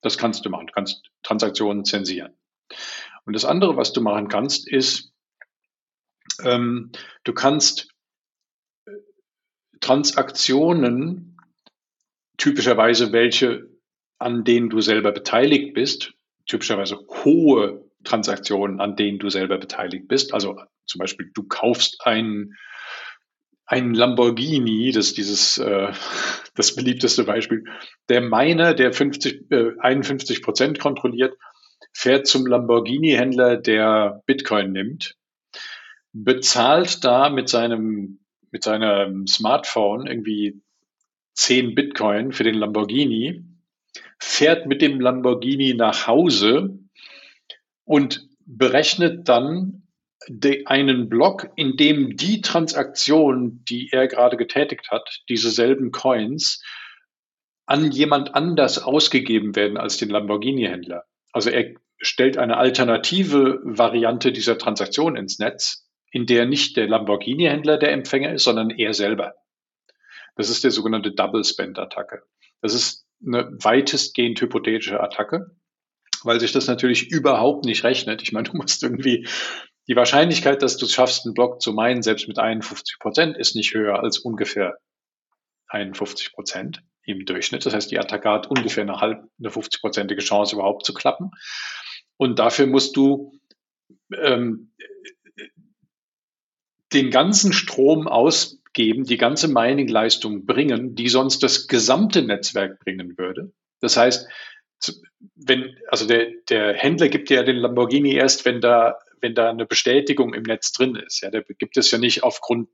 Das 0.00 0.18
kannst 0.18 0.44
du 0.44 0.50
machen. 0.50 0.66
Du 0.66 0.72
kannst 0.72 1.10
Transaktionen 1.22 1.84
zensieren. 1.84 2.34
Und 3.24 3.34
das 3.34 3.44
andere, 3.44 3.76
was 3.76 3.92
du 3.92 4.00
machen 4.00 4.28
kannst, 4.28 4.68
ist, 4.68 5.12
ähm, 6.42 6.90
du 7.22 7.32
kannst 7.32 7.88
äh, 8.86 8.92
Transaktionen, 9.80 11.38
typischerweise 12.36 13.12
welche, 13.12 13.70
an 14.18 14.44
denen 14.44 14.68
du 14.68 14.80
selber 14.80 15.12
beteiligt 15.12 15.74
bist, 15.74 16.14
typischerweise 16.46 16.98
hohe 17.24 17.84
Transaktionen, 18.04 18.80
an 18.80 18.96
denen 18.96 19.18
du 19.18 19.30
selber 19.30 19.58
beteiligt 19.58 20.08
bist. 20.08 20.34
Also 20.34 20.60
zum 20.86 20.98
Beispiel, 20.98 21.30
du 21.34 21.44
kaufst 21.44 22.00
ein, 22.04 22.54
ein 23.66 23.94
Lamborghini, 23.94 24.92
das 24.92 25.06
ist 25.06 25.16
dieses 25.16 25.58
äh, 25.58 25.92
das 26.54 26.74
beliebteste 26.74 27.24
Beispiel. 27.24 27.64
Der 28.08 28.20
Miner, 28.20 28.74
der 28.74 28.92
50, 28.92 29.50
äh, 29.50 29.72
51 29.78 30.42
Prozent 30.42 30.78
kontrolliert, 30.78 31.36
fährt 31.92 32.26
zum 32.26 32.46
Lamborghini-Händler, 32.46 33.56
der 33.56 34.22
Bitcoin 34.26 34.72
nimmt, 34.72 35.16
bezahlt 36.12 37.04
da 37.04 37.30
mit 37.30 37.48
seinem 37.48 38.20
mit 38.50 38.62
seinem 38.62 39.26
Smartphone 39.26 40.06
irgendwie 40.06 40.62
10 41.34 41.74
Bitcoin 41.74 42.30
für 42.30 42.44
den 42.44 42.54
Lamborghini 42.54 43.42
fährt 44.24 44.66
mit 44.66 44.82
dem 44.82 45.00
Lamborghini 45.00 45.74
nach 45.74 46.06
Hause 46.06 46.78
und 47.84 48.26
berechnet 48.46 49.28
dann 49.28 49.82
einen 50.64 51.08
Block, 51.08 51.50
in 51.56 51.76
dem 51.76 52.16
die 52.16 52.40
Transaktion, 52.40 53.62
die 53.68 53.90
er 53.92 54.08
gerade 54.08 54.36
getätigt 54.36 54.90
hat, 54.90 55.20
diese 55.28 55.50
selben 55.50 55.92
Coins, 55.92 56.62
an 57.66 57.92
jemand 57.92 58.34
anders 58.34 58.82
ausgegeben 58.82 59.54
werden 59.56 59.76
als 59.76 59.98
den 59.98 60.08
Lamborghini-Händler. 60.10 61.04
Also 61.32 61.50
er 61.50 61.74
stellt 61.98 62.38
eine 62.38 62.56
alternative 62.56 63.60
Variante 63.62 64.32
dieser 64.32 64.58
Transaktion 64.58 65.16
ins 65.16 65.38
Netz, 65.38 65.86
in 66.10 66.26
der 66.26 66.46
nicht 66.46 66.76
der 66.76 66.88
Lamborghini-Händler 66.88 67.76
der 67.76 67.92
Empfänger 67.92 68.32
ist, 68.32 68.44
sondern 68.44 68.70
er 68.70 68.94
selber. 68.94 69.34
Das 70.36 70.48
ist 70.48 70.64
der 70.64 70.70
sogenannte 70.70 71.12
Double 71.12 71.44
Spend 71.44 71.78
Attacke. 71.78 72.22
Das 72.60 72.74
ist 72.74 73.03
eine 73.26 73.50
weitestgehend 73.62 74.40
hypothetische 74.40 75.00
Attacke, 75.00 75.56
weil 76.22 76.40
sich 76.40 76.52
das 76.52 76.66
natürlich 76.66 77.10
überhaupt 77.10 77.64
nicht 77.64 77.84
rechnet. 77.84 78.22
Ich 78.22 78.32
meine, 78.32 78.48
du 78.48 78.56
musst 78.56 78.82
irgendwie 78.82 79.26
die 79.86 79.96
Wahrscheinlichkeit, 79.96 80.62
dass 80.62 80.76
du 80.76 80.86
es 80.86 80.92
schaffst, 80.92 81.26
einen 81.26 81.34
Block 81.34 81.60
zu 81.60 81.72
meinen, 81.72 82.02
selbst 82.02 82.28
mit 82.28 82.38
51 82.38 82.98
Prozent, 82.98 83.36
ist 83.36 83.54
nicht 83.54 83.74
höher 83.74 84.02
als 84.02 84.18
ungefähr 84.18 84.78
51 85.68 86.32
Prozent 86.32 86.82
im 87.02 87.24
Durchschnitt. 87.26 87.66
Das 87.66 87.74
heißt, 87.74 87.90
die 87.90 87.98
Attacke 87.98 88.30
hat 88.30 88.46
ungefähr 88.46 88.82
eine 88.82 89.00
halb, 89.00 89.24
eine 89.38 89.50
50-prozentige 89.50 90.20
Chance 90.20 90.54
überhaupt 90.56 90.86
zu 90.86 90.94
klappen. 90.94 91.30
Und 92.16 92.38
dafür 92.38 92.66
musst 92.66 92.96
du 92.96 93.38
ähm, 94.16 94.72
den 96.92 97.10
ganzen 97.10 97.52
Strom 97.52 98.06
aus 98.06 98.60
geben, 98.74 99.04
die 99.04 99.16
ganze 99.16 99.48
Mining-Leistung 99.48 100.44
bringen, 100.44 100.94
die 100.94 101.08
sonst 101.08 101.42
das 101.42 101.66
gesamte 101.66 102.22
Netzwerk 102.22 102.80
bringen 102.80 103.16
würde. 103.16 103.52
Das 103.80 103.96
heißt, 103.96 104.28
wenn, 105.36 105.76
also 105.88 106.06
der, 106.06 106.30
der 106.48 106.74
Händler 106.74 107.08
gibt 107.08 107.30
ja 107.30 107.42
den 107.42 107.56
Lamborghini 107.56 108.14
erst, 108.14 108.44
wenn 108.44 108.60
da, 108.60 108.98
wenn 109.20 109.34
da 109.34 109.50
eine 109.50 109.66
Bestätigung 109.66 110.34
im 110.34 110.42
Netz 110.42 110.72
drin 110.72 110.96
ist. 110.96 111.22
Ja, 111.22 111.30
der 111.30 111.42
gibt 111.42 111.76
es 111.76 111.90
ja 111.90 111.98
nicht 111.98 112.22
aufgrund 112.22 112.68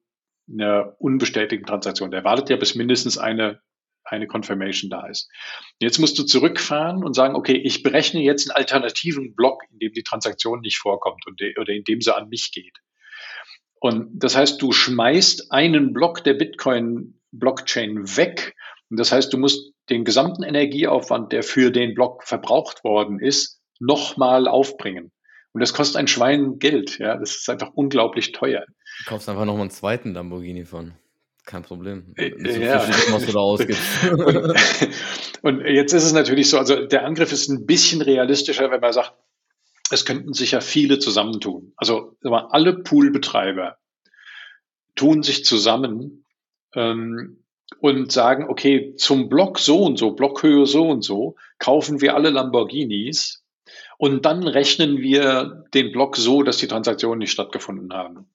einer 0.51 0.97
unbestätigten 0.99 1.67
Transaktion. 1.67 2.11
Der 2.11 2.25
wartet 2.25 2.51
ja, 2.51 2.57
bis 2.57 2.75
mindestens 2.75 3.19
eine, 3.19 3.61
eine 4.03 4.27
Confirmation 4.27 4.91
da 4.91 5.07
ist. 5.07 5.31
Jetzt 5.79 5.99
musst 5.99 6.19
du 6.19 6.25
zurückfahren 6.25 7.05
und 7.05 7.15
sagen, 7.15 7.37
okay, 7.37 7.57
ich 7.57 7.83
berechne 7.83 8.21
jetzt 8.23 8.51
einen 8.51 8.57
alternativen 8.57 9.37
Block, 9.37 9.63
in 9.71 9.79
dem 9.79 9.93
die 9.93 10.03
Transaktion 10.03 10.61
nicht 10.61 10.79
vorkommt 10.79 11.27
und 11.27 11.41
de, 11.41 11.57
oder 11.59 11.73
in 11.73 11.85
dem 11.85 12.01
sie 12.01 12.15
an 12.15 12.29
mich 12.29 12.51
geht. 12.53 12.79
Und 13.81 14.11
das 14.13 14.37
heißt, 14.37 14.61
du 14.61 14.73
schmeißt 14.73 15.51
einen 15.51 15.93
Block 15.93 16.23
der 16.23 16.35
Bitcoin-Blockchain 16.35 18.17
weg. 18.17 18.55
Und 18.91 19.01
das 19.01 19.11
heißt, 19.11 19.33
du 19.33 19.39
musst 19.39 19.73
den 19.89 20.05
gesamten 20.05 20.43
Energieaufwand, 20.43 21.33
der 21.33 21.43
für 21.43 21.71
den 21.71 21.95
Block 21.95 22.25
verbraucht 22.25 22.85
worden 22.85 23.19
ist, 23.19 23.61
nochmal 23.81 24.47
aufbringen. 24.47 25.11
Und 25.53 25.61
das 25.61 25.73
kostet 25.73 25.97
ein 25.97 26.09
Schwein 26.09 26.59
Geld. 26.59 26.99
Ja, 26.99 27.17
das 27.17 27.37
ist 27.37 27.49
einfach 27.49 27.71
unglaublich 27.75 28.33
teuer. 28.33 28.65
Du 28.99 29.05
kaufst 29.07 29.29
einfach 29.29 29.47
nochmal 29.47 29.63
einen 29.63 29.71
zweiten 29.71 30.13
Lamborghini 30.13 30.65
von. 30.65 30.93
Kein 31.47 31.63
Problem. 31.63 32.13
Äh, 32.17 32.33
so 32.39 32.61
ja. 32.61 32.85
Und, 34.13 34.55
und 35.43 35.61
jetzt 35.65 35.95
ist 35.95 36.05
es 36.05 36.13
natürlich 36.13 36.51
so, 36.51 36.59
also 36.59 36.87
der 36.87 37.05
Angriff 37.05 37.33
ist 37.33 37.49
ein 37.49 37.67
bisschen 37.67 38.03
realistischer, 38.03 38.71
wenn 38.71 38.81
man 38.81 38.93
sagt, 38.93 39.15
es 39.91 40.05
könnten 40.05 40.33
sich 40.33 40.53
ja 40.53 40.61
viele 40.61 40.99
zusammentun. 40.99 41.73
Also 41.77 42.17
alle 42.23 42.79
Poolbetreiber 42.79 43.79
tun 44.95 45.23
sich 45.23 45.45
zusammen 45.45 46.25
ähm, 46.75 47.45
und 47.81 48.13
sagen, 48.13 48.49
okay, 48.49 48.95
zum 48.97 49.29
Block 49.29 49.59
so 49.59 49.85
und 49.85 49.99
so, 49.99 50.13
Blockhöhe 50.13 50.67
so 50.67 50.89
und 50.89 51.03
so, 51.03 51.37
kaufen 51.59 52.01
wir 52.01 52.15
alle 52.15 52.31
Lamborghinis 52.31 53.45
und 53.99 54.25
dann 54.25 54.47
rechnen 54.47 54.99
wir 54.99 55.65
den 55.75 55.93
Block 55.93 56.17
so, 56.17 56.43
dass 56.43 56.59
die 56.59 56.69
Transaktionen 56.69 57.19
nicht 57.19 57.33
stattgefunden 57.33 57.93
haben. 57.93 58.31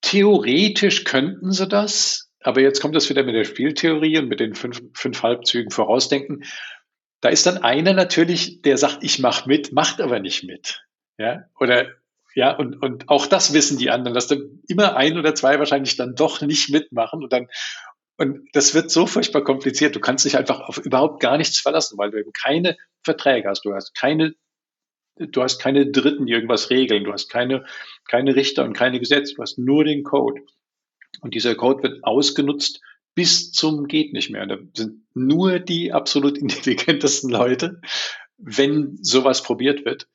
Theoretisch 0.00 1.04
könnten 1.04 1.52
sie 1.52 1.66
das, 1.66 2.30
aber 2.40 2.60
jetzt 2.60 2.80
kommt 2.80 2.94
das 2.94 3.08
wieder 3.08 3.22
mit 3.22 3.34
der 3.34 3.44
Spieltheorie 3.44 4.18
und 4.18 4.28
mit 4.28 4.40
den 4.40 4.54
fünf, 4.54 4.82
fünf 4.92 5.22
Halbzügen 5.22 5.70
vorausdenken. 5.70 6.44
Da 7.24 7.30
ist 7.30 7.46
dann 7.46 7.62
einer 7.62 7.94
natürlich, 7.94 8.60
der 8.60 8.76
sagt, 8.76 8.98
ich 9.00 9.18
mache 9.18 9.48
mit, 9.48 9.72
macht 9.72 10.02
aber 10.02 10.20
nicht 10.20 10.44
mit. 10.44 10.84
Ja, 11.16 11.46
oder 11.58 11.86
ja, 12.34 12.54
und, 12.54 12.82
und 12.82 13.08
auch 13.08 13.26
das 13.26 13.54
wissen 13.54 13.78
die 13.78 13.88
anderen, 13.88 14.14
dass 14.14 14.26
dann 14.26 14.60
immer 14.68 14.94
ein 14.96 15.16
oder 15.16 15.34
zwei 15.34 15.58
wahrscheinlich 15.58 15.96
dann 15.96 16.14
doch 16.14 16.42
nicht 16.42 16.68
mitmachen 16.68 17.22
und 17.22 17.32
dann, 17.32 17.48
und 18.18 18.46
das 18.52 18.74
wird 18.74 18.90
so 18.90 19.06
furchtbar 19.06 19.42
kompliziert. 19.42 19.96
Du 19.96 20.00
kannst 20.00 20.26
dich 20.26 20.36
einfach 20.36 20.60
auf 20.60 20.76
überhaupt 20.76 21.20
gar 21.20 21.38
nichts 21.38 21.58
verlassen, 21.58 21.96
weil 21.96 22.10
du 22.10 22.18
eben 22.18 22.32
keine 22.32 22.76
Verträge 23.02 23.48
hast. 23.48 23.64
Du 23.64 23.72
hast 23.72 23.94
keine, 23.94 24.34
du 25.16 25.42
hast 25.42 25.58
keine 25.58 25.90
Dritten, 25.90 26.26
die 26.26 26.34
irgendwas 26.34 26.68
regeln. 26.68 27.04
Du 27.04 27.12
hast 27.14 27.30
keine, 27.30 27.64
keine 28.06 28.36
Richter 28.36 28.64
und 28.64 28.74
keine 28.74 29.00
Gesetze. 29.00 29.32
Du 29.36 29.40
hast 29.40 29.56
nur 29.56 29.84
den 29.84 30.02
Code. 30.02 30.42
Und 31.22 31.32
dieser 31.32 31.54
Code 31.54 31.84
wird 31.84 32.04
ausgenutzt 32.04 32.82
bis 33.14 33.52
zum 33.52 33.86
geht 33.86 34.12
nicht 34.12 34.30
mehr. 34.30 34.46
Da 34.46 34.58
sind 34.74 35.04
nur 35.14 35.58
die 35.58 35.92
absolut 35.92 36.38
intelligentesten 36.38 37.30
Leute, 37.30 37.80
wenn 38.36 38.96
sowas 39.02 39.42
probiert 39.42 39.84
wird. 39.84 40.08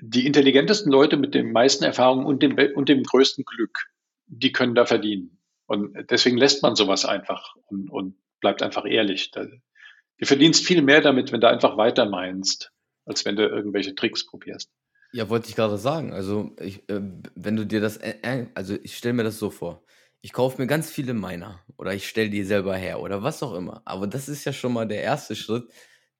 Die 0.00 0.26
intelligentesten 0.26 0.90
Leute 0.90 1.16
mit 1.16 1.34
den 1.34 1.52
meisten 1.52 1.84
Erfahrungen 1.84 2.24
und 2.24 2.42
dem, 2.42 2.56
und 2.74 2.88
dem 2.88 3.02
größten 3.02 3.44
Glück, 3.44 3.88
die 4.26 4.52
können 4.52 4.74
da 4.74 4.86
verdienen. 4.86 5.38
Und 5.66 6.10
deswegen 6.10 6.36
lässt 6.36 6.62
man 6.62 6.76
sowas 6.76 7.04
einfach 7.04 7.54
und, 7.66 7.90
und 7.90 8.16
bleibt 8.40 8.62
einfach 8.62 8.84
ehrlich. 8.84 9.30
Du 9.30 10.26
verdienst 10.26 10.64
viel 10.64 10.82
mehr 10.82 11.00
damit, 11.00 11.32
wenn 11.32 11.40
du 11.40 11.48
einfach 11.48 11.76
weiter 11.76 12.08
meinst, 12.08 12.72
als 13.04 13.24
wenn 13.24 13.36
du 13.36 13.46
irgendwelche 13.46 13.94
Tricks 13.94 14.26
probierst. 14.26 14.70
Ja, 15.12 15.28
wollte 15.28 15.48
ich 15.48 15.56
gerade 15.56 15.78
sagen. 15.78 16.12
Also, 16.12 16.54
ich, 16.60 16.88
äh, 16.88 17.00
wenn 17.34 17.56
du 17.56 17.66
dir 17.66 17.80
das, 17.80 17.96
äh, 17.96 18.14
äh 18.22 18.46
also 18.54 18.76
ich 18.82 18.96
stelle 18.96 19.14
mir 19.14 19.24
das 19.24 19.38
so 19.38 19.50
vor. 19.50 19.82
Ich 20.22 20.32
kaufe 20.32 20.60
mir 20.60 20.66
ganz 20.66 20.90
viele 20.90 21.14
Miner 21.14 21.60
oder 21.78 21.94
ich 21.94 22.06
stelle 22.06 22.28
die 22.28 22.44
selber 22.44 22.76
her 22.76 23.00
oder 23.00 23.22
was 23.22 23.42
auch 23.42 23.54
immer. 23.54 23.80
Aber 23.86 24.06
das 24.06 24.28
ist 24.28 24.44
ja 24.44 24.52
schon 24.52 24.72
mal 24.72 24.86
der 24.86 25.02
erste 25.02 25.34
Schritt, 25.34 25.70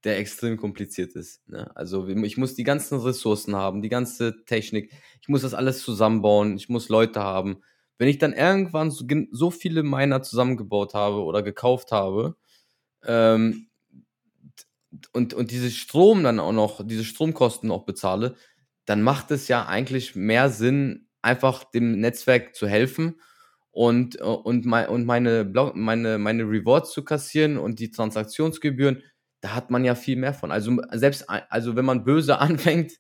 der 0.05 0.19
extrem 0.19 0.57
kompliziert 0.57 1.13
ist. 1.13 1.47
Ne? 1.49 1.71
Also 1.77 2.09
ich 2.09 2.37
muss 2.39 2.55
die 2.55 2.65
ganzen 2.65 2.99
Ressourcen 2.99 3.55
haben, 3.57 3.83
die 3.83 3.91
ganze 3.91 4.45
Technik. 4.47 4.91
Ich 5.21 5.29
muss 5.29 5.43
das 5.43 5.53
alles 5.53 5.83
zusammenbauen. 5.83 6.57
Ich 6.57 6.71
muss 6.71 6.89
Leute 6.89 7.21
haben. 7.21 7.63
Wenn 7.99 8.09
ich 8.09 8.17
dann 8.17 8.33
irgendwann 8.33 8.91
so, 8.91 9.05
so 9.31 9.51
viele 9.51 9.83
Miner 9.83 10.23
zusammengebaut 10.23 10.95
habe 10.95 11.23
oder 11.23 11.43
gekauft 11.43 11.93
habe 11.93 12.37
ähm, 13.05 13.69
und, 15.13 15.35
und 15.35 15.51
diese 15.51 15.71
Strom 15.71 16.25
dann 16.25 16.41
auch 16.41 16.53
noch, 16.53 16.87
diese 16.87 17.05
Stromkosten 17.05 17.71
auch 17.71 17.85
bezahle, 17.85 18.37
dann 18.87 19.03
macht 19.03 19.31
es 19.31 19.49
ja 19.49 19.67
eigentlich 19.67 20.17
mehr 20.17 20.49
Sinn, 20.49 21.09
einfach 21.21 21.65
dem 21.65 22.01
Netzwerk 22.01 22.55
zu 22.57 22.67
helfen 22.67 23.21
und, 23.73 24.17
und, 24.17 24.67
mein, 24.67 24.89
und 24.89 25.05
meine, 25.05 25.45
meine, 25.75 26.19
meine 26.19 26.43
Rewards 26.43 26.93
zu 26.93 27.05
kassieren 27.05 27.57
und 27.57 27.79
die 27.79 27.91
Transaktionsgebühren, 27.91 29.03
da 29.41 29.55
hat 29.55 29.71
man 29.71 29.85
ja 29.85 29.95
viel 29.95 30.17
mehr 30.17 30.35
von. 30.35 30.51
Also 30.51 30.77
selbst, 30.93 31.29
also 31.29 31.77
wenn 31.77 31.85
man 31.85 32.05
böse 32.05 32.39
anfängt, 32.41 32.93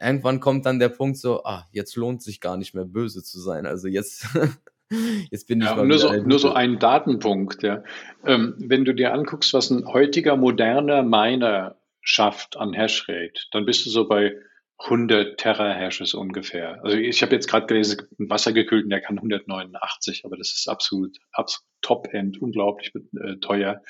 irgendwann 0.00 0.40
kommt 0.40 0.66
dann 0.66 0.78
der 0.78 0.88
Punkt 0.88 1.18
so, 1.18 1.44
ah, 1.44 1.66
jetzt 1.72 1.96
lohnt 1.96 2.22
sich 2.22 2.40
gar 2.40 2.56
nicht 2.56 2.74
mehr 2.74 2.84
böse 2.84 3.22
zu 3.22 3.38
sein. 3.38 3.66
Also 3.66 3.88
jetzt, 3.88 4.26
jetzt 5.30 5.46
bin 5.46 5.60
ich 5.60 5.66
ja, 5.66 5.76
mal 5.76 5.86
nur 5.86 5.98
so, 5.98 6.12
nur 6.12 6.38
so 6.38 6.52
ein 6.52 6.78
Datenpunkt, 6.78 7.62
ja. 7.62 7.82
Ähm, 8.24 8.54
wenn 8.58 8.84
du 8.84 8.94
dir 8.94 9.12
anguckst, 9.12 9.52
was 9.52 9.70
ein 9.70 9.86
heutiger 9.86 10.36
moderner 10.36 11.02
Miner 11.02 11.76
schafft 12.00 12.56
an 12.56 12.72
Hashrate, 12.72 13.42
dann 13.52 13.66
bist 13.66 13.84
du 13.84 13.90
so 13.90 14.08
bei 14.08 14.34
100 14.78 15.38
Terahashes 15.38 16.14
ungefähr. 16.14 16.82
Also 16.84 16.96
ich 16.96 17.22
habe 17.22 17.34
jetzt 17.34 17.48
gerade 17.48 17.66
gelesen, 17.66 17.92
es 17.92 17.98
gibt 17.98 18.20
einen 18.20 18.30
Wassergekühlten, 18.30 18.90
der 18.90 19.00
kann 19.00 19.18
189, 19.18 20.24
aber 20.24 20.36
das 20.36 20.52
ist 20.52 20.68
absolut, 20.68 21.16
absolut 21.32 21.66
Top-End, 21.82 22.40
unglaublich 22.40 22.92
äh, 22.94 23.36
teuer. 23.40 23.82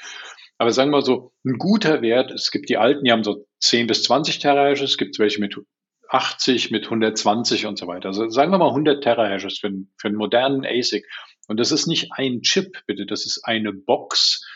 Aber 0.57 0.73
sagen 0.73 0.91
wir 0.91 0.99
mal 0.99 1.05
so, 1.05 1.33
ein 1.45 1.59
guter 1.59 2.03
Wert, 2.03 2.33
es 2.33 2.51
gibt 2.51 2.69
die 2.69 2.79
alten, 2.79 3.05
die 3.05 3.13
haben 3.13 3.23
so 3.23 3.47
10 3.61 3.87
bis 3.87 4.03
20 4.03 4.39
Terahashes, 4.41 4.91
es 4.91 4.99
gibt 4.99 5.19
welche 5.19 5.41
mit 5.41 5.57
80, 6.09 6.71
mit 6.71 6.85
120 6.85 7.67
und 7.67 7.79
so 7.79 7.87
weiter. 7.87 8.09
Also 8.09 8.29
sagen 8.31 8.51
wir 8.51 8.59
mal 8.59 8.69
100 8.69 9.03
Terahashes 9.03 9.59
für, 9.59 9.71
für 9.99 10.09
einen 10.09 10.17
modernen 10.17 10.65
ASIC. 10.65 11.07
Und 11.49 11.61
das 11.61 11.71
ist 11.71 11.87
nicht 11.87 12.13
ein 12.13 12.41
Chip, 12.43 12.83
bitte, 12.87 13.07
das 13.07 13.25
ist 13.27 13.45
eine 13.45 13.73
Box 13.73 14.47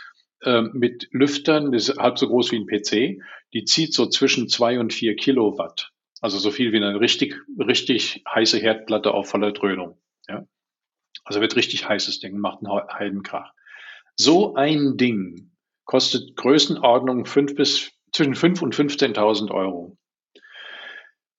äh, 0.42 0.62
mit 0.62 1.08
Lüftern, 1.12 1.72
das 1.72 1.88
ist 1.88 1.98
halb 1.98 2.18
so 2.18 2.28
groß 2.28 2.52
wie 2.52 2.56
ein 2.56 2.66
PC. 2.66 3.22
Die 3.52 3.64
zieht 3.64 3.94
so 3.94 4.06
zwischen 4.06 4.48
zwei 4.48 4.80
und 4.80 4.92
vier 4.92 5.14
Kilowatt. 5.14 5.91
Also 6.22 6.38
so 6.38 6.52
viel 6.52 6.72
wie 6.72 6.76
eine 6.76 7.00
richtig, 7.00 7.34
richtig 7.58 8.22
heiße 8.32 8.58
Herdplatte 8.58 9.12
auf 9.12 9.28
voller 9.28 9.52
Dröhnung. 9.52 10.00
Ja? 10.28 10.46
Also 11.24 11.40
wird 11.40 11.56
richtig 11.56 11.88
heißes 11.88 12.20
Ding, 12.20 12.38
macht 12.38 12.60
einen 12.64 12.72
Heidenkrach. 12.72 13.52
So 14.14 14.54
ein 14.54 14.96
Ding 14.96 15.50
kostet 15.84 16.36
Größenordnung 16.36 17.26
fünf 17.26 17.56
bis, 17.56 17.90
zwischen 18.12 18.36
5 18.36 18.62
und 18.62 18.74
15.000 18.74 19.50
Euro. 19.50 19.98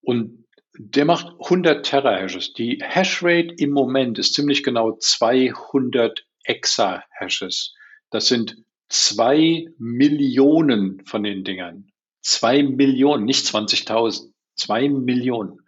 Und 0.02 0.46
der 0.78 1.06
macht 1.06 1.28
100 1.40 1.86
Terahashes. 1.86 2.52
Die 2.52 2.80
Hashrate 2.84 3.54
im 3.58 3.72
Moment 3.72 4.20
ist 4.20 4.34
ziemlich 4.34 4.64
genau 4.64 4.98
200 4.98 6.26
Exahashes. 6.44 7.74
Das 8.10 8.28
sind 8.28 8.58
zwei 8.90 9.68
Millionen 9.78 11.06
von 11.06 11.24
den 11.24 11.46
Dingern. 11.46 11.90
Zwei 12.22 12.64
Millionen, 12.64 13.24
nicht 13.24 13.46
20.000. 13.46 14.33
Zwei 14.56 14.90
Millionen. 14.90 15.60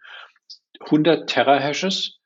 100 0.80 1.28
Terahashes 1.28 2.16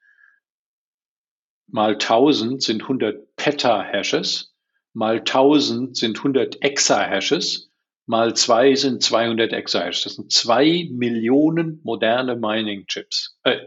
mal 1.73 1.93
1000 1.93 2.63
sind 2.63 2.83
100 2.83 3.37
Petahashes, 3.37 4.55
mal 4.93 5.19
1000 5.19 5.97
sind 5.97 6.19
100 6.19 6.63
Exahashes, 6.63 7.71
mal 8.07 8.35
2 8.35 8.75
sind 8.75 9.03
200 9.03 9.53
Exahashes. 9.53 10.05
Das 10.05 10.15
sind 10.17 10.33
2 10.33 10.89
Millionen 10.91 11.81
moderne 11.85 12.37
Mining-Chips, 12.37 13.39
äh, 13.45 13.59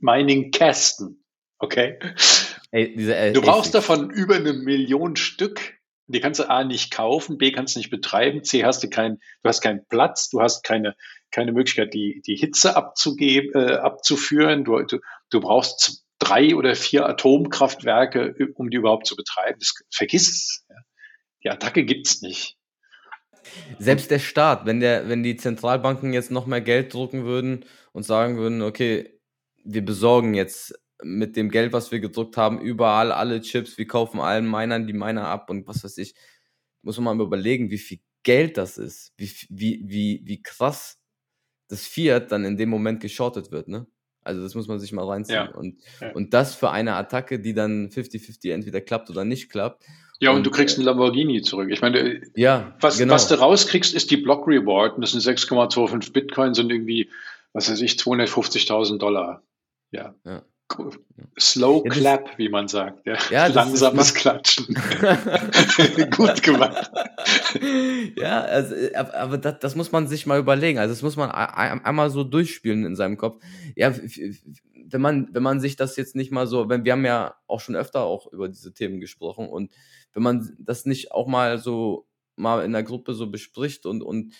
Mining-Kästen. 0.00 1.24
Okay? 1.58 1.98
Ey, 2.70 2.94
diese, 2.94 3.16
äh, 3.16 3.32
du 3.32 3.40
brauchst 3.40 3.74
davon 3.74 4.10
über 4.10 4.36
eine 4.36 4.52
Million 4.52 5.16
Stück. 5.16 5.77
Die 6.10 6.20
kannst 6.20 6.40
du 6.40 6.48
A 6.48 6.64
nicht 6.64 6.90
kaufen, 6.90 7.38
B 7.38 7.52
kannst 7.52 7.74
du 7.74 7.80
nicht 7.80 7.90
betreiben, 7.90 8.42
C 8.42 8.64
hast 8.64 8.82
du 8.82 8.88
keinen, 8.88 9.18
du 9.42 9.48
hast 9.48 9.60
keinen 9.60 9.86
Platz, 9.88 10.30
du 10.30 10.40
hast 10.40 10.64
keine 10.64 10.96
keine 11.30 11.52
Möglichkeit, 11.52 11.94
die, 11.94 12.22
die 12.26 12.36
Hitze 12.36 12.76
abzugeben, 12.76 13.52
äh, 13.54 13.74
abzuführen. 13.74 14.64
Du, 14.64 14.82
du, 14.82 14.98
du 15.30 15.40
brauchst 15.40 16.04
drei 16.18 16.54
oder 16.54 16.74
vier 16.74 17.06
Atomkraftwerke, 17.06 18.34
um 18.54 18.70
die 18.70 18.78
überhaupt 18.78 19.06
zu 19.06 19.16
betreiben. 19.16 19.58
Das, 19.58 19.74
vergiss 19.90 20.28
es. 20.28 20.66
Die 21.44 21.50
Attacke 21.50 21.84
gibt's 21.84 22.22
nicht. 22.22 22.56
Selbst 23.78 24.10
der 24.10 24.18
Staat, 24.18 24.66
wenn, 24.66 24.80
der, 24.80 25.08
wenn 25.08 25.22
die 25.22 25.36
Zentralbanken 25.36 26.12
jetzt 26.12 26.30
noch 26.30 26.46
mehr 26.46 26.60
Geld 26.60 26.92
drucken 26.92 27.24
würden 27.24 27.64
und 27.92 28.02
sagen 28.02 28.36
würden, 28.36 28.62
okay, 28.62 29.20
wir 29.64 29.84
besorgen 29.84 30.34
jetzt 30.34 30.78
mit 31.02 31.36
dem 31.36 31.50
Geld, 31.50 31.72
was 31.72 31.92
wir 31.92 32.00
gedruckt 32.00 32.36
haben, 32.36 32.60
überall 32.60 33.12
alle 33.12 33.40
Chips, 33.40 33.78
wir 33.78 33.86
kaufen 33.86 34.20
allen 34.20 34.50
Minern 34.50 34.86
die 34.86 34.92
Miner 34.92 35.26
ab 35.26 35.50
und 35.50 35.66
was 35.66 35.84
weiß 35.84 35.98
ich, 35.98 36.14
muss 36.82 36.98
man 36.98 37.16
mal 37.16 37.24
überlegen, 37.24 37.70
wie 37.70 37.78
viel 37.78 38.00
Geld 38.22 38.56
das 38.56 38.78
ist, 38.78 39.12
wie, 39.16 39.30
wie, 39.48 39.82
wie, 39.84 40.22
wie 40.24 40.42
krass 40.42 40.98
das 41.68 41.86
Fiat 41.86 42.32
dann 42.32 42.44
in 42.44 42.56
dem 42.56 42.68
Moment 42.68 43.00
geschortet 43.00 43.50
wird, 43.52 43.68
ne? 43.68 43.86
Also 44.22 44.42
das 44.42 44.54
muss 44.54 44.68
man 44.68 44.78
sich 44.78 44.92
mal 44.92 45.06
reinziehen. 45.06 45.48
Ja. 45.50 45.54
Und, 45.54 45.80
ja. 46.00 46.12
und 46.12 46.34
das 46.34 46.54
für 46.54 46.70
eine 46.70 46.94
Attacke, 46.96 47.40
die 47.40 47.54
dann 47.54 47.88
50-50 47.88 48.52
entweder 48.52 48.82
klappt 48.82 49.08
oder 49.08 49.24
nicht 49.24 49.50
klappt. 49.50 49.84
Ja, 50.20 50.30
und, 50.30 50.38
und 50.38 50.46
du 50.46 50.50
kriegst 50.50 50.76
einen 50.76 50.84
Lamborghini 50.84 51.40
zurück. 51.42 51.70
Ich 51.70 51.80
meine, 51.80 52.20
ja, 52.34 52.76
was, 52.80 52.98
genau. 52.98 53.14
was 53.14 53.28
du 53.28 53.36
rauskriegst, 53.36 53.94
ist 53.94 54.10
die 54.10 54.18
Block 54.18 54.46
Reward. 54.46 54.96
Und 54.96 55.00
das 55.00 55.12
sind 55.12 55.22
6,25 55.22 56.12
Bitcoins 56.12 56.58
und 56.58 56.70
irgendwie, 56.70 57.08
was 57.54 57.70
weiß 57.70 57.80
ich, 57.80 57.92
250.000 57.92 58.98
Dollar. 58.98 59.42
Ja. 59.92 60.14
ja. 60.26 60.42
Slow 61.38 61.82
ja, 61.84 61.90
Clap, 61.90 62.38
wie 62.38 62.48
man 62.48 62.68
sagt. 62.68 63.06
Ja. 63.06 63.16
ja 63.30 63.46
Langsames 63.46 64.14
Klatschen. 64.14 64.66
Gut 66.16 66.42
gemacht. 66.42 66.90
ja, 68.16 68.42
also, 68.42 68.74
aber 68.94 69.38
das, 69.38 69.58
das, 69.60 69.74
muss 69.74 69.92
man 69.92 70.06
sich 70.06 70.26
mal 70.26 70.38
überlegen. 70.38 70.78
Also 70.78 70.92
das 70.92 71.02
muss 71.02 71.16
man 71.16 71.30
einmal 71.30 72.10
so 72.10 72.24
durchspielen 72.24 72.84
in 72.84 72.96
seinem 72.96 73.16
Kopf. 73.16 73.42
Ja, 73.76 73.94
wenn 74.90 75.00
man, 75.00 75.28
wenn 75.32 75.42
man 75.42 75.60
sich 75.60 75.76
das 75.76 75.96
jetzt 75.96 76.16
nicht 76.16 76.32
mal 76.32 76.46
so, 76.46 76.68
wenn 76.68 76.84
wir 76.84 76.92
haben 76.92 77.04
ja 77.04 77.34
auch 77.46 77.60
schon 77.60 77.76
öfter 77.76 78.02
auch 78.02 78.30
über 78.32 78.48
diese 78.48 78.72
Themen 78.72 79.00
gesprochen 79.00 79.48
und 79.48 79.72
wenn 80.12 80.22
man 80.22 80.56
das 80.58 80.86
nicht 80.86 81.12
auch 81.12 81.26
mal 81.26 81.58
so 81.58 82.06
mal 82.36 82.64
in 82.64 82.72
der 82.72 82.84
Gruppe 82.84 83.14
so 83.14 83.30
bespricht 83.30 83.84
und, 83.84 84.02
und 84.02 84.34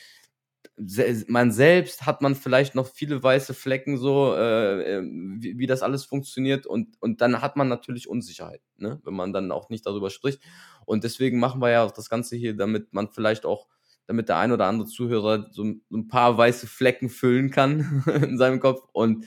man 1.27 1.51
selbst 1.51 2.07
hat 2.07 2.23
man 2.23 2.35
vielleicht 2.37 2.75
noch 2.75 2.87
viele 2.87 3.21
weiße 3.23 3.53
Flecken 3.53 3.99
so, 3.99 4.35
äh, 4.35 4.99
ähm, 4.99 5.39
wie, 5.41 5.59
wie, 5.59 5.67
das 5.67 5.83
alles 5.83 6.05
funktioniert 6.05 6.67
und, 6.67 6.97
und 7.01 7.21
dann 7.21 7.43
hat 7.43 7.57
man 7.57 7.69
natürlich 7.69 8.09
Unsicherheit, 8.09 8.63
ne? 8.77 9.01
wenn 9.05 9.15
man 9.15 9.33
dann 9.33 9.51
auch 9.51 9.71
nicht 9.71 9.87
darüber 9.87 10.11
spricht. 10.11 10.41
Und 10.87 11.05
deswegen 11.05 11.41
machen 11.41 11.61
wir 11.61 11.71
ja 11.71 11.85
auch 11.85 11.91
das 11.91 12.09
Ganze 12.09 12.37
hier, 12.37 12.57
damit 12.57 12.93
man 12.93 13.09
vielleicht 13.09 13.45
auch, 13.45 13.67
damit 14.07 14.29
der 14.29 14.37
ein 14.39 14.53
oder 14.53 14.67
andere 14.67 14.89
Zuhörer 14.89 15.49
so 15.51 15.65
ein 15.65 16.09
paar 16.09 16.39
weiße 16.39 16.67
Flecken 16.69 17.09
füllen 17.09 17.51
kann 17.51 18.05
in 18.23 18.39
seinem 18.39 18.61
Kopf 18.61 18.89
und, 18.93 19.27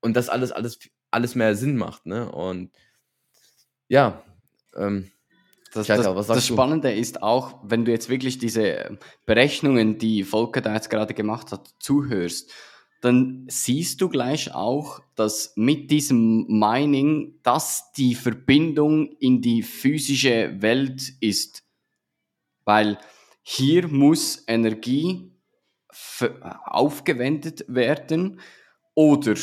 und 0.00 0.16
das 0.16 0.28
alles, 0.28 0.50
alles, 0.50 0.80
alles 1.12 1.34
mehr 1.36 1.54
Sinn 1.54 1.76
macht. 1.76 2.04
Ne? 2.06 2.30
Und 2.30 2.72
ja, 3.88 4.22
ähm, 4.76 5.10
das, 5.72 5.86
das, 5.86 6.26
das 6.26 6.46
Spannende 6.46 6.92
ist 6.92 7.22
auch, 7.22 7.60
wenn 7.62 7.84
du 7.84 7.92
jetzt 7.92 8.08
wirklich 8.08 8.38
diese 8.38 8.98
Berechnungen, 9.24 9.98
die 9.98 10.24
Volker 10.24 10.60
da 10.60 10.74
jetzt 10.74 10.90
gerade 10.90 11.14
gemacht 11.14 11.52
hat, 11.52 11.70
zuhörst, 11.78 12.50
dann 13.00 13.46
siehst 13.48 14.00
du 14.00 14.08
gleich 14.08 14.54
auch, 14.54 15.00
dass 15.14 15.54
mit 15.56 15.90
diesem 15.90 16.46
Mining 16.48 17.38
das 17.42 17.92
die 17.92 18.14
Verbindung 18.14 19.12
in 19.20 19.40
die 19.40 19.62
physische 19.62 20.60
Welt 20.60 21.14
ist. 21.20 21.62
Weil 22.64 22.98
hier 23.42 23.88
muss 23.88 24.44
Energie 24.46 25.32
aufgewendet 26.38 27.64
werden 27.68 28.40
oder 28.94 29.34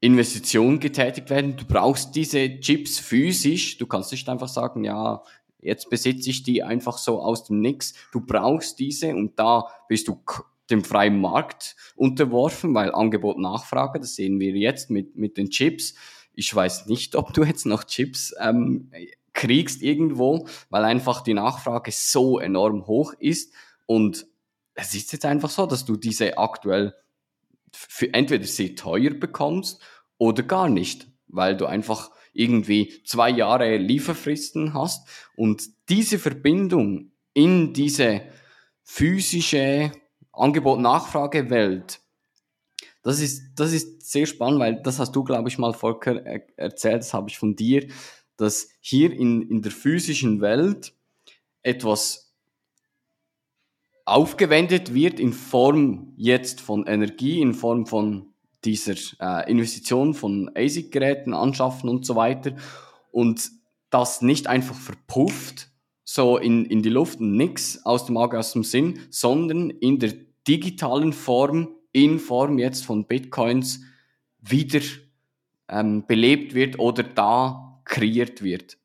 Investitionen 0.00 0.78
getätigt 0.78 1.30
werden. 1.30 1.56
Du 1.56 1.64
brauchst 1.64 2.14
diese 2.14 2.60
Chips 2.60 2.98
physisch. 2.98 3.78
Du 3.78 3.86
kannst 3.86 4.12
nicht 4.12 4.28
einfach 4.28 4.48
sagen, 4.48 4.84
ja, 4.84 5.22
jetzt 5.64 5.90
besitze 5.90 6.30
ich 6.30 6.42
die 6.42 6.62
einfach 6.62 6.98
so 6.98 7.20
aus 7.20 7.44
dem 7.44 7.60
Nix. 7.60 7.94
Du 8.12 8.20
brauchst 8.20 8.78
diese 8.78 9.14
und 9.14 9.38
da 9.38 9.66
bist 9.88 10.08
du 10.08 10.20
dem 10.70 10.84
freien 10.84 11.20
Markt 11.20 11.76
unterworfen, 11.96 12.74
weil 12.74 12.94
Angebot, 12.94 13.38
Nachfrage, 13.38 14.00
das 14.00 14.14
sehen 14.14 14.38
wir 14.40 14.52
jetzt 14.52 14.90
mit, 14.90 15.16
mit 15.16 15.36
den 15.36 15.50
Chips. 15.50 15.94
Ich 16.32 16.54
weiß 16.54 16.86
nicht, 16.86 17.16
ob 17.16 17.32
du 17.32 17.44
jetzt 17.44 17.66
noch 17.66 17.84
Chips 17.84 18.34
ähm, 18.40 18.90
kriegst 19.32 19.82
irgendwo, 19.82 20.46
weil 20.70 20.84
einfach 20.84 21.22
die 21.22 21.34
Nachfrage 21.34 21.90
so 21.92 22.38
enorm 22.38 22.86
hoch 22.86 23.12
ist 23.18 23.52
und 23.86 24.26
es 24.74 24.94
ist 24.94 25.12
jetzt 25.12 25.24
einfach 25.24 25.50
so, 25.50 25.66
dass 25.66 25.84
du 25.84 25.96
diese 25.96 26.38
aktuell 26.38 26.94
für 27.72 28.12
entweder 28.12 28.44
sehr 28.44 28.74
teuer 28.74 29.10
bekommst 29.10 29.80
oder 30.18 30.42
gar 30.42 30.68
nicht, 30.68 31.08
weil 31.28 31.56
du 31.56 31.66
einfach 31.66 32.10
irgendwie 32.34 33.02
zwei 33.04 33.30
Jahre 33.30 33.76
Lieferfristen 33.78 34.74
hast. 34.74 35.08
Und 35.36 35.70
diese 35.88 36.18
Verbindung 36.18 37.12
in 37.32 37.72
diese 37.72 38.22
physische 38.82 39.92
Angebot-Nachfrage-Welt, 40.32 42.00
das 43.02 43.20
ist, 43.20 43.54
das 43.54 43.72
ist 43.72 44.10
sehr 44.10 44.26
spannend, 44.26 44.60
weil 44.60 44.82
das 44.82 44.98
hast 44.98 45.12
du, 45.12 45.24
glaube 45.24 45.48
ich, 45.48 45.58
mal, 45.58 45.72
Volker, 45.72 46.24
erzählt, 46.56 47.00
das 47.00 47.14
habe 47.14 47.28
ich 47.28 47.38
von 47.38 47.54
dir, 47.54 47.86
dass 48.36 48.68
hier 48.80 49.12
in, 49.12 49.42
in 49.42 49.62
der 49.62 49.72
physischen 49.72 50.40
Welt 50.40 50.94
etwas 51.62 52.34
aufgewendet 54.04 54.92
wird 54.92 55.18
in 55.18 55.32
Form 55.32 56.12
jetzt 56.16 56.60
von 56.60 56.86
Energie, 56.86 57.40
in 57.40 57.54
Form 57.54 57.86
von 57.86 58.33
dieser 58.64 58.94
äh, 59.20 59.50
Investition 59.50 60.14
von 60.14 60.50
ASIC-Geräten 60.54 61.34
anschaffen 61.34 61.88
und 61.88 62.06
so 62.06 62.16
weiter 62.16 62.54
und 63.10 63.50
das 63.90 64.22
nicht 64.22 64.46
einfach 64.46 64.74
verpufft, 64.74 65.68
so 66.04 66.36
in, 66.36 66.64
in 66.64 66.82
die 66.82 66.90
Luft 66.90 67.20
und 67.20 67.36
nix 67.36 67.84
aus 67.84 68.06
dem 68.06 68.16
Auge, 68.16 68.38
aus 68.38 68.52
dem 68.52 68.64
Sinn, 68.64 69.00
sondern 69.10 69.70
in 69.70 69.98
der 69.98 70.14
digitalen 70.46 71.12
Form, 71.12 71.68
in 71.92 72.18
Form 72.18 72.58
jetzt 72.58 72.84
von 72.84 73.06
Bitcoins 73.06 73.82
wieder 74.40 74.80
ähm, 75.68 76.06
belebt 76.06 76.54
wird 76.54 76.78
oder 76.78 77.02
da 77.02 77.80
kreiert 77.84 78.42
wird. 78.42 78.76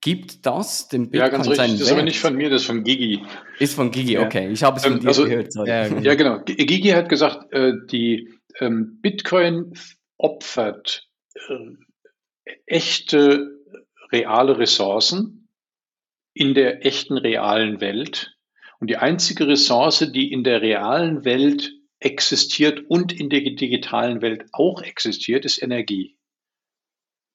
Gibt 0.00 0.44
das 0.44 0.88
dem 0.88 1.10
Bitcoin 1.10 1.20
Ja, 1.20 1.28
ganz 1.28 1.48
richtig. 1.48 1.72
Das 1.72 1.80
ist 1.80 1.92
aber 1.92 2.02
nicht 2.02 2.20
von 2.20 2.36
mir, 2.36 2.50
das 2.50 2.62
ist 2.62 2.66
von 2.66 2.84
Gigi. 2.84 3.22
Ist 3.58 3.74
von 3.74 3.90
Gigi, 3.90 4.18
okay. 4.18 4.50
Ich 4.50 4.62
habe 4.62 4.76
es 4.76 4.84
von 4.84 4.94
ähm, 4.94 5.00
dir 5.00 5.08
also, 5.08 5.24
gehört. 5.24 5.54
Ja, 5.64 5.86
ja, 5.86 6.14
genau. 6.14 6.40
Gigi 6.44 6.90
hat 6.90 7.08
gesagt, 7.08 7.52
äh, 7.52 7.72
die 7.90 8.35
ähm, 8.60 9.00
Bitcoin 9.00 9.72
opfert 10.18 11.08
äh, 11.34 12.54
echte, 12.66 13.50
reale 14.12 14.58
Ressourcen 14.58 15.48
in 16.32 16.54
der 16.54 16.84
echten, 16.84 17.16
realen 17.16 17.80
Welt. 17.80 18.36
Und 18.78 18.90
die 18.90 18.98
einzige 18.98 19.48
Ressource, 19.48 20.10
die 20.12 20.30
in 20.30 20.44
der 20.44 20.60
realen 20.60 21.24
Welt 21.24 21.72
existiert 21.98 22.84
und 22.88 23.12
in 23.12 23.30
der 23.30 23.40
digitalen 23.40 24.20
Welt 24.20 24.44
auch 24.52 24.82
existiert, 24.82 25.44
ist 25.44 25.62
Energie. 25.62 26.18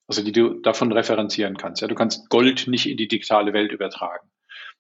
Also 0.08 0.24
die 0.24 0.32
du 0.32 0.60
davon 0.62 0.92
referenzieren 0.92 1.58
kannst. 1.58 1.82
Ja, 1.82 1.88
du 1.88 1.96
kannst 1.96 2.30
Gold 2.30 2.68
nicht 2.68 2.86
in 2.86 2.98
die 2.98 3.08
digitale 3.08 3.54
Welt 3.54 3.72
übertragen. 3.72 4.30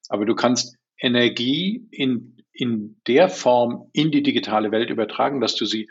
Aber 0.09 0.25
du 0.25 0.35
kannst 0.35 0.77
Energie 0.99 1.87
in, 1.89 2.37
in 2.51 3.01
der 3.07 3.29
Form 3.29 3.89
in 3.93 4.11
die 4.11 4.23
digitale 4.23 4.71
Welt 4.71 4.89
übertragen, 4.89 5.41
dass 5.41 5.55
du 5.55 5.65
sie 5.65 5.89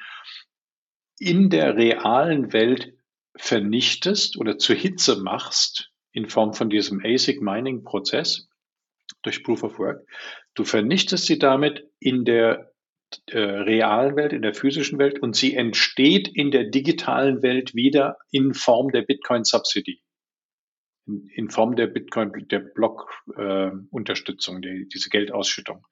in 1.21 1.51
der 1.51 1.77
realen 1.77 2.53
Welt 2.53 2.95
vernichtest 3.37 4.37
oder 4.39 4.59
zur 4.59 4.75
Hitze 4.75 5.23
machst 5.23 5.93
in 6.13 6.29
Form 6.29 6.55
von 6.55 6.71
diesem 6.71 7.01
ASIC 7.05 7.41
Mining 7.41 7.85
Prozess 7.85 8.49
durch 9.23 9.45
Proof 9.45 9.63
of 9.63 9.79
Work. 9.79 10.05
Du 10.55 10.65
vernichtest 10.65 11.27
sie 11.27 11.39
damit 11.39 11.87
in 12.01 12.25
der 12.25 12.73
äh, 13.27 13.39
realen 13.39 14.17
Welt, 14.17 14.33
in 14.33 14.43
der 14.43 14.55
physischen 14.55 14.99
Welt 14.99 15.21
und 15.21 15.37
sie 15.37 15.55
entsteht 15.55 16.29
in 16.29 16.51
der 16.51 16.71
digitalen 16.71 17.43
Welt 17.43 17.75
wieder 17.75 18.17
in 18.31 18.55
Form 18.55 18.91
der 18.91 19.03
Bitcoin 19.03 19.45
Subsidy. 19.45 20.03
In, 21.07 21.51
Form 21.51 21.77
der 21.77 21.89
Bitcoin, 21.89 22.49
der 22.49 22.61
Block-Unterstützung, 22.61 24.63
äh, 24.63 24.87
diese 24.87 25.11
Geldausschüttung. 25.11 25.87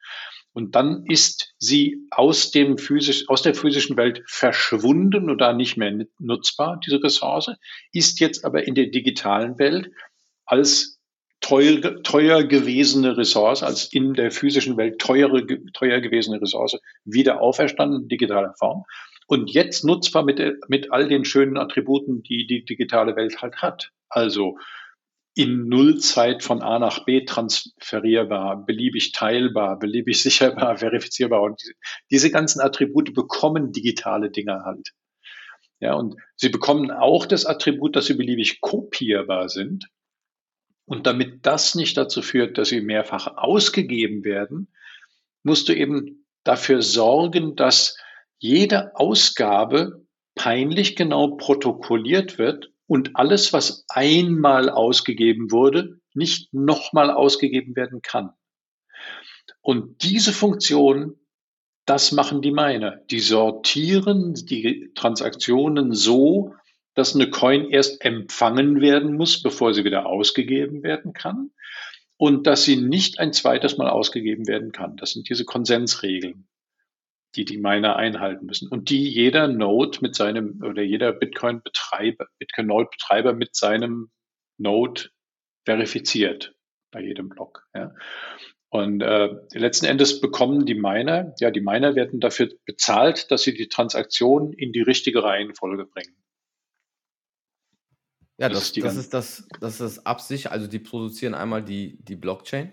Und 0.53 0.75
dann 0.75 1.05
ist 1.07 1.55
sie 1.59 2.07
aus 2.11 2.51
dem 2.51 2.79
physisch, 2.79 3.29
aus 3.29 3.43
der 3.43 3.55
physischen 3.55 3.97
Welt 3.97 4.23
verschwunden 4.27 5.31
oder 5.31 5.53
nicht 5.53 5.77
mehr 5.77 6.07
nutzbar, 6.19 6.81
diese 6.85 7.03
Ressource, 7.03 7.51
ist 7.93 8.19
jetzt 8.21 8.45
aber 8.45 8.67
in 8.67 8.75
der 8.75 8.87
digitalen 8.87 9.59
Welt 9.59 9.91
als 10.47 10.99
teuer, 11.41 12.03
teuer 12.03 12.45
gewesene 12.45 13.17
Ressource, 13.17 13.63
als 13.63 13.93
in 13.93 14.15
der 14.15 14.31
physischen 14.31 14.77
Welt 14.77 14.99
teure, 14.99 15.47
teuer 15.73 16.01
gewesene 16.01 16.41
Ressource 16.41 16.79
wieder 17.05 17.41
auferstanden, 17.41 18.03
in 18.03 18.09
digitaler 18.09 18.55
Form. 18.59 18.85
Und 19.27 19.51
jetzt 19.51 19.85
nutzbar 19.85 20.25
mit, 20.25 20.41
mit 20.69 20.91
all 20.91 21.07
den 21.07 21.25
schönen 21.25 21.59
Attributen, 21.59 22.23
die 22.23 22.47
die 22.47 22.65
digitale 22.65 23.15
Welt 23.15 23.43
halt 23.43 23.57
hat. 23.57 23.93
Also 24.09 24.57
in 25.39 25.69
Nullzeit 25.69 26.43
von 26.43 26.63
A 26.63 26.81
nach 26.81 27.05
B 27.05 27.25
transferierbar, 27.25 28.67
beliebig 28.67 29.13
teilbar, 29.13 29.79
beliebig 29.79 30.21
sicherbar, 30.23 30.79
verifizierbar. 30.79 31.43
Und 31.43 31.63
diese, 32.11 32.33
ganzen 32.33 32.61
Attribute 32.61 33.15
bekommen 33.15 33.71
digitale 33.71 34.33
Dinge 34.33 34.65
halt. 34.65 34.91
Ja, 35.79 35.95
und 35.95 36.17
sie 36.35 36.49
bekommen 36.49 36.91
auch 36.91 37.25
das 37.25 37.47
Attribut, 37.47 37.95
dass 37.95 38.07
sie 38.07 38.15
beliebig 38.15 38.61
kopierbar 38.61 39.49
sind. 39.49 39.87
Und 40.87 41.07
damit 41.07 41.47
das 41.47 41.77
nicht 41.77 41.97
dazu 41.97 42.21
führt, 42.21 42.59
dass 42.59 42.71
sie 42.71 42.81
mehrfach 42.81 43.37
ausgegeben 43.37 44.25
werden, 44.25 44.73
musst 45.45 45.69
du 45.69 45.73
eben 45.73 46.27
dafür 46.43 46.83
sorgen, 46.83 47.55
dass 47.55 47.97
jede 48.39 48.97
Ausgabe 48.97 50.05
peinlich 50.35 50.97
genau 50.97 51.37
protokolliert 51.37 52.39
wird 52.39 52.73
und 52.89 53.15
alles, 53.15 53.53
was 53.53 53.85
einmal 53.89 54.71
ausgegeben 54.71 55.53
wurde, 55.53 56.01
nicht 56.15 56.53
nochmal 56.53 57.11
ausgegeben 57.11 57.77
werden 57.77 58.03
kann. 58.03 58.31
Und 59.61 60.03
diese 60.03 60.33
Funktion, 60.33 61.17
das 61.85 62.13
machen 62.13 62.41
die 62.43 62.51
Miner. 62.51 62.97
Die 63.11 63.21
sortieren 63.21 64.35
die 64.35 64.91
Transaktionen 64.95 65.93
so, 65.93 66.55
dass 66.95 67.15
eine 67.15 67.31
Coin 67.31 67.69
erst 67.69 68.05
empfangen 68.05 68.81
werden 68.81 69.17
muss, 69.17 69.43
bevor 69.43 69.75
sie 69.75 69.85
wieder 69.85 70.07
ausgegeben 70.07 70.83
werden 70.83 71.13
kann 71.13 71.51
und 72.17 72.47
dass 72.47 72.65
sie 72.65 72.77
nicht 72.77 73.21
ein 73.21 73.33
zweites 73.33 73.77
Mal 73.77 73.91
ausgegeben 73.91 74.49
werden 74.49 74.73
kann. 74.73 74.97
Das 74.97 75.13
sind 75.13 75.29
diese 75.29 75.45
Konsensregeln 75.45 76.49
die 77.37 77.45
die 77.45 77.59
Miner 77.59 77.97
einhalten 77.97 78.47
müssen 78.47 78.69
und 78.69 78.91
die 78.91 79.09
jeder 79.09 79.49
Node 79.49 79.99
mit 80.01 80.15
seinem 80.15 80.63
oder 80.63 80.83
jeder 80.83 81.13
Bitcoin-Betreiber, 81.13 82.27
Bitcoin-Node-Betreiber 82.39 83.35
mit 83.35 83.55
seinem 83.55 84.11
Node 84.57 85.11
verifiziert 85.65 86.55
bei 86.91 87.03
jedem 87.03 87.29
Block. 87.29 87.67
Ja. 87.75 87.95
Und 88.71 89.03
äh, 89.03 89.29
letzten 89.53 89.87
Endes 89.87 90.21
bekommen 90.21 90.67
die 90.67 90.75
Miner, 90.75 91.35
ja, 91.39 91.51
die 91.51 91.61
Miner 91.61 91.95
werden 91.95 92.21
dafür 92.21 92.51
bezahlt, 92.65 93.31
dass 93.31 93.43
sie 93.43 93.55
die 93.55 93.69
Transaktion 93.69 94.53
in 94.53 94.73
die 94.73 94.83
richtige 94.83 95.23
Reihenfolge 95.23 95.87
bringen. 95.87 96.17
Ja, 98.39 98.49
das, 98.49 98.73
das, 98.73 98.97
ist, 98.97 99.13
das 99.15 99.39
ist, 99.39 99.49
das, 99.53 99.61
das 99.61 99.73
ist 99.73 99.81
das 99.81 100.07
Absicht. 100.07 100.51
Also 100.51 100.67
die 100.67 100.79
produzieren 100.79 101.35
einmal 101.35 101.63
die, 101.63 101.99
die 102.05 102.15
Blockchain 102.15 102.73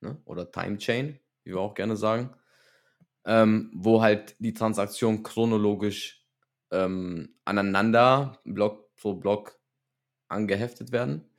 ne, 0.00 0.20
oder 0.24 0.50
Timechain, 0.50 1.18
wie 1.44 1.52
wir 1.52 1.60
auch 1.60 1.74
gerne 1.74 1.96
sagen 1.96 2.34
ähm, 3.30 3.70
wo 3.72 4.02
halt 4.02 4.34
die 4.40 4.52
Transaktionen 4.52 5.22
chronologisch 5.22 6.26
ähm, 6.72 7.36
aneinander, 7.44 8.40
Block 8.44 8.92
pro 8.96 9.14
Block, 9.14 9.56
angeheftet 10.28 10.90
werden. 10.90 11.30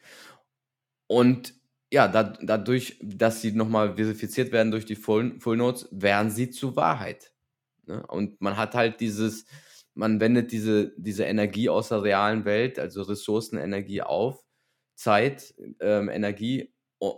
Und 1.08 1.54
ja, 1.92 2.08
da, 2.08 2.24
dadurch, 2.24 2.98
dass 3.04 3.42
sie 3.42 3.52
nochmal 3.52 3.98
verifiziert 3.98 4.54
werden 4.54 4.72
durch 4.72 4.86
die 4.86 4.96
Full, 4.96 5.38
Full 5.42 5.58
Notes, 5.58 5.90
werden 5.92 6.32
sie 6.32 6.50
zur 6.50 6.78
Wahrheit. 6.78 7.34
Ne? 7.88 8.08
Und 8.08 8.40
man 8.40 8.56
hat 8.56 8.74
halt 8.74 9.02
dieses, 9.02 9.46
man 9.94 10.22
wendet 10.22 10.54
diese, 10.54 10.94
diese 10.96 11.26
Energie 11.26 11.68
aus 11.68 11.90
der 11.90 12.04
realen 12.04 12.46
Welt, 12.46 12.80
also 12.80 13.02
Ressourcenenergie 13.02 14.02
auf, 14.02 14.46
Zeit, 14.96 15.54
ähm, 15.82 16.08
Energie 16.08 16.71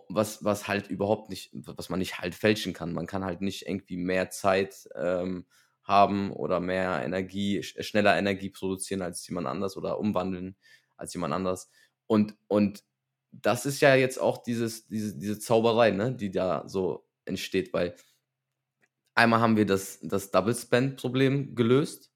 was, 0.09 0.43
was 0.43 0.67
halt 0.67 0.89
überhaupt 0.89 1.29
nicht, 1.29 1.51
was 1.53 1.89
man 1.89 1.99
nicht 1.99 2.19
halt 2.19 2.35
fälschen 2.35 2.73
kann. 2.73 2.93
Man 2.93 3.07
kann 3.07 3.25
halt 3.25 3.41
nicht 3.41 3.67
irgendwie 3.67 3.97
mehr 3.97 4.29
Zeit 4.29 4.87
ähm, 4.95 5.45
haben 5.83 6.31
oder 6.31 6.59
mehr 6.61 7.03
Energie, 7.03 7.61
schneller 7.63 8.17
Energie 8.17 8.49
produzieren 8.49 9.01
als 9.01 9.27
jemand 9.27 9.47
anders 9.47 9.75
oder 9.77 9.99
umwandeln 9.99 10.55
als 10.95 11.13
jemand 11.13 11.33
anders. 11.33 11.69
Und, 12.07 12.37
und 12.47 12.83
das 13.31 13.65
ist 13.65 13.81
ja 13.81 13.95
jetzt 13.95 14.19
auch 14.19 14.43
dieses, 14.43 14.87
diese, 14.87 15.17
diese 15.17 15.39
Zauberei, 15.39 15.91
ne, 15.91 16.15
die 16.15 16.31
da 16.31 16.63
so 16.67 17.05
entsteht, 17.25 17.73
weil 17.73 17.95
einmal 19.15 19.39
haben 19.41 19.57
wir 19.57 19.65
das, 19.65 19.99
das 20.01 20.31
Double 20.31 20.55
Spend 20.55 20.97
Problem 20.97 21.55
gelöst 21.55 22.11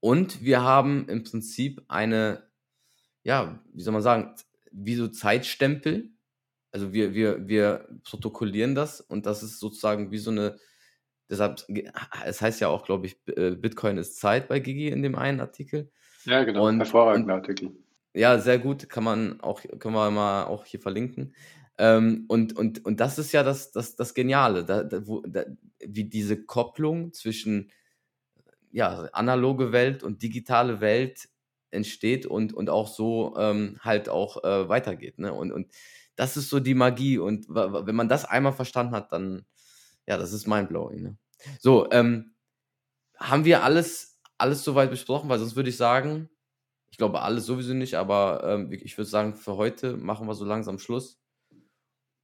Und 0.00 0.42
wir 0.42 0.62
haben 0.62 1.08
im 1.10 1.24
Prinzip 1.24 1.82
eine, 1.88 2.44
ja, 3.24 3.62
wie 3.74 3.82
soll 3.82 3.94
man 3.94 4.02
sagen, 4.02 4.34
wie 4.72 4.96
so 4.96 5.08
Zeitstempel. 5.08 6.10
Also 6.76 6.92
wir, 6.92 7.14
wir, 7.14 7.48
wir 7.48 7.88
protokollieren 8.04 8.74
das 8.74 9.00
und 9.00 9.24
das 9.24 9.42
ist 9.42 9.60
sozusagen 9.60 10.10
wie 10.10 10.18
so 10.18 10.30
eine, 10.30 10.58
deshalb, 11.30 11.64
es 12.26 12.42
heißt 12.42 12.60
ja 12.60 12.68
auch, 12.68 12.84
glaube 12.84 13.06
ich, 13.06 13.16
äh, 13.34 13.52
Bitcoin 13.52 13.96
ist 13.96 14.20
Zeit 14.20 14.46
bei 14.46 14.60
Gigi 14.60 14.88
in 14.88 15.02
dem 15.02 15.14
einen 15.14 15.40
Artikel. 15.40 15.90
Ja, 16.26 16.44
genau, 16.44 16.68
und, 16.68 16.76
hervorragender 16.76 17.36
Artikel. 17.36 17.70
Ja, 18.12 18.38
sehr 18.38 18.58
gut, 18.58 18.90
kann 18.90 19.04
man 19.04 19.40
auch, 19.40 19.62
können 19.78 19.94
wir 19.94 20.10
mal 20.10 20.44
auch 20.44 20.66
hier 20.66 20.78
verlinken. 20.78 21.34
Ähm, 21.78 22.26
und, 22.28 22.54
und, 22.54 22.84
und 22.84 23.00
das 23.00 23.18
ist 23.18 23.32
ja 23.32 23.42
das, 23.42 23.72
das, 23.72 23.96
das 23.96 24.12
Geniale, 24.12 24.62
da, 24.62 24.84
da, 24.84 25.06
wo, 25.06 25.22
da, 25.22 25.46
wie 25.78 26.04
diese 26.04 26.44
Kopplung 26.44 27.14
zwischen 27.14 27.72
ja, 28.70 29.08
analoge 29.14 29.72
Welt 29.72 30.02
und 30.02 30.22
digitale 30.22 30.82
Welt 30.82 31.30
entsteht 31.70 32.26
und, 32.26 32.52
und 32.52 32.68
auch 32.68 32.88
so 32.88 33.34
ähm, 33.38 33.78
halt 33.80 34.10
auch 34.10 34.44
äh, 34.44 34.68
weitergeht. 34.68 35.18
Ne? 35.18 35.32
Und, 35.32 35.52
und 35.52 35.72
das 36.16 36.36
ist 36.36 36.50
so 36.50 36.60
die 36.60 36.74
Magie. 36.74 37.18
Und 37.18 37.46
wenn 37.48 37.94
man 37.94 38.08
das 38.08 38.24
einmal 38.24 38.52
verstanden 38.52 38.94
hat, 38.94 39.12
dann, 39.12 39.44
ja, 40.06 40.16
das 40.16 40.32
ist 40.32 40.46
mindblowing. 40.46 41.02
Ne? 41.02 41.16
So, 41.60 41.90
ähm, 41.90 42.34
haben 43.16 43.44
wir 43.44 43.62
alles, 43.62 44.20
alles 44.38 44.64
soweit 44.64 44.90
besprochen, 44.90 45.28
weil 45.28 45.38
sonst 45.38 45.56
würde 45.56 45.70
ich 45.70 45.76
sagen, 45.76 46.28
ich 46.90 46.98
glaube 46.98 47.22
alles 47.22 47.46
sowieso 47.46 47.74
nicht, 47.74 47.94
aber 47.94 48.42
ähm, 48.44 48.72
ich 48.72 48.96
würde 48.96 49.10
sagen, 49.10 49.34
für 49.34 49.56
heute 49.56 49.96
machen 49.96 50.26
wir 50.26 50.34
so 50.34 50.44
langsam 50.44 50.78
Schluss. 50.78 51.20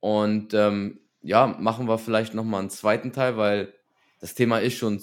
Und 0.00 0.54
ähm, 0.54 1.00
ja, 1.20 1.46
machen 1.46 1.86
wir 1.88 1.98
vielleicht 1.98 2.34
nochmal 2.34 2.60
einen 2.60 2.70
zweiten 2.70 3.12
Teil, 3.12 3.36
weil 3.36 3.72
das 4.20 4.34
Thema 4.34 4.58
ist 4.58 4.76
schon 4.76 5.00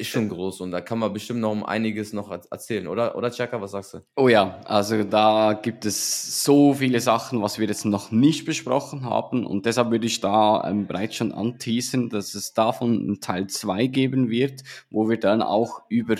ist 0.00 0.08
schon 0.08 0.28
groß 0.28 0.62
und 0.62 0.70
da 0.70 0.80
kann 0.80 0.98
man 0.98 1.12
bestimmt 1.12 1.40
noch 1.40 1.52
um 1.52 1.64
einiges 1.64 2.12
noch 2.12 2.30
erzählen, 2.30 2.88
oder? 2.88 3.16
Oder 3.16 3.30
Chaka, 3.30 3.60
was 3.60 3.72
sagst 3.72 3.94
du? 3.94 3.98
Oh 4.16 4.28
ja, 4.28 4.60
also 4.64 5.04
da 5.04 5.52
gibt 5.52 5.84
es 5.84 6.42
so 6.44 6.74
viele 6.74 7.00
Sachen, 7.00 7.42
was 7.42 7.58
wir 7.58 7.68
jetzt 7.68 7.84
noch 7.84 8.10
nicht 8.10 8.44
besprochen 8.44 9.04
haben 9.04 9.46
und 9.46 9.66
deshalb 9.66 9.90
würde 9.90 10.06
ich 10.06 10.20
da 10.20 10.64
ähm, 10.68 10.86
bereits 10.86 11.16
schon 11.16 11.32
anteasen, 11.32 12.08
dass 12.08 12.34
es 12.34 12.54
davon 12.54 12.98
einen 12.98 13.20
Teil 13.20 13.46
2 13.46 13.86
geben 13.86 14.30
wird, 14.30 14.62
wo 14.90 15.08
wir 15.08 15.20
dann 15.20 15.42
auch 15.42 15.82
über 15.88 16.16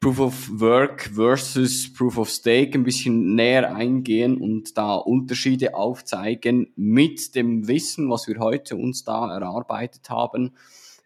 Proof 0.00 0.20
of 0.20 0.60
Work 0.60 1.10
versus 1.14 1.92
Proof 1.92 2.18
of 2.18 2.28
Stake 2.28 2.78
ein 2.78 2.84
bisschen 2.84 3.34
näher 3.34 3.74
eingehen 3.74 4.38
und 4.38 4.76
da 4.76 4.94
Unterschiede 4.94 5.74
aufzeigen 5.74 6.72
mit 6.76 7.34
dem 7.34 7.66
Wissen, 7.66 8.10
was 8.10 8.28
wir 8.28 8.38
heute 8.38 8.76
uns 8.76 9.04
da 9.04 9.32
erarbeitet 9.32 10.10
haben 10.10 10.54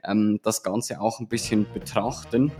ähm, 0.05 0.41
das 0.43 0.63
Ganze 0.63 1.01
auch 1.01 1.21
ein 1.21 1.27
bisschen 1.27 1.67
betrachten. 1.73 2.53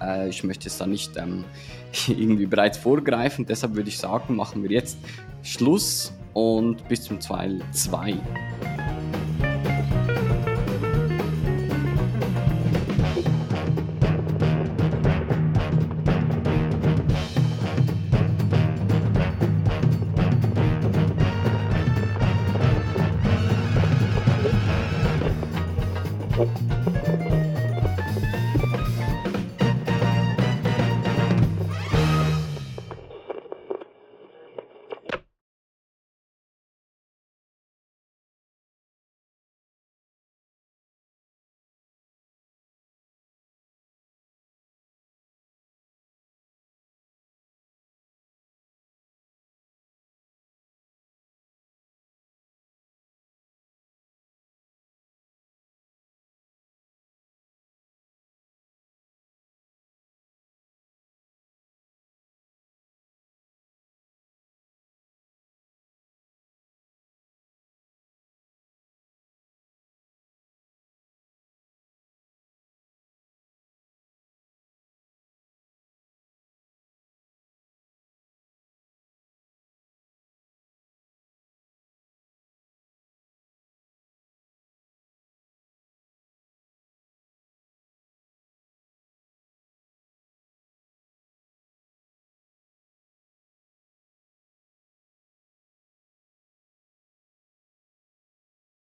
Äh, 0.00 0.28
ich 0.28 0.44
möchte 0.44 0.68
es 0.68 0.78
da 0.78 0.86
nicht 0.86 1.16
ähm, 1.16 1.44
irgendwie 2.08 2.46
bereits 2.46 2.78
vorgreifen, 2.78 3.46
deshalb 3.46 3.74
würde 3.74 3.88
ich 3.88 3.98
sagen, 3.98 4.36
machen 4.36 4.62
wir 4.62 4.70
jetzt 4.70 4.98
Schluss 5.42 6.12
und 6.32 6.88
bis 6.88 7.02
zum 7.02 7.20
Teil 7.20 7.62
2. 7.72 8.14